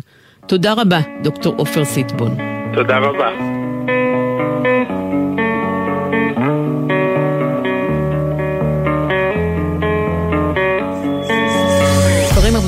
תודה 0.47 0.73
רבה, 0.73 0.99
דוקטור 1.23 1.55
עופר 1.57 1.85
סיטבון. 1.85 2.37
תודה 2.73 2.97
רבה. 2.97 3.29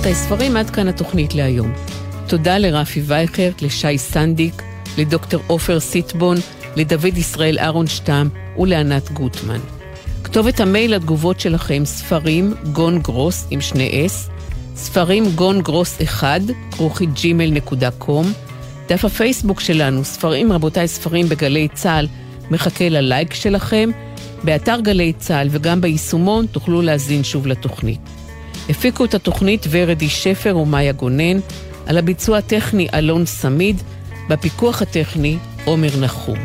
רבותיי, 0.05 0.15
ספרים 0.15 0.57
עד 0.57 0.69
כאן 0.69 0.87
התוכנית 0.87 1.35
להיום. 1.35 1.73
תודה 2.27 2.57
לרפי 2.57 3.01
וייכרט, 3.05 3.61
לשי 3.61 3.97
סנדיק, 3.97 4.61
לדוקטור 4.97 5.41
עופר 5.47 5.79
סיטבון, 5.79 6.37
לדוד 6.75 7.17
ישראל 7.17 7.57
אהרונשטם 7.59 8.27
ולענת 8.57 9.11
גוטמן. 9.11 9.59
כתובת 10.23 10.59
המייל 10.59 10.95
לתגובות 10.95 11.39
שלכם, 11.39 11.85
ספרים 11.85 12.53
גון 12.73 12.99
גרוס 12.99 13.47
עם 13.51 13.61
שני 13.61 14.05
אס, 14.05 14.29
ספרים 14.75 15.25
גון 15.35 15.61
גרוס 15.61 16.01
אחד, 16.03 16.39
כרוכית 16.71 17.13
ג'ימל 17.13 17.51
נקודה 17.51 17.91
קום, 17.91 18.31
דף 18.87 19.05
הפייסבוק 19.05 19.59
שלנו, 19.59 20.03
ספרים 20.03 20.51
רבותיי 20.51 20.87
ספרים 20.87 21.29
בגלי 21.29 21.67
צה"ל, 21.73 22.07
מחכה 22.51 22.89
ללייק 22.89 23.33
שלכם. 23.33 23.89
באתר 24.43 24.79
גלי 24.81 25.13
צה"ל 25.13 25.47
וגם 25.51 25.81
ביישומון 25.81 26.45
תוכלו 26.45 26.81
להזין 26.81 27.23
שוב 27.23 27.47
לתוכנית. 27.47 27.99
הפיקו 28.69 29.05
את 29.05 29.13
התוכנית 29.13 29.65
ורדי 29.69 30.09
שפר 30.09 30.57
ומאיה 30.57 30.91
גונן, 30.91 31.37
על 31.85 31.97
הביצוע 31.97 32.37
הטכני 32.37 32.87
אלון 32.93 33.25
סמיד, 33.25 33.81
בפיקוח 34.29 34.81
הטכני 34.81 35.37
עומר 35.65 35.99
נחום. 35.99 36.39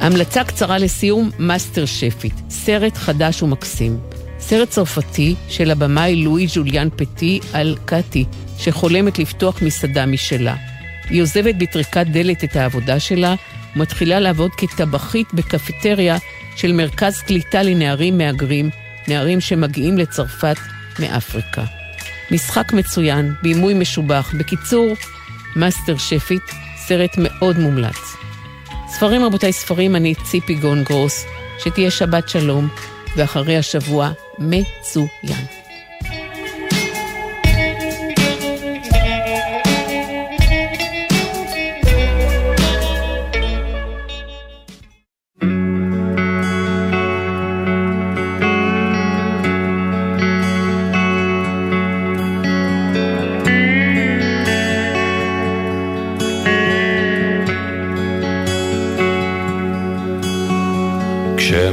המלצה 0.00 0.44
קצרה 0.44 0.78
לסיום, 0.78 1.30
מאסטר 1.38 1.84
שפית, 1.84 2.34
סרט 2.50 2.96
חדש 2.96 3.42
ומקסים. 3.42 4.15
סרט 4.40 4.68
צרפתי 4.68 5.34
של 5.48 5.70
הבמאי 5.70 6.16
לואי 6.16 6.46
ז'וליאן 6.46 6.88
פטי 6.96 7.40
על 7.52 7.76
קאטי, 7.84 8.24
שחולמת 8.58 9.18
לפתוח 9.18 9.62
מסעדה 9.62 10.06
משלה. 10.06 10.54
היא 11.10 11.22
עוזבת 11.22 11.54
בטריקת 11.54 12.06
דלת 12.06 12.44
את 12.44 12.56
העבודה 12.56 13.00
שלה, 13.00 13.34
ומתחילה 13.76 14.20
לעבוד 14.20 14.50
כטבחית 14.56 15.34
בקפיטריה 15.34 16.16
של 16.56 16.72
מרכז 16.72 17.18
קליטה 17.18 17.62
לנערים 17.62 18.18
מהגרים, 18.18 18.70
נערים 19.08 19.40
שמגיעים 19.40 19.98
לצרפת 19.98 20.56
מאפריקה. 20.98 21.64
משחק 22.30 22.72
מצוין, 22.72 23.32
בימוי 23.42 23.74
משובח. 23.74 24.34
בקיצור, 24.38 24.94
מאסטר 25.56 25.96
שפית, 25.96 26.42
סרט 26.76 27.10
מאוד 27.18 27.58
מומלץ. 27.58 28.16
ספרים 28.88 29.24
רבותיי 29.24 29.52
ספרים, 29.52 29.96
אני 29.96 30.14
ציפי 30.14 30.54
גון 30.54 30.84
גרוס, 30.84 31.24
שתהיה 31.58 31.90
שבת 31.90 32.28
שלום, 32.28 32.68
ואחריה 33.16 33.56
שבוע 33.56 34.10
מצוין. 34.38 35.46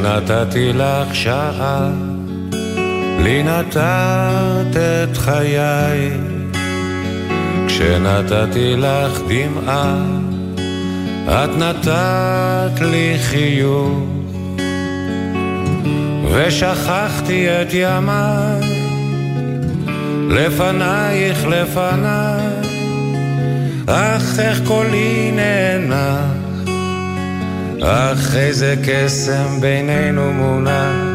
נתתי 0.03 0.73
לך 0.73 1.15
שעה, 1.15 1.91
לי 3.23 3.43
נתת 3.43 4.77
את 4.77 5.17
חיי. 5.17 6.09
כשנתתי 7.67 8.75
לך 8.77 9.19
דמעה, 9.27 9.95
את 11.27 11.49
נתת 11.57 12.81
לי 12.81 13.15
חיוך. 13.29 13.99
ושכחתי 16.31 17.47
את 17.49 17.67
ימיי, 17.73 18.61
לפנייך 20.29 21.45
לפניי, 21.47 22.47
אך 23.87 24.39
איך 24.39 24.61
קולי 24.67 25.31
נאנח. 25.31 26.43
אך 27.81 28.35
איזה 28.35 28.75
קסם 28.83 29.61
בינינו 29.61 30.33
מונח, 30.33 31.12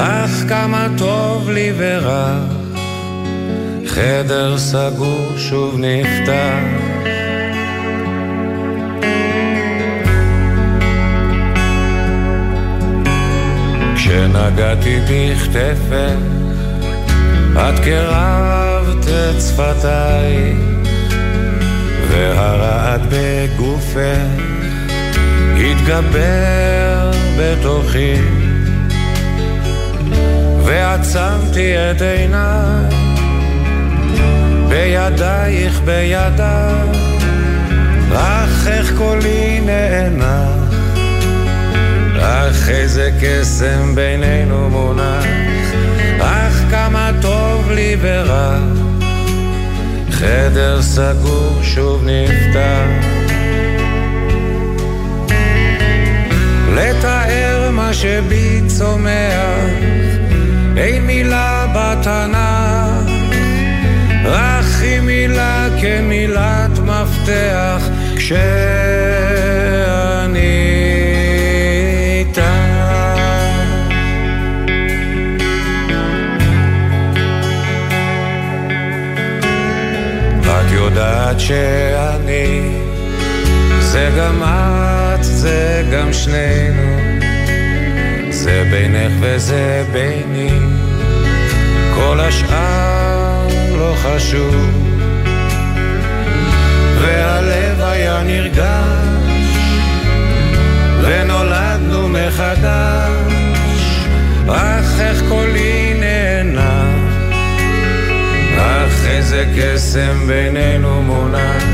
אך 0.00 0.30
כמה 0.48 0.86
טוב 0.98 1.50
לי 1.50 1.72
ורע, 1.76 2.38
חדר 3.86 4.58
סגור 4.58 5.32
שוב 5.36 5.76
נפתח. 5.78 6.62
כשנגעתי 13.94 14.98
בכתפך, 15.10 16.18
את 17.52 17.78
קרבת 17.84 19.08
את 19.08 19.42
שפתיי, 19.42 20.54
והרעד 22.08 23.00
בגופך 23.10 24.42
התגבר 25.56 27.10
בתוכי 27.38 28.14
ועצמתי 30.68 31.74
את 31.76 32.02
עיניי 32.02 32.84
בידייך 34.68 35.80
בידיי. 35.84 36.88
אך 38.14 38.66
איך 38.66 38.92
קולי 38.96 39.60
נאנח 39.60 40.68
אך 42.20 42.68
איזה 42.68 43.10
קסם 43.20 43.94
בינינו 43.94 44.70
מונח. 44.70 45.24
אך 46.20 46.54
כמה 46.70 47.10
טוב 47.22 47.70
לי 47.70 47.96
ורע 48.00 48.58
חדר 50.10 50.82
סגור 50.82 51.60
שוב 51.62 52.04
נפתח. 52.06 53.06
לתאר 56.74 57.70
מה 57.72 57.94
שבי 57.94 58.60
צומח, 58.66 59.97
אין 60.78 61.06
מילה 61.06 61.66
בתנ"ך, 61.74 63.12
רק 64.24 64.64
היא 64.80 65.00
מילה 65.00 65.68
כמילת 65.80 66.78
מפתח. 66.78 67.82
את 80.68 80.72
יודעת 80.72 81.40
שאני 81.40 82.70
זה 83.80 84.10
גם 84.18 84.42
את, 84.42 85.24
זה 85.24 85.82
גם 85.92 86.12
שנינו, 86.12 86.98
זה 88.30 88.68
בינך 88.70 89.12
וזה 89.20 89.84
ביני, 89.92 90.67
כל 91.98 92.20
השאר 92.20 93.46
לא 93.78 93.94
חשוב. 93.96 94.88
והלב 97.00 97.80
היה 97.80 98.22
נרגש, 98.22 99.56
ונולדנו 101.02 102.08
מחדש, 102.08 103.32
אך 104.48 105.00
איך 105.00 105.22
קולי 105.28 105.94
נהנה, 106.00 106.84
אך 108.56 109.06
איזה 109.06 109.44
קסם 109.56 110.26
בינינו 110.26 111.02
מונח, 111.02 111.64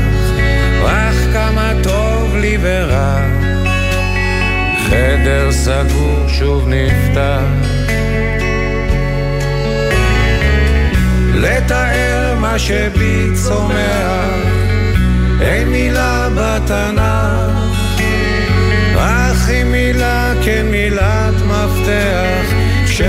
אך 0.85 1.15
כמה 1.33 1.71
טוב 1.83 2.35
לי 2.35 2.57
ורע, 2.61 3.17
חדר 4.89 5.51
סגור 5.51 6.25
שוב 6.27 6.67
נפתח. 6.67 7.74
לתאר 11.45 12.35
מה 12.39 12.59
שבי 12.59 13.27
צומח, 13.33 14.29
אין 15.41 15.67
מילה 15.69 16.29
בתנ"ך, 16.37 18.01
אך 18.97 19.49
היא 19.49 19.63
מילה 19.63 20.33
כמילת 20.43 21.33
מפתח, 21.45 22.53
כש... 22.87 23.01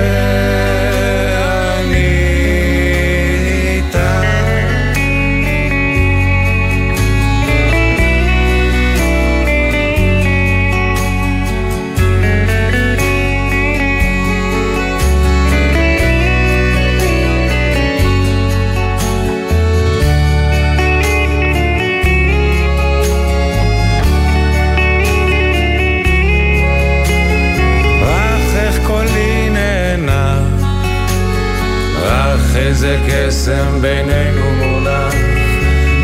בינינו 33.87 34.51
מונח, 34.55 35.14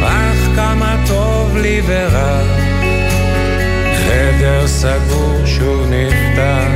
אך 0.02 0.56
כמה 0.56 0.96
טוב 1.06 1.56
לי 1.56 1.82
ורע, 1.86 2.40
חדר 4.06 4.66
סגור 4.66 5.46
שוב 5.46 5.86
נפתח. 5.90 6.68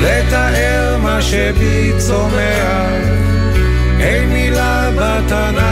לתאר 0.00 0.98
מה 1.02 1.22
שבי 1.22 1.92
צומח, 1.98 2.90
אין 4.00 4.28
מילה 4.28 4.90
בתנ"ך, 4.96 5.71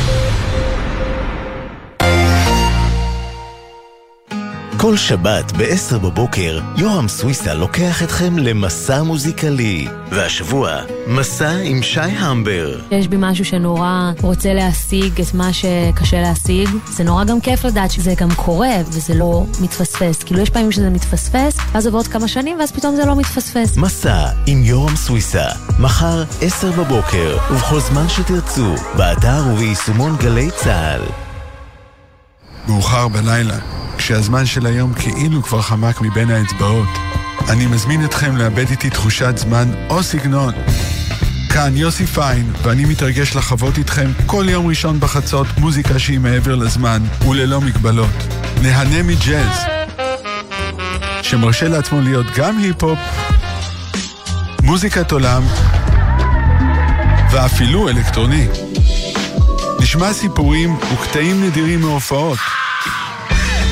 כל 4.81 4.97
שבת 4.97 5.51
ב-10 5.51 5.97
בבוקר, 5.97 6.59
יורם 6.77 7.07
סוויסה 7.07 7.53
לוקח 7.53 8.03
אתכם 8.03 8.37
למסע 8.37 9.03
מוזיקלי. 9.03 9.87
והשבוע, 10.11 10.77
מסע 11.07 11.49
עם 11.63 11.83
שי 11.83 11.99
המבר. 11.99 12.79
יש 12.91 13.07
בי 13.07 13.15
משהו 13.19 13.45
שנורא 13.45 14.11
רוצה 14.21 14.53
להשיג 14.53 15.21
את 15.21 15.33
מה 15.33 15.53
שקשה 15.53 16.21
להשיג. 16.21 16.69
זה 16.87 17.03
נורא 17.03 17.23
גם 17.23 17.41
כיף 17.41 17.65
לדעת 17.65 17.91
שזה 17.91 18.13
גם 18.17 18.29
קורה 18.35 18.75
וזה 18.87 19.13
לא 19.13 19.45
מתפספס. 19.61 20.23
כאילו 20.23 20.41
יש 20.41 20.49
פעמים 20.49 20.71
שזה 20.71 20.89
מתפספס, 20.89 21.57
ואז 21.71 21.85
עוברות 21.85 22.07
כמה 22.07 22.27
שנים 22.27 22.59
ואז 22.59 22.71
פתאום 22.71 22.95
זה 22.95 23.05
לא 23.05 23.15
מתפספס. 23.15 23.77
מסע 23.77 24.29
עם 24.47 24.63
יורם 24.63 24.95
סוויסה, 24.95 25.45
מחר 25.79 26.23
10 26.41 26.71
בבוקר, 26.71 27.37
ובכל 27.51 27.79
זמן 27.79 28.09
שתרצו, 28.09 28.75
באתר 28.97 29.43
וביישומון 29.53 30.15
גלי 30.17 30.49
צה"ל. 30.51 31.20
מאוחר 32.67 33.07
בלילה. 33.07 33.57
כשהזמן 33.97 34.45
של 34.45 34.65
היום 34.65 34.93
כאילו 34.93 35.43
כבר 35.43 35.61
חמק 35.61 36.01
מבין 36.01 36.31
האצבעות. 36.31 36.87
אני 37.49 37.65
מזמין 37.65 38.05
אתכם 38.05 38.37
לאבד 38.37 38.69
איתי 38.69 38.89
תחושת 38.89 39.37
זמן 39.37 39.71
או 39.89 40.03
סגנון. 40.03 40.53
כאן 41.53 41.77
יוסי 41.77 42.05
פיין, 42.05 42.51
ואני 42.63 42.85
מתרגש 42.85 43.35
לחוות 43.35 43.77
איתכם 43.77 44.11
כל 44.25 44.45
יום 44.49 44.67
ראשון 44.67 44.99
בחצות 44.99 45.47
מוזיקה 45.57 45.99
שהיא 45.99 46.19
מעבר 46.19 46.55
לזמן 46.55 47.01
וללא 47.29 47.61
מגבלות. 47.61 48.27
נהנה 48.61 49.03
מג'אז, 49.03 49.57
שמרשה 51.21 51.67
לעצמו 51.67 52.01
להיות 52.01 52.25
גם 52.35 52.57
היפ-הופ, 52.57 52.99
מוזיקת 54.63 55.11
עולם 55.11 55.43
ואפילו 57.31 57.89
אלקטרוני. 57.89 58.47
נשמע 59.91 60.13
סיפורים 60.13 60.75
וקטעים 60.93 61.43
נדירים 61.43 61.81
מהופעות. 61.81 62.37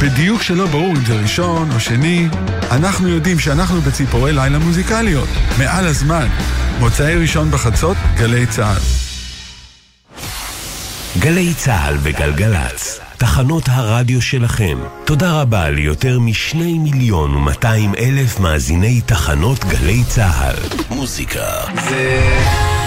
בדיוק 0.02 0.42
שלא 0.42 0.68
ברור 0.68 0.92
אם 0.92 1.06
זה 1.06 1.22
ראשון 1.22 1.72
או 1.72 1.80
שני, 1.80 2.28
אנחנו 2.72 3.08
יודעים 3.08 3.40
שאנחנו 3.40 3.82
בציפורי 3.82 4.34
לילה 4.34 4.60
מוזיקליות, 4.60 5.30
מעל 5.58 5.88
הזמן. 5.88 6.28
מוצאי 6.80 7.16
ראשון 7.16 7.52
בחצות, 7.52 7.98
גלי 8.16 8.46
צה"ל. 8.46 8.78
גלי 11.20 11.54
צה"ל 11.54 11.98
וגלגלצ, 12.02 13.00
תחנות 13.18 13.64
הרדיו 13.68 14.22
שלכם. 14.22 14.78
תודה 15.06 15.42
רבה 15.42 15.70
ליותר 15.70 16.20
משני 16.20 16.80
מיליון 16.80 17.36
ומאתיים 17.36 17.96
אלף 17.96 18.40
מאזיני 18.40 19.02
תחנות 19.02 19.66
גלי 19.66 20.04
צה"ל. 20.04 20.56
מוזיקה 20.90 21.46
זה... 21.90 22.79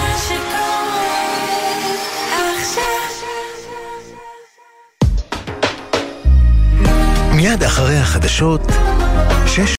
מיד 7.43 7.63
אחרי 7.63 7.97
החדשות, 7.97 8.61
שש 9.47 9.71